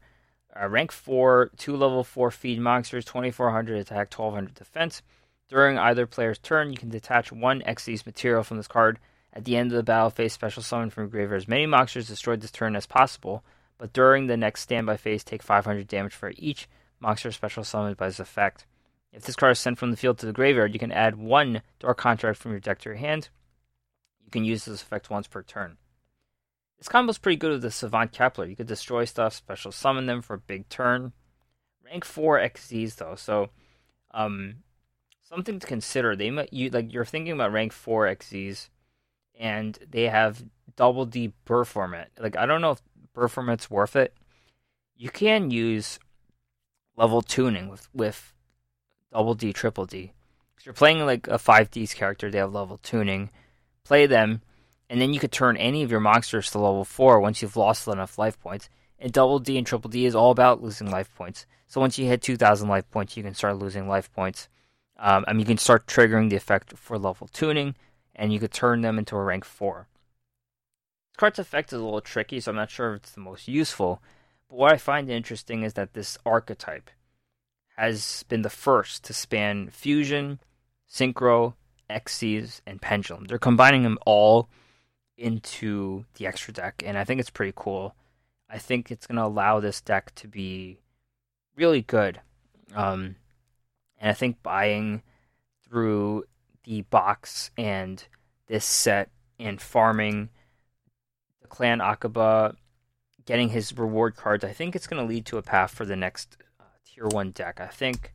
uh, 0.54 0.68
rank 0.68 0.92
four, 0.92 1.50
two 1.56 1.74
level 1.74 2.04
four 2.04 2.30
Fiend 2.30 2.62
monsters, 2.62 3.06
twenty 3.06 3.30
four 3.30 3.50
hundred 3.50 3.78
attack, 3.78 4.10
twelve 4.10 4.34
hundred 4.34 4.54
defense. 4.54 5.00
During 5.48 5.78
either 5.78 6.06
player's 6.06 6.38
turn, 6.38 6.72
you 6.72 6.78
can 6.78 6.90
detach 6.90 7.32
one 7.32 7.62
Xyz 7.62 8.04
material 8.04 8.42
from 8.42 8.58
this 8.58 8.68
card 8.68 8.98
at 9.32 9.44
the 9.44 9.56
end 9.56 9.72
of 9.72 9.76
the 9.76 9.82
battle, 9.82 10.10
phase, 10.10 10.32
special 10.32 10.62
summon 10.62 10.90
from 10.90 11.08
graveyard 11.08 11.42
as 11.42 11.48
many 11.48 11.66
monsters 11.66 12.08
destroyed 12.08 12.40
this 12.40 12.50
turn 12.50 12.76
as 12.76 12.86
possible, 12.86 13.42
but 13.78 13.92
during 13.92 14.26
the 14.26 14.36
next 14.36 14.60
standby 14.62 14.96
phase, 14.96 15.24
take 15.24 15.42
500 15.42 15.88
damage 15.88 16.14
for 16.14 16.32
each 16.36 16.68
monster 17.00 17.32
special 17.32 17.64
summoned 17.64 17.96
by 17.96 18.06
this 18.06 18.20
effect. 18.20 18.66
If 19.12 19.24
this 19.24 19.36
card 19.36 19.52
is 19.52 19.58
sent 19.58 19.78
from 19.78 19.90
the 19.90 19.96
field 19.96 20.18
to 20.18 20.26
the 20.26 20.32
graveyard, 20.32 20.72
you 20.72 20.78
can 20.78 20.92
add 20.92 21.16
one 21.16 21.62
Dark 21.80 21.98
Contract 21.98 22.38
from 22.38 22.52
your 22.52 22.60
deck 22.60 22.78
to 22.80 22.88
your 22.88 22.96
hand. 22.96 23.28
You 24.24 24.30
can 24.30 24.44
use 24.44 24.64
this 24.64 24.82
effect 24.82 25.10
once 25.10 25.26
per 25.26 25.42
turn. 25.42 25.76
This 26.78 26.88
combo 26.88 27.10
is 27.10 27.18
pretty 27.18 27.36
good 27.36 27.52
with 27.52 27.62
the 27.62 27.70
Savant 27.70 28.12
Kepler. 28.12 28.46
You 28.46 28.56
could 28.56 28.66
destroy 28.66 29.04
stuff, 29.04 29.34
special 29.34 29.72
summon 29.72 30.06
them 30.06 30.22
for 30.22 30.34
a 30.34 30.38
big 30.38 30.68
turn. 30.68 31.12
Rank 31.84 32.04
4 32.04 32.38
Xyz 32.38 32.96
though, 32.96 33.14
so 33.16 33.50
um, 34.12 34.56
something 35.22 35.58
to 35.58 35.66
consider. 35.66 36.16
They 36.16 36.30
might 36.30 36.52
you 36.52 36.70
like 36.70 36.92
you're 36.92 37.04
thinking 37.04 37.32
about 37.32 37.52
rank 37.52 37.72
4 37.72 38.16
Xyz 38.16 38.68
and 39.38 39.78
they 39.90 40.04
have 40.04 40.44
double 40.76 41.06
D 41.06 41.32
burr. 41.44 41.64
Like 42.18 42.36
I 42.36 42.46
don't 42.46 42.60
know 42.60 42.72
if 42.72 42.82
burr 43.12 43.28
worth 43.70 43.96
it. 43.96 44.14
You 44.96 45.10
can 45.10 45.50
use 45.50 45.98
level 46.96 47.22
tuning 47.22 47.68
with 47.68 47.88
with 47.92 48.32
double 49.12 49.34
D, 49.34 49.52
triple 49.52 49.86
D. 49.86 50.12
Because 50.54 50.66
you're 50.66 50.74
playing 50.74 51.04
like 51.04 51.28
a 51.28 51.38
5D's 51.38 51.94
character, 51.94 52.30
they 52.30 52.38
have 52.38 52.52
level 52.52 52.78
tuning. 52.82 53.30
Play 53.84 54.06
them, 54.06 54.42
and 54.88 55.00
then 55.00 55.12
you 55.12 55.20
could 55.20 55.32
turn 55.32 55.56
any 55.56 55.82
of 55.82 55.90
your 55.90 56.00
monsters 56.00 56.50
to 56.50 56.58
level 56.58 56.84
4 56.84 57.20
once 57.20 57.42
you've 57.42 57.56
lost 57.56 57.88
enough 57.88 58.18
life 58.18 58.38
points. 58.40 58.68
And 58.98 59.12
double 59.12 59.40
D 59.40 59.58
and 59.58 59.66
triple 59.66 59.90
D 59.90 60.06
is 60.06 60.14
all 60.14 60.30
about 60.30 60.62
losing 60.62 60.90
life 60.90 61.12
points. 61.16 61.46
So 61.66 61.80
once 61.80 61.98
you 61.98 62.06
hit 62.06 62.22
2,000 62.22 62.68
life 62.68 62.88
points, 62.90 63.16
you 63.16 63.22
can 63.22 63.34
start 63.34 63.58
losing 63.58 63.88
life 63.88 64.12
points. 64.12 64.48
Um, 64.98 65.24
mean, 65.32 65.40
you 65.40 65.46
can 65.46 65.58
start 65.58 65.86
triggering 65.86 66.30
the 66.30 66.36
effect 66.36 66.76
for 66.76 66.96
level 66.98 67.26
tuning, 67.32 67.74
and 68.14 68.32
you 68.32 68.38
could 68.38 68.52
turn 68.52 68.80
them 68.80 68.98
into 68.98 69.16
a 69.16 69.22
rank 69.22 69.44
4. 69.44 69.86
This 71.10 71.16
card's 71.16 71.38
effect 71.38 71.72
is 71.72 71.80
a 71.80 71.84
little 71.84 72.00
tricky, 72.00 72.40
so 72.40 72.50
I'm 72.50 72.56
not 72.56 72.70
sure 72.70 72.94
if 72.94 73.02
it's 73.02 73.12
the 73.12 73.20
most 73.20 73.48
useful. 73.48 74.02
But 74.48 74.56
what 74.56 74.72
I 74.72 74.78
find 74.78 75.10
interesting 75.10 75.62
is 75.62 75.74
that 75.74 75.94
this 75.94 76.18
archetype 76.24 76.90
has 77.76 78.24
been 78.28 78.42
the 78.42 78.50
first 78.50 79.04
to 79.04 79.14
span 79.14 79.68
fusion, 79.70 80.40
synchro, 80.90 81.54
Xyz, 81.90 82.60
and 82.66 82.80
pendulum. 82.80 83.24
They're 83.24 83.38
combining 83.38 83.82
them 83.82 83.98
all 84.06 84.48
into 85.16 86.04
the 86.14 86.26
extra 86.26 86.52
deck, 86.52 86.82
and 86.84 86.98
I 86.98 87.04
think 87.04 87.20
it's 87.20 87.30
pretty 87.30 87.52
cool. 87.54 87.94
I 88.48 88.58
think 88.58 88.90
it's 88.90 89.06
going 89.06 89.16
to 89.16 89.24
allow 89.24 89.60
this 89.60 89.80
deck 89.80 90.14
to 90.16 90.28
be 90.28 90.78
really 91.56 91.82
good. 91.82 92.20
Um, 92.74 93.16
and 93.98 94.10
I 94.10 94.12
think 94.12 94.42
buying 94.42 95.02
through 95.64 96.24
the 96.64 96.82
box 96.82 97.50
and 97.56 98.04
this 98.46 98.64
set 98.64 99.10
and 99.38 99.60
farming 99.60 100.30
Declan 101.44 101.82
Akaba, 101.82 102.56
getting 103.24 103.50
his 103.50 103.76
reward 103.76 104.16
cards, 104.16 104.44
I 104.44 104.52
think 104.52 104.74
it's 104.74 104.86
going 104.86 105.02
to 105.02 105.08
lead 105.08 105.26
to 105.26 105.38
a 105.38 105.42
path 105.42 105.70
for 105.70 105.84
the 105.84 105.96
next 105.96 106.36
uh, 106.60 106.64
tier 106.84 107.06
one 107.06 107.30
deck. 107.30 107.60
I 107.60 107.66
think, 107.66 108.14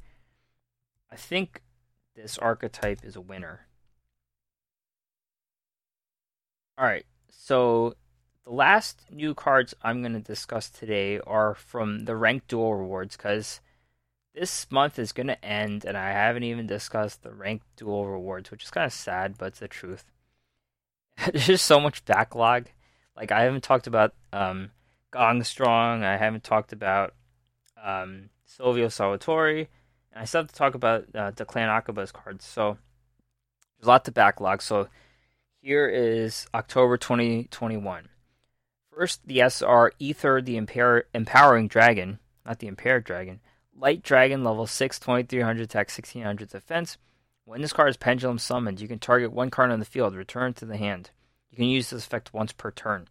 I 1.11 1.15
think 1.15 1.61
this 2.15 2.37
archetype 2.37 3.03
is 3.03 3.15
a 3.15 3.21
winner. 3.21 3.67
All 6.77 6.85
right, 6.85 7.05
so 7.29 7.95
the 8.43 8.53
last 8.53 9.01
new 9.11 9.33
cards 9.33 9.73
I'm 9.81 10.01
going 10.01 10.13
to 10.13 10.19
discuss 10.19 10.69
today 10.69 11.19
are 11.19 11.55
from 11.55 12.05
the 12.05 12.15
ranked 12.15 12.47
duel 12.47 12.75
rewards 12.75 13.17
because 13.17 13.61
this 14.37 14.67
month 14.71 14.99
is 14.99 15.11
going 15.11 15.27
to 15.27 15.45
end 15.45 15.83
and 15.85 15.97
I 15.97 16.11
haven't 16.11 16.43
even 16.43 16.67
discussed 16.67 17.23
the 17.23 17.33
ranked 17.33 17.65
duel 17.75 18.05
rewards, 18.05 18.51
which 18.51 18.63
is 18.63 18.69
kind 18.69 18.85
of 18.85 18.93
sad, 18.93 19.37
but 19.37 19.47
it's 19.47 19.59
the 19.59 19.67
truth. 19.67 20.05
There's 21.31 21.47
just 21.47 21.65
so 21.65 21.79
much 21.79 22.05
backlog. 22.05 22.67
Like, 23.15 23.31
I 23.31 23.43
haven't 23.43 23.63
talked 23.63 23.87
about 23.87 24.13
um, 24.31 24.71
Gong 25.11 25.43
Strong, 25.43 26.03
I 26.03 26.17
haven't 26.17 26.43
talked 26.43 26.71
about 26.71 27.15
um, 27.83 28.29
Sylvio 28.47 28.87
Sawatari, 28.87 29.67
and 30.11 30.21
I 30.21 30.25
still 30.25 30.41
have 30.41 30.49
to 30.49 30.55
talk 30.55 30.75
about 30.75 31.05
uh, 31.15 31.31
Declan 31.31 31.67
Akaba's 31.67 32.11
cards. 32.11 32.45
So, 32.45 32.77
there's 33.77 33.87
a 33.87 33.89
lot 33.89 34.05
to 34.05 34.11
backlog. 34.11 34.61
So, 34.61 34.87
here 35.61 35.89
is 35.89 36.47
October 36.53 36.97
2021. 36.97 38.09
First, 38.95 39.25
the 39.25 39.41
SR 39.41 39.91
Aether, 39.99 40.41
the 40.41 40.57
Empower- 40.57 41.07
Empowering 41.13 41.67
Dragon, 41.67 42.19
not 42.45 42.59
the 42.59 42.67
Impaired 42.67 43.03
Dragon. 43.03 43.39
Light 43.79 44.01
Dragon, 44.01 44.43
level 44.43 44.65
6, 44.65 44.99
2300 44.99 45.61
attack, 45.61 45.87
1600 45.87 46.49
defense. 46.49 46.97
When 47.45 47.61
this 47.61 47.73
card 47.73 47.89
is 47.89 47.97
Pendulum 47.97 48.39
summoned, 48.39 48.81
you 48.81 48.87
can 48.87 48.99
target 48.99 49.31
one 49.31 49.49
card 49.49 49.71
on 49.71 49.79
the 49.79 49.85
field, 49.85 50.15
return 50.15 50.53
to 50.55 50.65
the 50.65 50.77
hand. 50.77 51.11
You 51.51 51.57
can 51.57 51.65
use 51.65 51.89
this 51.91 52.05
effect 52.05 52.33
once 52.33 52.51
per 52.51 52.71
turn. 52.71 53.07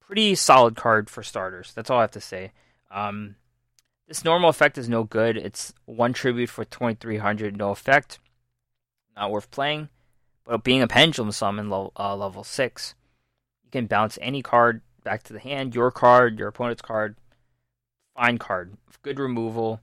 Pretty 0.00 0.34
solid 0.34 0.76
card 0.76 1.08
for 1.08 1.22
starters. 1.22 1.72
That's 1.72 1.88
all 1.88 1.98
I 1.98 2.02
have 2.02 2.10
to 2.12 2.20
say. 2.20 2.52
Um, 2.90 3.36
this 4.08 4.24
normal 4.24 4.50
effect 4.50 4.76
is 4.76 4.88
no 4.88 5.04
good. 5.04 5.36
It's 5.36 5.72
one 5.86 6.12
tribute 6.12 6.50
for 6.50 6.64
2300, 6.64 7.56
no 7.56 7.70
effect. 7.70 8.18
Not 9.16 9.30
worth 9.30 9.50
playing. 9.50 9.88
But 10.44 10.64
being 10.64 10.82
a 10.82 10.88
pendulum 10.88 11.32
summon 11.32 11.70
level, 11.70 11.92
uh, 11.96 12.16
level 12.16 12.44
6, 12.44 12.94
you 13.64 13.70
can 13.70 13.86
bounce 13.86 14.18
any 14.20 14.42
card 14.42 14.82
back 15.04 15.22
to 15.24 15.32
the 15.32 15.38
hand, 15.38 15.74
your 15.74 15.90
card, 15.90 16.38
your 16.38 16.48
opponent's 16.48 16.82
card. 16.82 17.16
Fine 18.14 18.38
card. 18.38 18.76
Good 19.02 19.18
removal. 19.18 19.80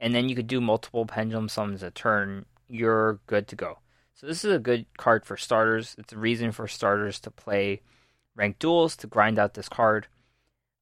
And 0.00 0.14
then 0.14 0.28
you 0.28 0.34
could 0.34 0.46
do 0.46 0.60
multiple 0.60 1.06
pendulum 1.06 1.48
summons 1.48 1.82
a 1.82 1.90
turn. 1.90 2.46
You're 2.68 3.20
good 3.26 3.46
to 3.48 3.56
go. 3.56 3.78
So 4.14 4.26
this 4.26 4.44
is 4.44 4.52
a 4.52 4.58
good 4.58 4.86
card 4.96 5.24
for 5.24 5.36
starters. 5.36 5.94
It's 5.98 6.12
a 6.12 6.18
reason 6.18 6.52
for 6.52 6.66
starters 6.66 7.20
to 7.20 7.30
play 7.30 7.82
ranked 8.34 8.58
duels 8.58 8.96
to 8.96 9.06
grind 9.06 9.38
out 9.38 9.54
this 9.54 9.68
card. 9.68 10.08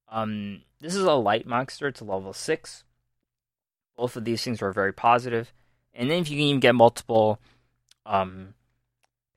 Um, 0.09 0.63
this 0.81 0.95
is 0.95 1.03
a 1.03 1.15
light 1.15 1.47
monster. 1.47 1.89
It's 1.89 2.01
a 2.01 2.05
level 2.05 2.33
six. 2.33 2.85
Both 3.97 4.17
of 4.17 4.25
these 4.25 4.43
things 4.43 4.63
are 4.63 4.73
very 4.73 4.93
positive. 4.93 5.53
And 5.93 6.11
then 6.11 6.23
if 6.23 6.31
you 6.31 6.37
can 6.37 6.47
even 6.47 6.61
get 6.61 6.75
multiple 6.75 7.41
um, 8.07 8.55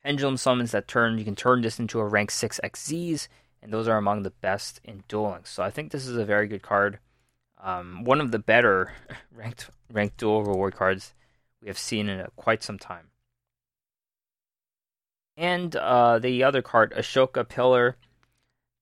pendulum 0.02 0.36
summons 0.36 0.70
that 0.70 0.88
turn, 0.88 1.18
you 1.18 1.24
can 1.24 1.36
turn 1.36 1.62
this 1.62 1.78
into 1.78 2.00
a 2.00 2.06
rank 2.06 2.30
6 2.30 2.60
Xyz, 2.62 3.28
and 3.62 3.72
those 3.72 3.88
are 3.88 3.96
among 3.96 4.22
the 4.22 4.30
best 4.30 4.80
in 4.84 5.02
dueling. 5.08 5.42
So 5.44 5.62
I 5.62 5.70
think 5.70 5.90
this 5.90 6.06
is 6.06 6.16
a 6.16 6.24
very 6.24 6.46
good 6.46 6.62
card. 6.62 6.98
Um, 7.62 8.04
one 8.04 8.20
of 8.20 8.32
the 8.32 8.40
better 8.40 8.92
ranked 9.32 9.70
ranked 9.90 10.16
duel 10.16 10.42
reward 10.42 10.74
cards 10.74 11.14
we 11.62 11.68
have 11.68 11.78
seen 11.78 12.08
in 12.08 12.20
a, 12.20 12.28
quite 12.36 12.62
some 12.62 12.78
time. 12.78 13.08
And 15.36 15.74
uh, 15.76 16.18
the 16.18 16.42
other 16.42 16.60
card, 16.60 16.92
Ashoka 16.92 17.48
Pillar, 17.48 17.96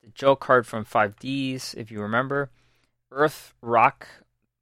the 0.03 0.11
Joe 0.11 0.35
card 0.35 0.67
from 0.67 0.85
5Ds, 0.85 1.77
if 1.77 1.91
you 1.91 2.01
remember. 2.01 2.51
Earth 3.13 3.55
Rock, 3.61 4.09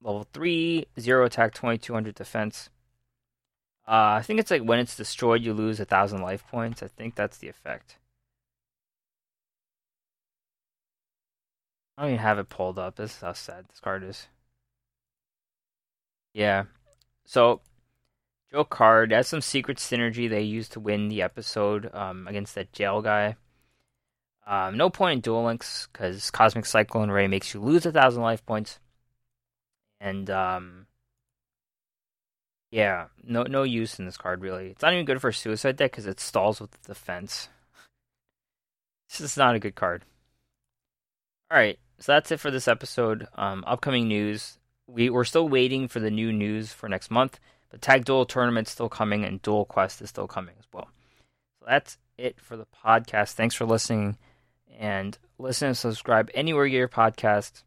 level 0.03 0.27
3, 0.33 0.87
0 0.99 1.25
attack, 1.25 1.55
2200 1.55 2.15
defense. 2.15 2.71
Uh, 3.87 4.19
I 4.19 4.23
think 4.23 4.41
it's 4.41 4.51
like 4.51 4.63
when 4.63 4.81
it's 4.81 4.97
destroyed, 4.97 5.43
you 5.43 5.55
lose 5.55 5.81
a 5.81 5.85
thousand 5.85 6.21
life 6.21 6.45
points. 6.51 6.83
I 6.83 6.89
think 6.89 7.15
that's 7.15 7.39
the 7.39 7.49
effect. 7.49 7.98
I 11.99 12.03
don't 12.03 12.11
even 12.11 12.23
have 12.23 12.39
it 12.39 12.49
pulled 12.49 12.79
up. 12.79 12.95
This 12.95 13.17
is 13.17 13.21
how 13.21 13.33
sad 13.33 13.65
this 13.69 13.81
card 13.81 14.05
is. 14.05 14.29
Yeah. 16.33 16.67
So, 17.27 17.61
Joe 18.53 18.63
card 18.63 19.11
has 19.11 19.27
some 19.27 19.41
secret 19.41 19.79
synergy 19.79 20.31
they 20.31 20.43
used 20.43 20.73
to 20.73 20.81
win 20.81 21.09
the 21.09 21.23
episode 21.23 21.93
um, 21.93 22.29
against 22.29 22.55
that 22.55 22.73
jail 22.73 23.03
guy. 23.03 23.35
Um, 24.47 24.77
no 24.77 24.91
point 24.91 25.15
in 25.15 25.21
Duel 25.23 25.45
Links 25.45 25.89
because 25.93 26.31
Cosmic 26.31 26.67
Cyclone 26.67 27.11
Ray 27.11 27.27
makes 27.27 27.53
you 27.53 27.61
lose 27.61 27.85
a 27.85 27.91
thousand 27.91 28.23
life 28.23 28.47
points. 28.47 28.79
And 30.01 30.31
um, 30.31 30.87
yeah, 32.71 33.07
no 33.25 33.43
no 33.43 33.65
use 33.65 33.99
in 33.99 34.07
this 34.07 34.17
card 34.17 34.41
really. 34.41 34.69
It's 34.69 34.83
not 34.83 34.93
even 34.93 35.05
good 35.05 35.21
for 35.21 35.33
Suicide 35.33 35.77
deck 35.77 35.91
because 35.91 36.07
it 36.07 36.21
stalls 36.21 36.61
with 36.61 36.71
the 36.71 36.95
defense. 36.95 37.49
This 39.11 39.21
is 39.23 39.37
not 39.39 39.55
a 39.55 39.59
good 39.59 39.75
card. 39.75 40.05
All 41.51 41.57
right, 41.57 41.79
so 41.99 42.13
that's 42.13 42.31
it 42.31 42.41
for 42.41 42.51
this 42.51 42.69
episode. 42.69 43.27
Um, 43.35 43.65
upcoming 43.67 44.09
news. 44.09 44.59
We 44.87 45.11
we're 45.11 45.25
still 45.25 45.49
waiting 45.49 45.89
for 45.89 46.01
the 46.01 46.11
new 46.11 46.33
news 46.33 46.73
for 46.73 46.89
next 46.89 47.11
month, 47.11 47.39
but 47.71 47.83
Tag 47.83 48.05
Duel 48.05 48.25
tournament's 48.25 48.71
still 48.71 48.89
coming 48.89 49.25
and 49.25 49.43
Duel 49.43 49.65
Quest 49.65 50.01
is 50.01 50.09
still 50.09 50.27
coming 50.27 50.55
as 50.59 50.65
well. 50.73 50.89
So 51.59 51.67
that's 51.69 51.99
it 52.17 52.41
for 52.41 52.57
the 52.57 52.67
podcast. 52.85 53.33
Thanks 53.33 53.55
for 53.55 53.67
listening, 53.67 54.17
and 54.79 55.19
listen 55.39 55.69
and 55.69 55.77
subscribe 55.77 56.31
anywhere 56.35 56.65
you 56.65 56.73
get 56.73 56.79
your 56.79 56.89
podcast. 56.89 57.63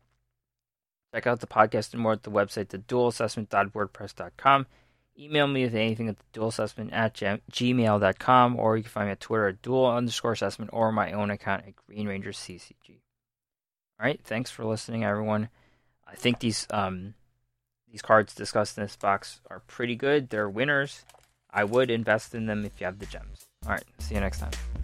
Check 1.14 1.28
out 1.28 1.42
the 1.42 1.48
podcast 1.48 1.94
and 1.94 2.02
more 2.02 2.14
at 2.14 2.24
the 2.24 2.32
website, 2.32 2.68
theduelassessment.wordpress.com. 2.68 4.66
Email 5.20 5.48
me 5.48 5.66
with 5.66 5.76
anything 5.76 6.08
at 6.08 6.16
the 6.18 6.40
duelassessment 6.40 6.94
at 6.94 7.16
gmail.com, 7.16 8.58
or 8.58 8.78
you 8.78 8.84
can 8.84 8.90
find 8.90 9.08
me 9.08 9.12
at 9.12 9.20
Twitter 9.20 9.50
at 9.50 9.62
duel 9.62 9.86
underscore 9.86 10.32
assessment 10.32 10.72
or 10.74 10.92
my 10.94 11.12
own 11.12 11.30
account 11.30 11.66
at 11.68 11.76
Green 11.76 12.08
Ranger 12.08 12.32
CCG. 12.32 13.01
All 14.02 14.08
right, 14.08 14.20
thanks 14.24 14.50
for 14.50 14.66
listening, 14.66 15.04
everyone. 15.04 15.50
I 16.08 16.16
think 16.16 16.40
these 16.40 16.66
um, 16.72 17.14
these 17.92 18.02
cards 18.02 18.34
discussed 18.34 18.76
in 18.76 18.84
this 18.84 18.96
box 18.96 19.42
are 19.48 19.62
pretty 19.68 19.96
good. 19.96 20.32
They're 20.32 20.50
winners. 20.50 21.06
I 21.52 21.66
would 21.66 21.92
invest 21.92 22.34
in 22.34 22.48
them 22.48 22.66
if 22.66 22.82
you 22.82 22.86
have 22.86 22.98
the 22.98 23.06
gems. 23.06 23.46
All 23.64 23.74
right, 23.74 23.84
see 24.00 24.16
you 24.16 24.22
next 24.22 24.40
time. 24.40 24.81